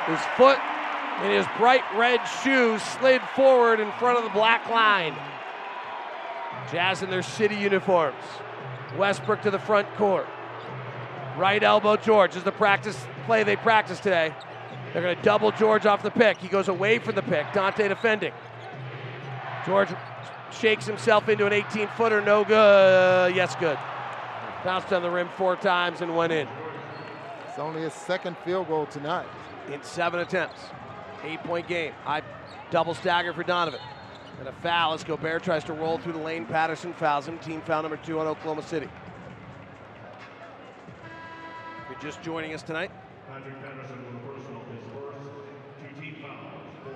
[0.09, 0.59] His foot
[1.23, 5.15] in his bright red shoes slid forward in front of the black line.
[6.73, 8.25] Jazz in their city uniforms.
[8.97, 10.27] Westbrook to the front court.
[11.37, 14.35] Right elbow George is the practice play they practice today.
[14.93, 16.39] They're going to double George off the pick.
[16.39, 17.53] He goes away from the pick.
[17.53, 18.33] Dante defending.
[19.67, 19.91] George
[20.51, 22.23] shakes himself into an 18 footer.
[22.23, 23.37] No good.
[23.37, 23.79] Yes, good.
[24.65, 26.49] Bounced on the rim four times and went in.
[27.47, 29.27] It's only his second field goal tonight.
[29.73, 30.61] In seven attempts.
[31.25, 31.93] Eight point game.
[32.07, 32.23] I
[32.71, 33.81] double stagger for Donovan.
[34.39, 36.47] And a foul as Gobert tries to roll through the lane.
[36.47, 37.39] Patterson fouls him.
[37.39, 38.89] Team foul number two on Oklahoma City.
[41.83, 42.91] If you're just joining us tonight,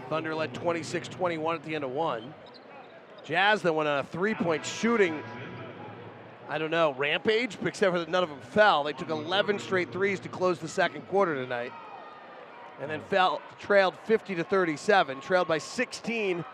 [0.08, 2.32] Thunder led 26 21 at the end of one.
[3.24, 5.22] Jazz then went on a three point shooting,
[6.48, 8.84] I don't know, rampage, except for that none of them fell.
[8.84, 11.72] They took 11 straight threes to close the second quarter tonight.
[12.82, 16.44] And then fell, trailed 50 to 37, trailed by 16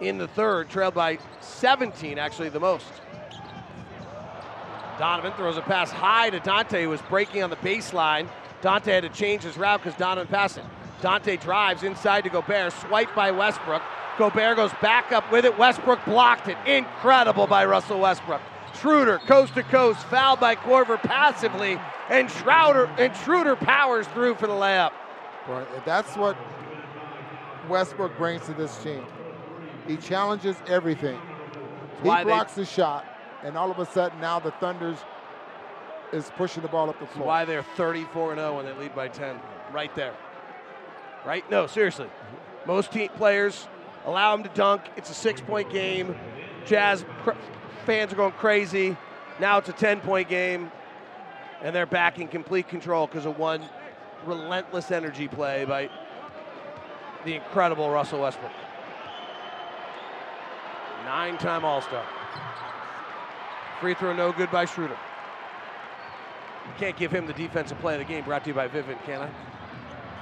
[0.00, 2.86] in the third, trailed by 17, actually the most.
[4.96, 8.28] Donovan throws a pass high to Dante, who was breaking on the baseline.
[8.62, 10.64] Dante had to change his route because Donovan passed it.
[11.02, 13.82] Dante drives inside to Gobert, swiped by Westbrook.
[14.18, 15.58] Gobert goes back up with it.
[15.58, 16.56] Westbrook blocked it.
[16.64, 18.40] Incredible by Russell Westbrook.
[18.84, 21.80] Schroeder coast to coast, fouled by Korver passively,
[22.10, 24.92] and Schroeder and Schroeder powers through for the layup.
[25.86, 26.36] That's what
[27.70, 29.02] Westbrook brings to this team.
[29.86, 31.18] He challenges everything.
[32.02, 33.06] He blocks they, the shot,
[33.42, 34.98] and all of a sudden now the Thunder's
[36.12, 37.26] is pushing the ball up the floor.
[37.26, 39.40] Why they're 34 0 when they lead by 10,
[39.72, 40.12] right there.
[41.24, 41.50] Right?
[41.50, 42.10] No, seriously.
[42.66, 43.66] Most team players
[44.04, 44.82] allow them to dunk.
[44.94, 46.14] It's a six-point game.
[46.66, 47.02] Jazz
[47.84, 48.96] fans are going crazy.
[49.40, 50.70] Now it's a 10-point game,
[51.62, 53.62] and they're back in complete control because of one
[54.26, 55.90] relentless energy play by
[57.24, 58.52] the incredible Russell Westbrook.
[61.04, 62.04] Nine time All Star.
[63.80, 64.96] Free throw no good by Schroeder.
[66.78, 69.20] Can't give him the defensive play of the game brought to you by Vivint, can
[69.22, 69.30] I?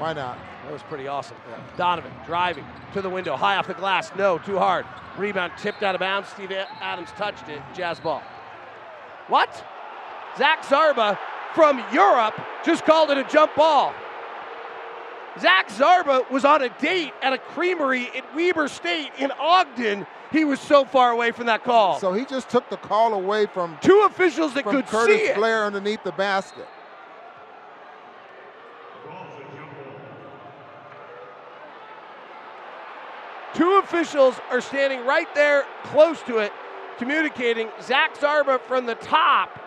[0.03, 0.37] Why not?
[0.65, 1.37] That was pretty awesome.
[1.49, 1.61] Yeah.
[1.77, 4.11] Donovan driving to the window, high off the glass.
[4.17, 4.85] No, too hard.
[5.17, 6.29] Rebound tipped out of bounds.
[6.29, 6.51] Steve
[6.81, 7.63] Adams touched it.
[7.73, 8.21] Jazz ball.
[9.29, 9.65] What?
[10.37, 11.17] Zach Zarba
[11.55, 12.35] from Europe
[12.65, 13.95] just called it a jump ball.
[15.39, 20.05] Zach Zarba was on a date at a creamery at Weber State in Ogden.
[20.33, 22.01] He was so far away from that call.
[22.01, 25.37] So he just took the call away from two officials that could Curtis see it.
[25.37, 26.67] Blair underneath the basket.
[33.55, 36.51] Two officials are standing right there close to it,
[36.97, 37.69] communicating.
[37.83, 39.59] Zach Zarba from the top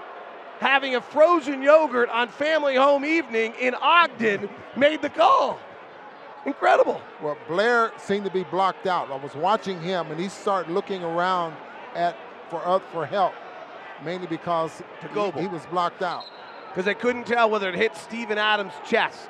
[0.59, 5.59] having a frozen yogurt on family home evening in Ogden made the call.
[6.43, 7.01] Incredible.
[7.21, 9.11] Well, Blair seemed to be blocked out.
[9.11, 11.55] I was watching him, and he started looking around
[11.93, 12.17] at
[12.49, 13.33] for uh, for help,
[14.03, 16.23] mainly because he, he was blocked out.
[16.69, 19.29] Because they couldn't tell whether it hit Steven Adams' chest.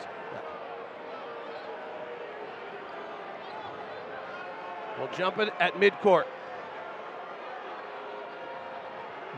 [4.97, 6.25] We'll jump it at midcourt.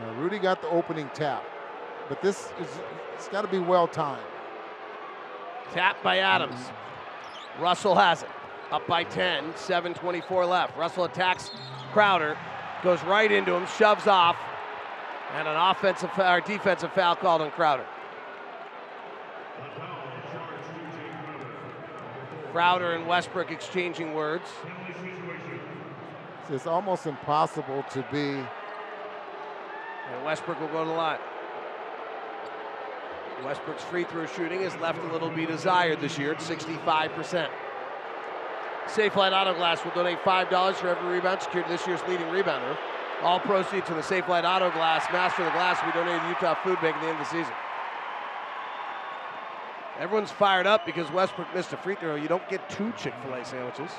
[0.00, 1.44] Now, Rudy got the opening tap,
[2.08, 2.68] but this is
[3.14, 4.22] it's got to be well timed.
[5.72, 6.60] Tap by Adams.
[7.58, 8.28] Russell has it.
[8.70, 10.76] Up by 10, 7.24 left.
[10.76, 11.50] Russell attacks
[11.92, 12.36] Crowder,
[12.82, 14.36] goes right into him, shoves off,
[15.34, 17.86] and an offensive or defensive foul called on Crowder.
[22.52, 24.44] Crowder and Westbrook exchanging words.
[26.50, 28.30] It's almost impossible to be.
[28.30, 31.18] And Westbrook will go to the line.
[33.44, 37.48] Westbrook's free throw shooting has left a little to be desired this year at 65%.
[38.86, 42.76] Safelite Auto Glass will donate $5 for every rebound secured this year's leading rebounder.
[43.22, 46.28] All proceeds from the Safelite Auto Glass Master of the Glass will be donated to
[46.28, 47.52] Utah Food Bank at the end of the season.
[49.98, 52.14] Everyone's fired up because Westbrook missed a free throw.
[52.14, 53.90] You don't get two Chick fil A sandwiches.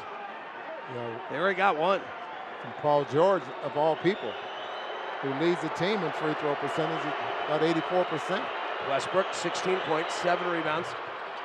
[0.96, 2.02] Yeah, They already got one.
[2.61, 4.31] From Paul George, of all people,
[5.22, 7.02] who leads the team in free throw percentage
[7.45, 8.44] about 84%.
[8.90, 10.88] Westbrook, 16 points, seven rebounds,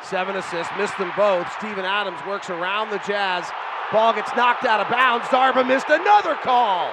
[0.02, 1.50] seven assists, missed them both.
[1.58, 3.44] Steven Adams works around the Jazz.
[3.92, 5.26] Ball gets knocked out of bounds.
[5.26, 6.90] Zarba missed another call.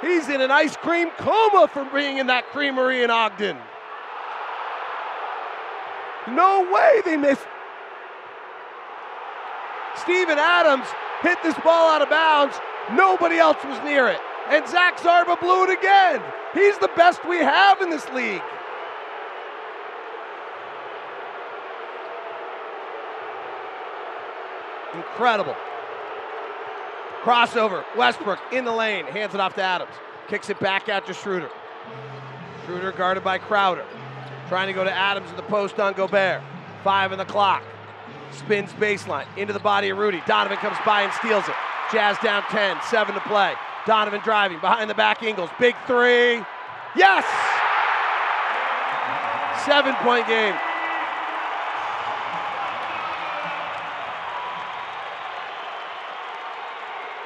[0.00, 3.56] He's in an ice cream coma from being in that creamery in Ogden.
[6.28, 7.46] No way they missed.
[9.96, 10.86] Steven Adams
[11.22, 12.56] hit this ball out of bounds.
[12.92, 14.20] Nobody else was near it.
[14.48, 16.22] And Zach Zarba blew it again.
[16.52, 18.42] He's the best we have in this league.
[24.94, 25.56] Incredible.
[27.22, 27.84] Crossover.
[27.96, 29.06] Westbrook in the lane.
[29.06, 29.92] Hands it off to Adams.
[30.28, 31.50] Kicks it back out to Schroeder.
[32.66, 33.84] Schroeder guarded by Crowder.
[34.48, 36.42] Trying to go to Adams in the post on Gobert.
[36.84, 37.62] Five in the clock.
[38.32, 40.22] Spins baseline into the body of Rudy.
[40.26, 41.54] Donovan comes by and steals it.
[41.92, 43.54] Jazz down 10, seven to play.
[43.86, 45.22] Donovan driving behind the back.
[45.22, 45.50] Ingles.
[45.58, 46.42] Big three.
[46.96, 47.24] Yes!
[49.66, 50.54] Seven point game.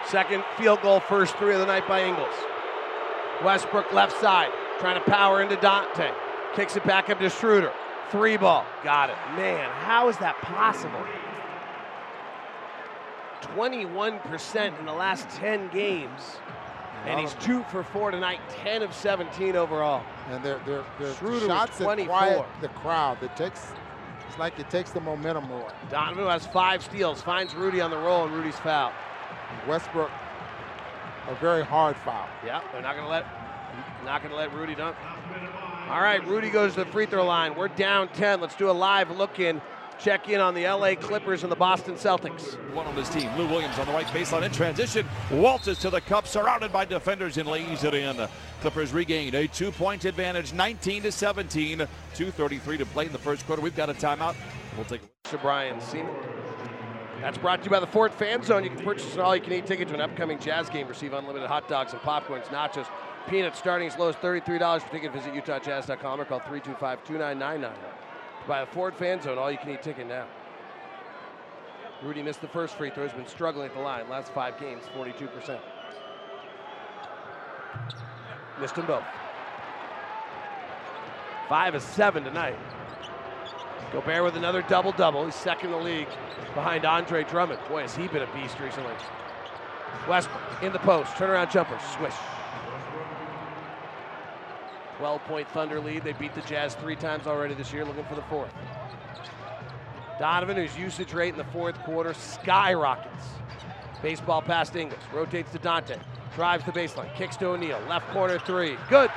[0.08, 2.34] Second field goal, first three of the night by Ingles.
[3.44, 6.10] Westbrook left side, trying to power into Dante.
[6.54, 7.72] Kicks it back up to Schroeder.
[8.10, 8.64] Three ball.
[8.84, 9.16] Got it.
[9.36, 11.04] Man, how is that possible?
[13.42, 16.38] 21% in the last 10 games.
[17.04, 20.02] And he's two for four tonight, 10 of 17 overall.
[20.30, 23.22] And they're, they're, they're Schroeder shots that quiet the crowd.
[23.22, 23.68] It takes,
[24.26, 25.70] it's like it takes the momentum away.
[25.88, 28.92] Donovan has five steals, finds Rudy on the roll, and Rudy's foul.
[29.68, 30.10] Westbrook,
[31.28, 32.26] a very hard foul.
[32.44, 33.24] Yeah, they're not gonna let
[34.04, 34.96] not gonna let Rudy dunk.
[35.88, 37.54] All right, Rudy goes to the free throw line.
[37.54, 38.40] We're down 10.
[38.40, 39.62] Let's do a live look in.
[40.00, 42.54] Check in on the LA Clippers and the Boston Celtics.
[42.74, 43.30] One on his team.
[43.36, 45.06] Lou Williams on the right baseline in transition.
[45.30, 48.16] Waltzes to the cup, surrounded by defenders and lays it in.
[48.62, 51.86] Clippers regained a two-point advantage, 19 to 17.
[52.14, 53.62] 2:33 to play in the first quarter.
[53.62, 54.34] We've got a timeout.
[54.74, 55.02] We'll take.
[55.30, 56.12] To Brian Seaman.
[57.20, 58.64] That's brought to you by the Ford Fan Zone.
[58.64, 60.86] You can purchase an all-you-can-eat ticket to an upcoming Jazz game.
[60.88, 62.86] Receive unlimited hot dogs and popcorns, nachos,
[63.27, 65.12] peanuts, starting as low as $33 per ticket.
[65.12, 67.73] Visit UtahJazz.com or call 325-2999.
[68.47, 70.27] Buy a Ford Fan Zone, all-you-can-eat ticket now.
[72.03, 73.05] Rudy missed the first free throw.
[73.05, 74.09] He's been struggling at the line.
[74.09, 75.59] Last five games, 42%.
[78.61, 79.05] Missed them both.
[81.48, 82.57] Five of seven tonight.
[83.93, 85.24] Gobert with another double double.
[85.24, 86.09] He's second in the league
[86.55, 87.61] behind Andre Drummond.
[87.69, 88.94] Boy, has he been a beast recently.
[90.09, 91.12] Westbrook in the post.
[91.15, 91.78] Turnaround jumper.
[91.97, 92.15] Swish.
[94.98, 96.05] 12 point Thunder lead.
[96.05, 98.52] They beat the Jazz three times already this year, looking for the fourth.
[100.18, 103.24] Donovan, whose usage rate in the fourth quarter skyrockets.
[104.02, 105.01] Baseball past Ingles.
[105.12, 105.98] Rotates to Dante.
[106.35, 107.14] Drives the baseline.
[107.14, 107.81] Kicks to O'Neale.
[107.89, 108.77] Left corner three.
[108.89, 109.10] Good.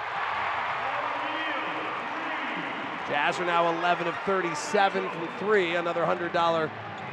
[3.08, 5.76] Jazz are now 11 of 37 from three.
[5.76, 6.70] Another $100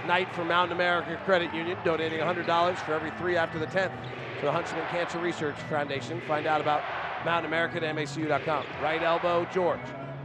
[0.07, 3.93] night for Mountain America Credit Union, donating $100 for every three after the 10th
[4.41, 6.21] to the Huntsman Cancer Research Foundation.
[6.29, 6.83] Find out about
[7.27, 8.65] Mountain America at MACU.com.
[8.81, 9.81] Right elbow, George.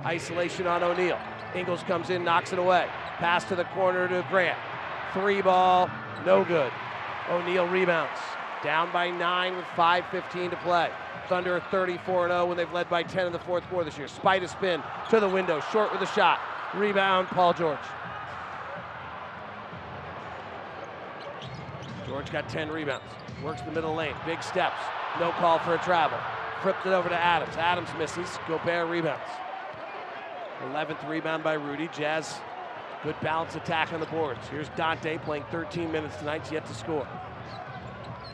[0.06, 1.20] Isolation on O'Neale.
[1.56, 2.88] Ingles comes in, knocks it away.
[3.18, 4.58] Pass to the corner to Grant.
[5.12, 5.90] Three ball,
[6.28, 6.72] no good.
[7.30, 8.20] O'Neale rebounds.
[8.64, 10.92] Down by nine with 5.15 to play.
[11.28, 14.08] Thunder are 34 0 when they've led by 10 in the fourth quarter this year.
[14.08, 16.40] Spite Spider spin to the window, short with a shot.
[16.76, 17.80] Rebound, Paul George.
[22.06, 23.06] George got 10 rebounds.
[23.44, 24.14] Works the middle lane.
[24.24, 24.78] Big steps.
[25.20, 26.20] No call for a travel.
[26.62, 27.56] Flipped it over to Adams.
[27.58, 28.38] Adams misses.
[28.48, 29.24] Gobert rebounds.
[30.72, 31.90] 11th rebound by Rudy.
[31.92, 32.36] Jazz,
[33.04, 34.40] good balance attack on the boards.
[34.50, 36.44] Here's Dante playing 13 minutes tonight.
[36.44, 37.08] He's yet to score.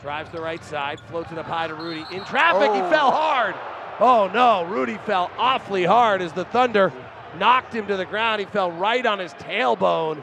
[0.02, 2.04] Drives the right side, floats it up high to Rudy.
[2.12, 2.90] In traffic, he Oh.
[2.90, 3.54] fell hard.
[3.98, 6.92] Oh no, Rudy fell awfully hard as the Thunder
[7.38, 8.40] knocked him to the ground.
[8.40, 10.22] He fell right on his tailbone.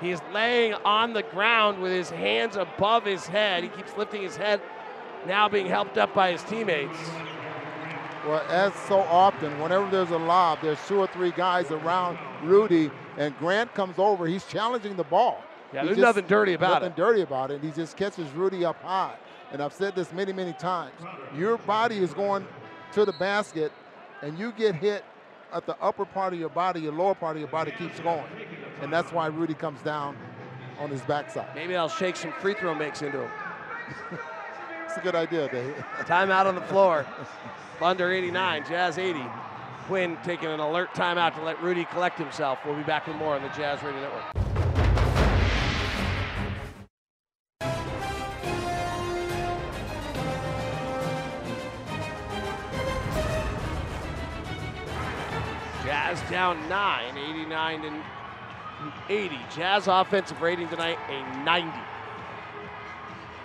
[0.00, 3.62] He is laying on the ground with his hands above his head.
[3.62, 4.60] He keeps lifting his head,
[5.26, 6.98] now being helped up by his teammates.
[8.26, 12.90] Well, as so often, whenever there's a lob, there's two or three guys around Rudy,
[13.18, 14.26] and Grant comes over.
[14.26, 15.42] He's challenging the ball.
[15.72, 16.90] Yeah, He there's nothing dirty about nothing it.
[16.90, 17.62] Nothing dirty about it.
[17.62, 19.16] He just catches Rudy up high.
[19.50, 20.94] And I've said this many, many times.
[21.36, 22.46] Your body is going
[22.92, 23.72] to the basket,
[24.22, 25.04] and you get hit
[25.52, 28.24] at the upper part of your body, your lower part of your body keeps going.
[28.80, 30.16] And that's why Rudy comes down
[30.78, 31.54] on his backside.
[31.54, 33.30] Maybe I'll shake some free throw makes into him.
[34.92, 35.74] It's a good idea, Dave.
[36.00, 37.06] Timeout on the floor.
[37.78, 39.22] Thunder 89, Jazz 80.
[39.86, 42.58] Quin taking an alert timeout to let Rudy collect himself.
[42.66, 44.22] We'll be back with more on the Jazz Radio Network.
[55.86, 58.02] Jazz down 9, 89 and
[59.08, 59.38] 80.
[59.56, 61.91] Jazz offensive rating tonight, a 90.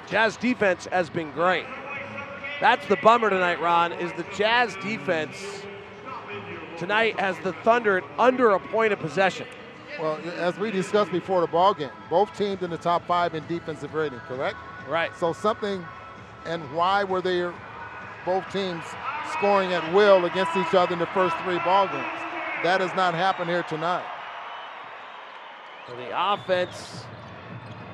[0.08, 1.66] Jazz defense has been great.
[2.60, 5.64] That's the bummer tonight, Ron, is the Jazz defense
[6.78, 9.48] tonight has the Thunder under a point of possession.
[10.00, 13.46] Well, as we discussed before the ball game, both teams in the top five in
[13.48, 14.58] defensive rating, correct?
[14.88, 15.12] Right.
[15.18, 15.84] So something,
[16.46, 17.50] and why were they
[18.26, 18.84] both teams
[19.34, 22.06] scoring at will against each other in the first three ball games?
[22.64, 24.06] That has not happened here tonight.
[25.88, 27.06] So the offense,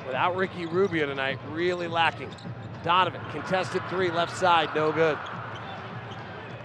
[0.05, 2.29] without Ricky Rubio tonight, really lacking.
[2.83, 5.17] Donovan, contested three, left side, no good.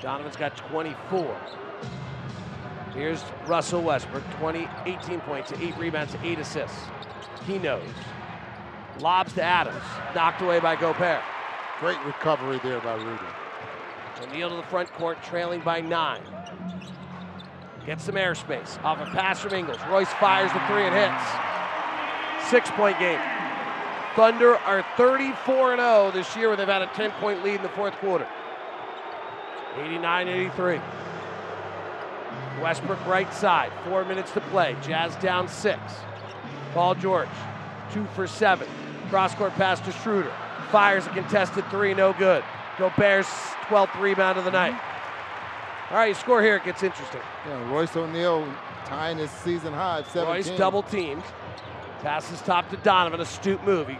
[0.02, 1.36] Donovan's got 24.
[2.94, 6.78] Here's Russell Westbrook, 20, 18 points, 8 rebounds, 8 assists.
[7.46, 7.88] He knows.
[9.00, 9.82] Lobs to Adams,
[10.14, 11.22] knocked away by Gobert.
[11.78, 13.22] Great recovery there by Rudy.
[14.22, 16.22] O'Neale to the front court, trailing by nine.
[17.86, 19.78] Gets some airspace off a pass from Ingles.
[19.88, 21.57] Royce fires the three and hits.
[22.50, 23.20] Six point game.
[24.16, 27.68] Thunder are 34 0 this year, where they've had a 10 point lead in the
[27.68, 28.26] fourth quarter.
[29.76, 30.80] 89 83.
[32.60, 34.76] Westbrook right side, four minutes to play.
[34.82, 35.80] Jazz down six.
[36.74, 37.28] Paul George,
[37.92, 38.66] two for seven.
[39.10, 40.32] Cross court pass to Schroeder.
[40.70, 42.44] Fires a contested three, no good.
[42.78, 43.28] Gobert's
[43.68, 44.78] 12th rebound of the night.
[45.90, 47.20] All right, you score here, it gets interesting.
[47.46, 48.46] Yeah, Royce O'Neale
[48.84, 50.34] tying his season high, at 17.
[50.34, 51.22] Royce double teamed.
[52.02, 53.88] Passes top to Donovan, astute move.
[53.88, 53.98] He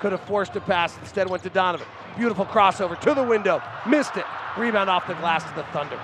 [0.00, 1.86] could have forced a pass, instead went to Donovan.
[2.16, 4.24] Beautiful crossover to the window, missed it.
[4.56, 5.98] Rebound off the glass to the Thunder.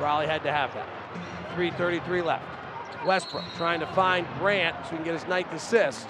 [0.00, 0.88] Raleigh had to have that.
[1.56, 2.44] 3.33 left.
[3.06, 6.08] Westbrook trying to find Grant so he can get his ninth assist.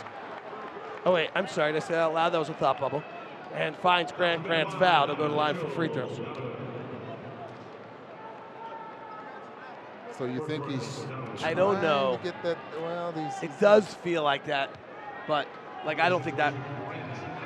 [1.05, 2.31] Oh, wait, I'm sorry, did I say that out loud?
[2.31, 3.02] That was a thought bubble.
[3.52, 4.43] And finds Grant.
[4.44, 5.06] Grant's foul.
[5.06, 6.19] He'll go to line for free throws.
[10.19, 11.07] So you think he's?
[11.43, 12.20] I don't know.
[12.23, 12.57] Get that?
[12.81, 13.32] Well, these.
[13.43, 14.70] It does feel like that,
[15.27, 15.49] but
[15.85, 16.55] like I don't think that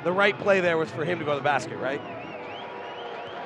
[0.03, 2.01] the right play there was for him to go to the basket, right?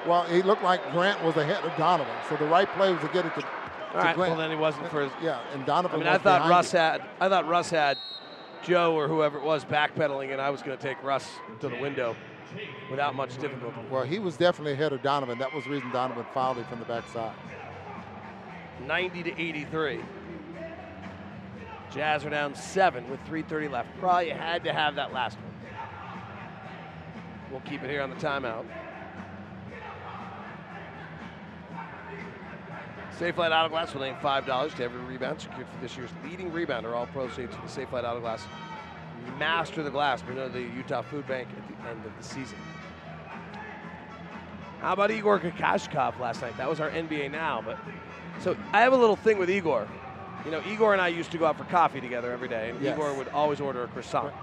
[0.05, 3.07] Well, he looked like Grant was ahead of Donovan, so the right play was to
[3.07, 4.15] get it to, to All right.
[4.15, 4.31] Grant.
[4.31, 5.11] Well, then he wasn't for his.
[5.21, 6.01] Yeah, and Donovan.
[6.01, 7.01] I mean, I thought Russ had.
[7.21, 7.97] I thought Russ had
[8.63, 11.29] Joe or whoever it was backpedaling, and I was going to take Russ
[11.61, 12.15] to the window
[12.89, 13.79] without much difficulty.
[13.89, 15.39] Well, he was definitely ahead of Donovan.
[15.39, 17.33] That was the reason Donovan fouled him from the backside.
[18.87, 19.99] 90 to 83.
[21.91, 23.89] Jazz are down seven with 3:30 left.
[23.99, 25.53] Probably had to have that last one.
[27.51, 28.65] We'll keep it here on the timeout.
[33.19, 36.95] Safelite AutoGlass will name $5 to every rebound secured for this year's leading rebounder.
[36.95, 38.41] All proceeds from the Safelite AutoGlass
[39.37, 40.23] Master the Glass.
[40.27, 42.57] We know the Utah Food Bank at the end of the season.
[44.79, 46.57] How about Igor Kokoskov last night?
[46.57, 47.77] That was our NBA Now, but
[48.43, 49.87] so I have a little thing with Igor.
[50.45, 52.81] You know, Igor and I used to go out for coffee together every day, and
[52.81, 52.93] Yes.
[52.93, 54.33] Igor would always order a croissant.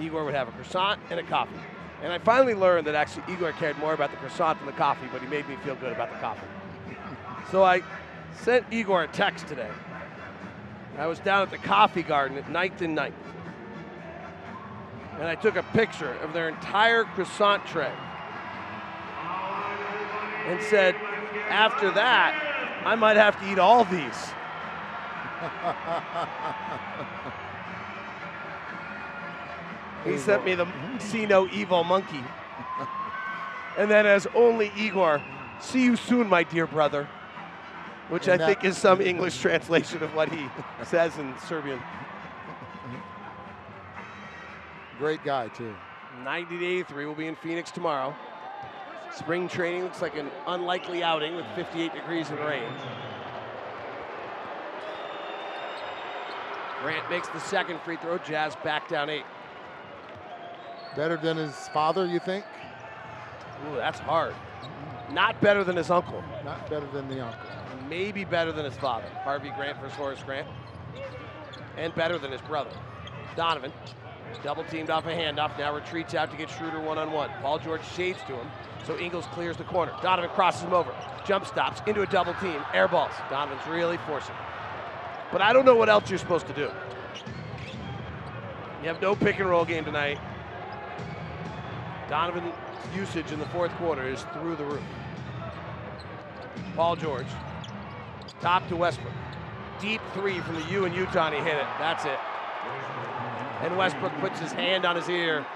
[0.00, 1.54] Igor would have a croissant and a coffee.
[2.02, 5.06] And I finally learned that actually Igor cared more about the croissant than the coffee,
[5.12, 6.46] but he made me feel good about the coffee.
[7.52, 7.82] So I
[8.34, 9.70] sent Igor a text today.
[10.98, 13.12] I was down at the coffee garden at 9th and 9th.
[15.18, 17.92] And I took a picture of their entire croissant tray
[20.46, 20.96] and said,
[21.48, 22.51] after that,
[22.84, 24.32] I might have to eat all these.
[30.04, 30.66] He sent me the
[30.98, 32.22] see no evil monkey.
[33.78, 35.22] And then as only Igor,
[35.58, 37.08] see you soon, my dear brother.
[38.10, 40.46] Which I And that- think is some English translation of what he
[40.84, 41.80] says in Serbian.
[44.98, 45.74] Great guy too.
[46.22, 48.14] 90 to 83 will be in Phoenix tomorrow.
[49.14, 52.72] Spring training looks like an unlikely outing with 58 degrees and rain.
[56.82, 58.18] Grant makes the second free throw.
[58.18, 59.24] Jazz back down eight.
[60.96, 62.44] Better than his father, you think?
[63.70, 64.34] Ooh, that's hard.
[65.10, 66.22] Not better than his uncle.
[66.44, 67.50] Not better than the uncle.
[67.88, 70.48] Maybe better than his father, Harvey Grant versus Horace Grant.
[71.76, 72.70] And better than his brother.
[73.36, 73.72] Donovan,
[74.38, 77.30] double teamed off a handoff, now retreats out to get Schroeder one on one.
[77.40, 78.50] Paul George shades to him,
[78.84, 79.92] so Ingles clears the corner.
[80.02, 80.94] Donovan crosses him over,
[81.26, 83.12] jump stops into a double team, air balls.
[83.30, 84.34] Donovan's really forcing.
[85.30, 86.70] But I don't know what else you're supposed to do.
[88.82, 90.18] You have no pick and roll game tonight.
[92.08, 92.52] Donovan's
[92.94, 94.82] usage in the fourth quarter is through the roof.
[96.74, 97.26] Paul George
[98.42, 99.12] Top to Westbrook.
[99.80, 101.66] Deep three from the U in Utah, and he hit it.
[101.78, 102.18] That's it.
[103.62, 105.46] And Westbrook puts his hand on his ear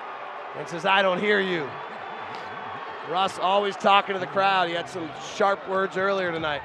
[0.56, 1.68] and says, I don't hear you.
[3.10, 4.68] Russ always talking to the crowd.
[4.68, 6.62] He had some sharp words earlier tonight.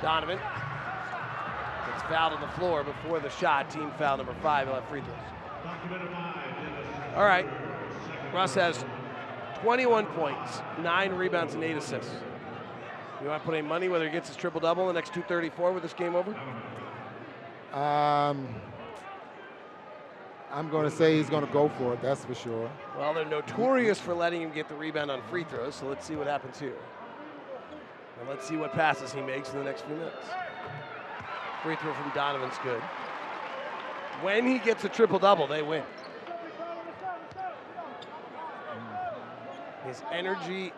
[0.00, 3.70] Donovan gets fouled on the floor before the shot.
[3.70, 4.66] Team foul number five.
[4.66, 5.16] He'll have free throws.
[7.16, 7.46] All right.
[8.32, 8.84] Russ has
[9.62, 12.12] 21 points, nine rebounds, and eight assists.
[13.20, 15.12] You want to put any money whether he gets his triple double in the next
[15.12, 16.34] 234 with this game over?
[17.74, 18.48] Um,
[20.52, 22.02] I'm going to say he's going to go for it.
[22.02, 22.70] That's for sure.
[22.98, 26.16] Well, they're notorious for letting him get the rebound on free throws, so let's see
[26.16, 26.76] what happens here.
[28.18, 30.26] And let's see what passes he makes in the next few minutes.
[31.62, 32.80] Free throw from Donovan's good.
[34.22, 35.84] When he gets a triple double, they win.
[39.86, 40.72] His energy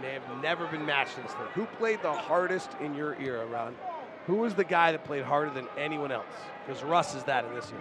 [0.00, 1.14] may have never been matched.
[1.54, 3.74] Who played the hardest in your era, Ron?
[4.26, 6.26] Who was the guy that played harder than anyone else?
[6.64, 7.80] Because Russ is that in this year.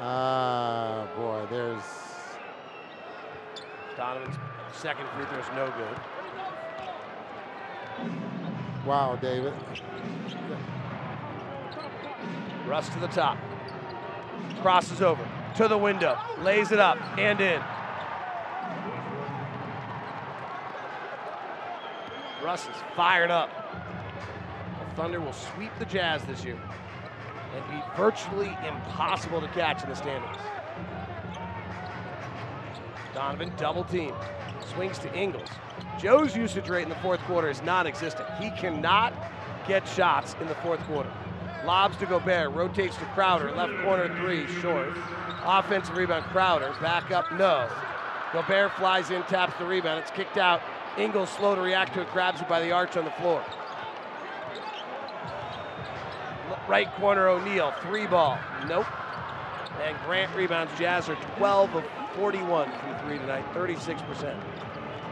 [0.00, 1.82] Ah, boy, there's
[3.96, 4.36] Donovan's
[4.72, 5.96] second free throw is no good.
[8.86, 9.52] wow, David.
[12.66, 13.36] Russ to the top.
[14.60, 17.62] Crosses over to the window, lays it up and in.
[22.42, 23.50] Russ is fired up.
[24.88, 26.58] The Thunder will sweep the Jazz this year
[27.54, 30.36] and be virtually impossible to catch in the standings.
[33.14, 34.14] Donovan double team,
[34.74, 35.48] swings to Ingles.
[35.98, 38.28] Joe's usage rate in the fourth quarter is non-existent.
[38.40, 39.12] He cannot
[39.68, 41.12] get shots in the fourth quarter.
[41.64, 44.88] Lobs to Gobert, rotates to Crowder, left corner three, short.
[45.44, 47.68] Offensive rebound, Crowder, back up, no.
[48.32, 50.60] Gobert flies in, taps the rebound, it's kicked out.
[50.98, 53.44] Ingles slow to react to it, grabs it by the arch on the floor.
[56.68, 58.86] Right corner O'Neale, three ball, nope.
[59.82, 60.70] And Grant rebounds.
[60.78, 61.84] Jazz are 12 of
[62.14, 64.38] 41 from three tonight, 36%.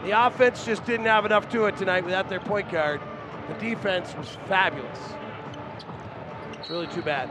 [0.05, 3.01] The offense just didn't have enough to it tonight without their point guard.
[3.49, 4.99] The defense was fabulous.
[6.59, 7.29] It's really too bad.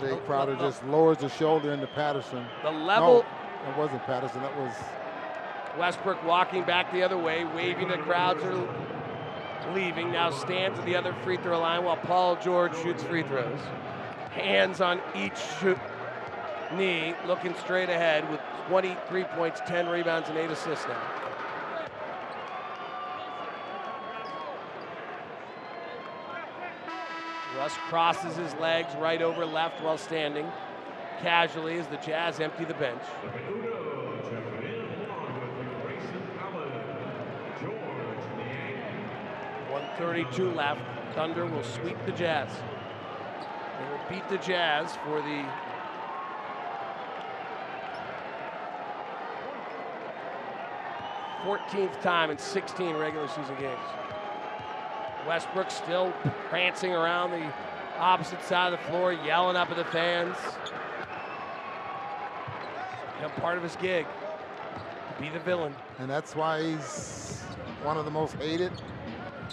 [0.00, 2.44] Jae Crowder just lowers the shoulder into Patterson.
[2.62, 3.24] The level.
[3.64, 4.40] No, it wasn't Patterson.
[4.40, 4.72] That was
[5.78, 8.68] Westbrook walking back the other way, waving the crowds are
[9.74, 10.12] leaving.
[10.12, 13.60] Now stands at the other free throw line while Paul George shoots free throws.
[14.30, 15.78] Hands on each shoot,
[16.74, 21.02] knee, looking straight ahead with 23 points, 10 rebounds, and 8 assists now.
[27.56, 30.50] Russ crosses his legs right over left while standing.
[31.20, 33.02] Casually as the Jazz empty the bench.
[39.98, 40.80] 132 left.
[41.14, 42.48] Thunder will sweep the Jazz.
[43.78, 45.44] They will beat the Jazz for the
[51.44, 53.80] Fourteenth time in 16 regular season games.
[55.26, 56.12] Westbrook still
[56.50, 57.50] prancing around the
[57.98, 60.36] opposite side of the floor, yelling up at the fans.
[63.16, 64.06] Become part of his gig.
[65.18, 65.74] Be the villain.
[65.98, 67.40] And that's why he's
[67.82, 68.72] one of the most hated.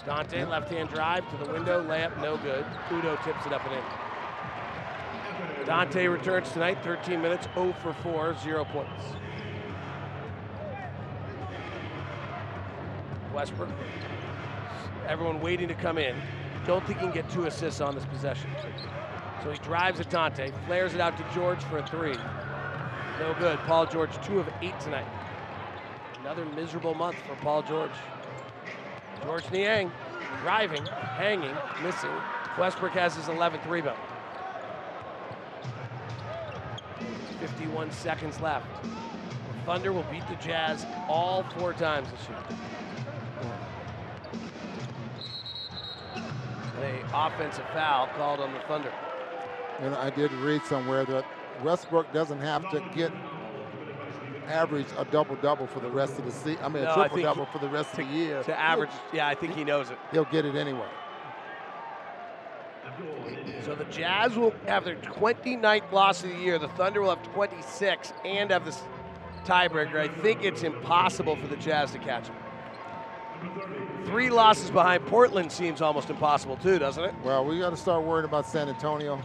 [0.02, 2.64] Dante, left hand drive to the window, layup, no good.
[2.88, 5.66] Udoh tips it up and in.
[5.66, 9.04] Dante returns tonight, 13 minutes, 0 for 4, 0 points.
[13.34, 13.68] Westbrook.
[15.06, 16.16] Everyone waiting to come in.
[16.66, 18.50] Don't think he can get two assists on this possession.
[19.42, 22.16] So he drives at Dante, flares it out to George for a three.
[23.18, 23.58] No good.
[23.60, 25.06] Paul George, two of eight tonight.
[26.20, 27.92] Another miserable month for Paul George.
[29.24, 29.92] Georges Niang
[30.42, 32.10] driving, hanging, missing.
[32.58, 33.98] Westbrook has his 11th rebound.
[37.40, 38.66] 51 seconds left.
[39.64, 42.38] Thunder will beat the Jazz all four times this year.
[46.82, 48.92] A offensive foul called on the Thunder.
[49.80, 51.24] And I did read somewhere that
[51.62, 53.12] Westbrook doesn't have to get
[54.48, 56.58] average a double double for the rest of the season.
[56.62, 58.42] I mean, No, a I triple double he- for the rest to, of the year.
[58.44, 59.98] To average, yeah, I think he knows it.
[60.12, 60.88] He'll get it anyway.
[63.64, 66.58] So the Jazz will have their 29th loss of the year.
[66.58, 68.82] The Thunder will have 26 and have this
[69.44, 69.96] tiebreaker.
[69.96, 72.36] I think it's impossible for the Jazz to catch them.
[74.06, 77.14] Three losses behind Portland seems almost impossible too, doesn't it?
[77.22, 79.22] Well, we got to start worrying about San Antonio.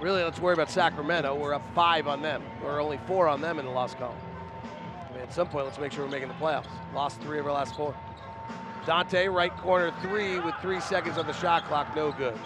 [0.00, 1.34] Really, let's worry about Sacramento.
[1.34, 2.42] We're up five on them.
[2.62, 4.16] We're only four on them in the loss column.
[5.08, 6.66] I mean, at some point, let's make sure we're making the playoffs.
[6.94, 7.96] Lost three of our last four.
[8.84, 12.38] Dante, right corner three with three seconds on the shot clock, no good.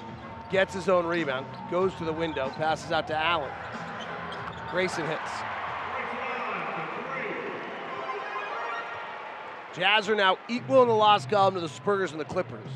[0.48, 3.50] Gets his own rebound, goes to the window, passes out to Allen.
[4.70, 5.30] Grayson hits.
[9.74, 12.70] Jazz are now equal in the loss column to the Spurs and the Clippers.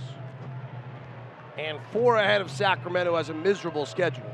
[1.57, 4.34] And four ahead of Sacramento has a miserable schedule.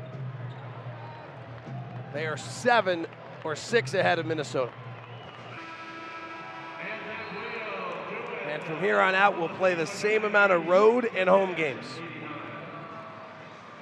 [2.13, 3.07] They are seven
[3.43, 4.71] or six ahead of Minnesota.
[8.47, 11.85] And from here on out, we'll play the same amount of road and home games.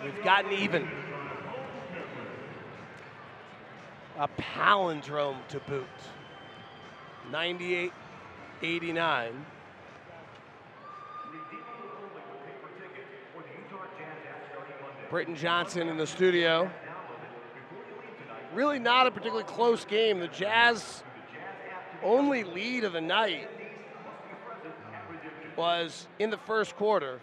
[0.04, 0.88] We've gotten even.
[4.18, 5.88] A palindrome to boot.
[7.32, 7.92] 98
[8.62, 9.46] 89.
[15.10, 16.70] Britton Johnson in the studio.
[18.54, 20.20] Really not a particularly close game.
[20.20, 21.04] The Jazz
[22.04, 23.48] only lead of the night
[25.56, 27.20] was in the first quarter.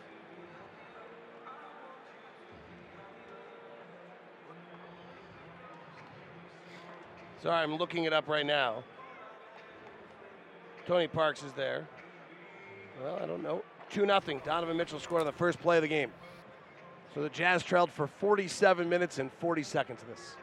[7.43, 8.83] Sorry, I'm looking it up right now.
[10.87, 11.89] Tony Parks is there.
[13.03, 13.63] Well, I don't know.
[13.91, 14.41] 2 0.
[14.45, 16.11] Donovan Mitchell scored on the first play of the game.
[17.15, 20.37] So the Jazz trailed for 47 minutes and 40 seconds of this.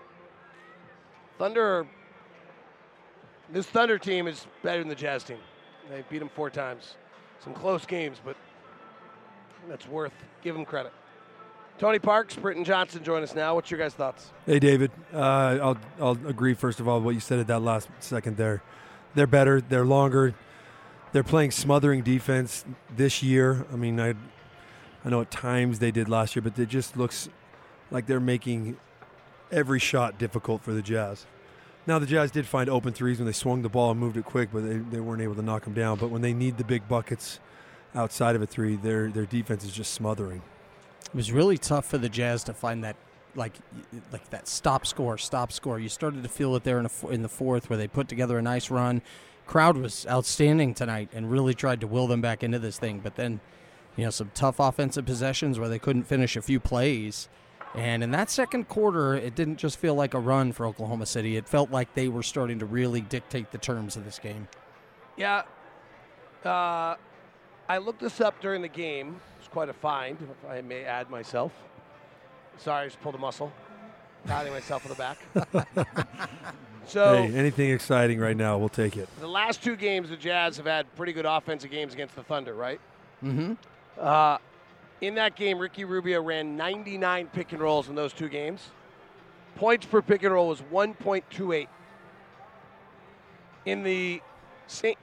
[1.43, 1.85] Thunder,
[3.51, 5.39] this Thunder team is better than the Jazz team.
[5.89, 6.95] They beat them four times.
[7.43, 8.37] Some close games, but
[9.67, 10.93] that's worth give them credit.
[11.79, 13.55] Tony Parks, Britton Johnson join us now.
[13.55, 14.31] What's your guys' thoughts?
[14.45, 14.89] Hey, David.
[15.13, 18.63] Uh, I'll I'll agree first of all what you said at that last second there.
[19.13, 19.59] They're better.
[19.59, 20.33] They're longer.
[21.11, 22.63] They're playing smothering defense
[22.95, 23.65] this year.
[23.69, 24.13] I mean, I
[25.03, 27.27] I know at times they did last year, but it just looks
[27.91, 28.77] like they're making
[29.53, 31.25] every shot difficult for the Jazz.
[31.85, 34.25] Now the Jazz did find open threes when they swung the ball and moved it
[34.25, 35.97] quick, but they, they weren't able to knock them down.
[35.97, 37.39] But when they need the big buckets
[37.93, 40.41] outside of a three, their their defense is just smothering.
[41.05, 42.95] It was really tough for the Jazz to find that
[43.35, 43.53] like
[44.11, 45.79] like that stop score, stop score.
[45.79, 48.37] You started to feel it there in, a, in the fourth where they put together
[48.37, 49.01] a nice run.
[49.45, 53.15] Crowd was outstanding tonight and really tried to will them back into this thing, but
[53.15, 53.41] then
[53.97, 57.27] you know some tough offensive possessions where they couldn't finish a few plays.
[57.75, 61.37] And in that second quarter, it didn't just feel like a run for Oklahoma City.
[61.37, 64.47] It felt like they were starting to really dictate the terms of this game.
[65.17, 65.43] Yeah.
[66.45, 66.95] Uh,
[67.67, 69.19] I looked this up during the game.
[69.39, 71.51] It's quite a find, if I may add myself.
[72.57, 73.51] Sorry, I just pulled a muscle.
[74.25, 75.87] Patting myself on the back.
[76.87, 79.09] so, hey, anything exciting right now, we'll take it.
[79.19, 82.53] The last two games, the Jazz have had pretty good offensive games against the Thunder,
[82.53, 82.79] right?
[83.23, 83.53] Mm-hmm.
[83.99, 84.37] Uh,
[85.03, 88.69] in that game, Ricky Rubio ran 99 pick and rolls in those two games.
[89.57, 91.67] Points per pick and roll was 1.28.
[93.65, 94.21] In the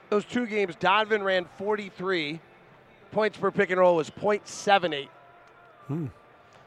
[0.09, 2.39] those two games, Donovan ran 43.
[3.11, 5.07] Points per pick and roll was 0.78.
[5.87, 6.07] Hmm.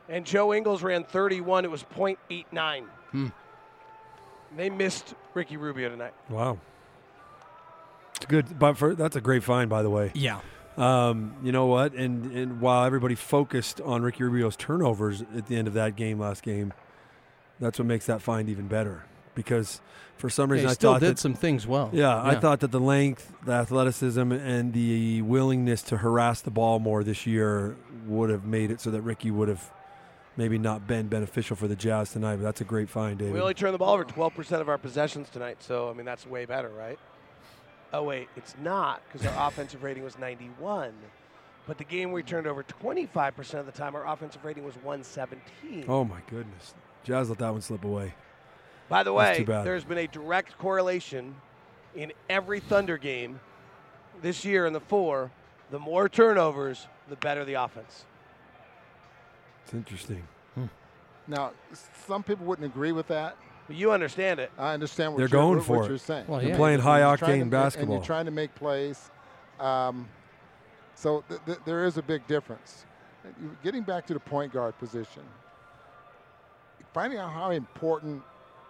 [0.09, 1.65] And Joe Ingles ran 31.
[1.65, 2.85] It was 0.89.
[3.11, 3.27] Hmm.
[4.56, 6.15] They missed Ricky Rubio tonight.
[6.28, 6.59] Wow.
[8.15, 10.12] It's good, but for, that's a great find, by the way.
[10.15, 10.40] Yeah.
[10.76, 11.94] Um, you know what?
[11.94, 16.18] And and while everybody focused on Ricky Rubio's turnovers at the end of that game
[16.18, 16.72] last game,
[17.60, 19.05] that's what makes that find even better.
[19.34, 19.80] Because
[20.16, 21.90] for some reason yeah, I still thought did that, some things well.
[21.92, 26.78] Yeah, I thought that the length, the athleticism, and the willingness to harass the ball
[26.78, 27.76] more this year
[28.06, 29.72] would have made it so that Ricky would have
[30.36, 32.36] maybe not been beneficial for the Jazz tonight.
[32.36, 33.34] But that's a great find, David.
[33.34, 36.26] We only turned the ball over 12% of our possessions tonight, so I mean that's
[36.26, 36.98] way better, right?
[37.94, 40.92] Oh wait, it's not because our offensive rating was 91.
[41.66, 42.26] But the game we hmm.
[42.26, 45.84] turned over 25% of the time, our offensive rating was 117.
[45.88, 48.14] oh my goodness, Jazz let that one slip away.
[48.88, 51.36] By the way, there's been a direct correlation
[51.94, 53.38] in every Thunder game
[54.20, 55.30] this year in the four.
[55.70, 58.04] The more turnovers, the better the offense.
[59.64, 60.26] It's interesting.
[60.56, 60.66] Hmm.
[61.28, 61.52] Now,
[62.06, 63.36] some people wouldn't agree with that.
[63.66, 64.50] But you understand it.
[64.58, 65.88] I understand what They're you're, going what, for what it.
[65.88, 66.26] you're saying.
[66.28, 66.56] Well, They're yeah.
[66.56, 67.96] playing high You're octane to- basketball.
[67.96, 69.10] And you're trying to make plays.
[69.58, 70.08] Um,
[70.94, 72.84] so th- th- there is a big difference.
[73.62, 75.22] Getting back to the point guard position,
[76.92, 78.22] finding out how important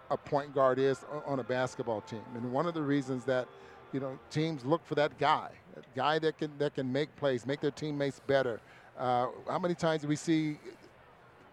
[0.09, 3.47] a point guard is on a basketball team, and one of the reasons that
[3.91, 7.45] you know teams look for that guy, that guy that can that can make plays,
[7.45, 8.61] make their teammates better.
[8.97, 10.57] Uh, how many times do we see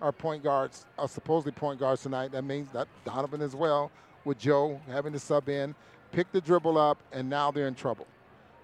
[0.02, 2.32] our point guards, our supposedly point guards tonight.
[2.32, 3.90] That means that Donovan as well,
[4.24, 5.74] with Joe having to sub in,
[6.10, 8.06] pick the dribble up, and now they're in trouble.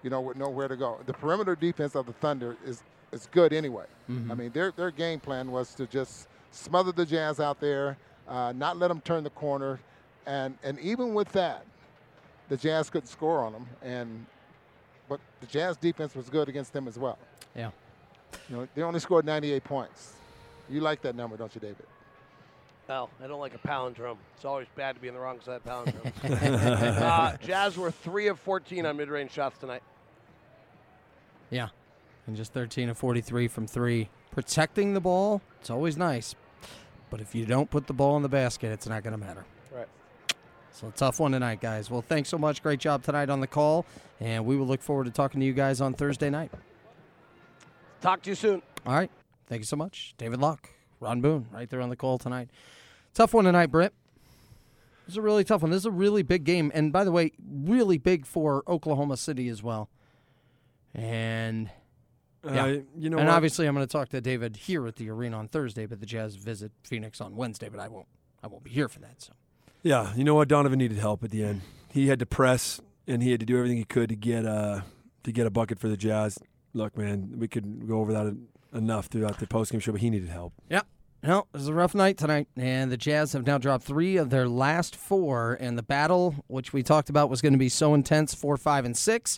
[0.03, 0.99] You know, with nowhere to go.
[1.05, 3.85] The perimeter defense of the Thunder is is good anyway.
[4.09, 4.29] Mhm.
[4.31, 7.97] I mean, their their game plan was to just smother the Jazz out there,
[8.27, 9.79] uh, not let them turn the corner,
[10.25, 11.65] and and even with that,
[12.49, 13.67] the Jazz couldn't score on them.
[13.81, 14.25] And
[15.09, 17.17] but the Jazz defense was good against them as well.
[17.55, 17.71] Yeah.
[18.47, 20.13] You know, they only scored 98 points.
[20.69, 21.85] You like that number, don't you, David?
[22.87, 24.17] No, I don't like a palindrome.
[24.35, 27.01] It's always bad to be in the wrong side of palindrome.
[27.01, 29.83] uh, Jazz were 3 of 14 on mid range shots tonight.
[31.51, 31.69] Yeah.
[32.25, 34.09] And just 13 of 43 from three.
[34.31, 36.35] Protecting the ball, it's always nice.
[37.09, 39.45] But if you don't put the ball in the basket, it's not going to matter.
[39.71, 39.87] Right.
[40.71, 41.89] So a tough one tonight, guys.
[41.89, 42.61] Well, thanks so much.
[42.61, 43.85] Great job tonight on the call.
[44.19, 46.51] And we will look forward to talking to you guys on Thursday night.
[48.01, 48.61] Talk to you soon.
[48.85, 49.11] All right.
[49.49, 50.13] Thank you so much.
[50.17, 50.69] David Locke,
[50.99, 52.49] Ron Boone, right there on the call tonight.
[53.13, 53.93] Tough one tonight, Britt.
[55.05, 55.71] This is a really tough one.
[55.71, 56.71] This is a really big game.
[56.75, 59.89] And by the way, really big for Oklahoma City as well.
[60.93, 61.69] And
[62.45, 62.67] yeah, Uh,
[62.97, 63.35] you know and what?
[63.35, 66.05] obviously I'm going to talk to David here at the arena on Thursday, but the
[66.05, 68.07] Jazz visit Phoenix on Wednesday, but I won't
[68.43, 69.21] I won't be here for that.
[69.21, 69.33] So
[69.83, 70.47] Yeah, you know what?
[70.47, 71.61] Donovan needed help at the end.
[71.91, 74.81] He had to press and he had to do everything he could to get uh
[75.23, 76.37] to get a bucket for the Jazz.
[76.73, 78.37] Look, man, we could go over that
[78.73, 80.53] enough throughout the postgame show, but he needed help.
[80.69, 80.81] Yeah.
[81.21, 84.29] No, it was a rough night tonight, and the Jazz have now dropped three of
[84.29, 87.93] their last four, and the battle, which we talked about was going to be so
[87.93, 89.37] intense, four, five, and six,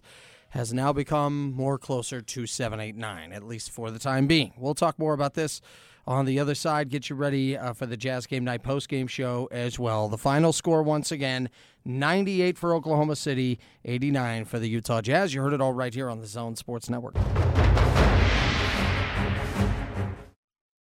[0.50, 4.54] has now become more closer to seven, eight, nine, at least for the time being.
[4.58, 5.60] We'll talk more about this
[6.06, 6.90] on the other side.
[6.90, 10.08] Get you ready uh, for the Jazz Game Night post-game show as well.
[10.08, 11.50] The final score once again,
[11.84, 15.34] 98 for Oklahoma City, 89 for the Utah Jazz.
[15.34, 17.16] You heard it all right here on the Zone Sports Network.